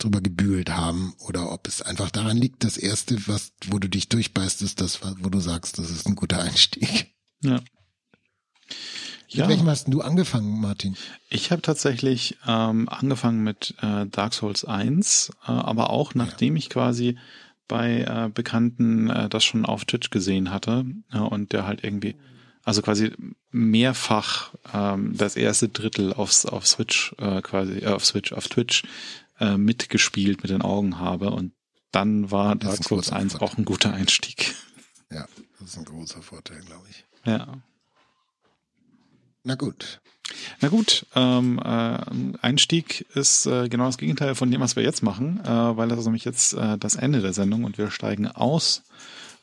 drüber 0.00 0.20
gebügelt 0.20 0.70
haben 0.70 1.14
oder 1.20 1.52
ob 1.52 1.68
es 1.68 1.80
einfach 1.80 2.10
daran 2.10 2.38
liegt, 2.38 2.64
das 2.64 2.76
erste, 2.76 3.28
was, 3.28 3.52
wo 3.68 3.78
du 3.78 3.88
dich 3.88 4.08
durchbeißt, 4.08 4.62
ist 4.62 4.80
das, 4.80 4.98
wo 5.00 5.28
du 5.28 5.38
sagst, 5.38 5.78
das 5.78 5.90
ist 5.90 6.08
ein 6.08 6.16
guter 6.16 6.42
Einstieg. 6.42 7.14
Ja. 7.40 7.62
Ja. 9.28 9.42
Mit 9.42 9.50
welchem 9.50 9.68
hast 9.68 9.88
du 9.88 10.00
angefangen, 10.00 10.60
Martin? 10.60 10.96
Ich 11.28 11.50
habe 11.50 11.60
tatsächlich 11.60 12.38
ähm, 12.46 12.88
angefangen 12.88 13.44
mit 13.44 13.74
äh, 13.82 14.06
Dark 14.06 14.32
Souls 14.32 14.64
1, 14.64 15.30
äh, 15.46 15.50
aber 15.50 15.90
auch 15.90 16.14
nachdem 16.14 16.56
ja. 16.56 16.58
ich 16.58 16.70
quasi 16.70 17.18
bei 17.68 18.00
äh, 18.00 18.30
Bekannten 18.32 19.10
äh, 19.10 19.28
das 19.28 19.44
schon 19.44 19.66
auf 19.66 19.84
Twitch 19.84 20.08
gesehen 20.08 20.50
hatte 20.50 20.86
äh, 21.12 21.18
und 21.18 21.52
der 21.52 21.66
halt 21.66 21.84
irgendwie, 21.84 22.16
also 22.64 22.80
quasi 22.80 23.12
mehrfach 23.50 24.54
ähm, 24.72 25.14
das 25.14 25.36
erste 25.36 25.68
Drittel 25.68 26.14
aufs, 26.14 26.46
auf 26.46 26.66
Switch 26.66 27.14
äh, 27.18 27.42
quasi, 27.42 27.80
äh, 27.80 27.88
auf 27.88 28.06
Switch, 28.06 28.32
auf 28.32 28.48
Twitch 28.48 28.84
äh, 29.38 29.58
mitgespielt 29.58 30.42
mit 30.42 30.50
den 30.50 30.62
Augen 30.62 30.98
habe 30.98 31.30
und 31.30 31.52
dann 31.92 32.30
war 32.30 32.56
Dark 32.56 32.82
Souls 32.82 33.12
1 33.12 33.32
Vorteil. 33.32 33.48
auch 33.48 33.58
ein 33.58 33.64
guter 33.64 33.92
Einstieg. 33.92 34.54
Ja, 35.10 35.26
das 35.58 35.70
ist 35.70 35.78
ein 35.78 35.84
großer 35.84 36.22
Vorteil, 36.22 36.60
glaube 36.60 36.86
ich. 36.90 37.04
Ja. 37.24 37.62
Na 39.44 39.54
gut. 39.54 40.00
Na 40.60 40.68
gut, 40.68 41.06
ähm, 41.14 41.58
äh, 41.58 41.98
Einstieg 42.42 43.06
ist 43.14 43.46
äh, 43.46 43.68
genau 43.68 43.86
das 43.86 43.96
Gegenteil 43.96 44.34
von 44.34 44.50
dem, 44.50 44.60
was 44.60 44.76
wir 44.76 44.82
jetzt 44.82 45.02
machen, 45.02 45.40
äh, 45.42 45.48
weil 45.48 45.88
das 45.88 46.00
ist 46.00 46.04
nämlich 46.04 46.24
jetzt 46.24 46.52
äh, 46.52 46.76
das 46.76 46.96
Ende 46.96 47.22
der 47.22 47.32
Sendung 47.32 47.64
und 47.64 47.78
wir 47.78 47.90
steigen 47.90 48.26
aus 48.26 48.82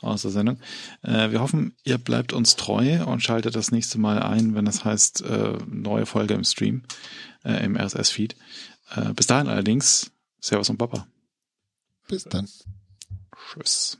aus 0.01 0.21
der 0.21 0.31
Sendung. 0.31 0.59
Äh, 1.01 1.31
wir 1.31 1.41
hoffen, 1.41 1.75
ihr 1.83 1.97
bleibt 1.97 2.33
uns 2.33 2.55
treu 2.55 3.03
und 3.05 3.23
schaltet 3.23 3.55
das 3.55 3.71
nächste 3.71 3.97
Mal 3.97 4.21
ein, 4.21 4.55
wenn 4.55 4.65
das 4.65 4.85
heißt 4.85 5.21
äh, 5.21 5.57
neue 5.67 6.05
Folge 6.05 6.35
im 6.35 6.43
Stream, 6.43 6.83
äh, 7.43 7.63
im 7.65 7.75
RSS-Feed. 7.75 8.35
Äh, 8.95 9.13
bis 9.13 9.27
dahin 9.27 9.47
allerdings, 9.47 10.11
Servus 10.39 10.69
und 10.69 10.77
Papa. 10.77 11.07
Bis 12.07 12.25
dann. 12.25 12.47
Tschüss. 13.35 13.97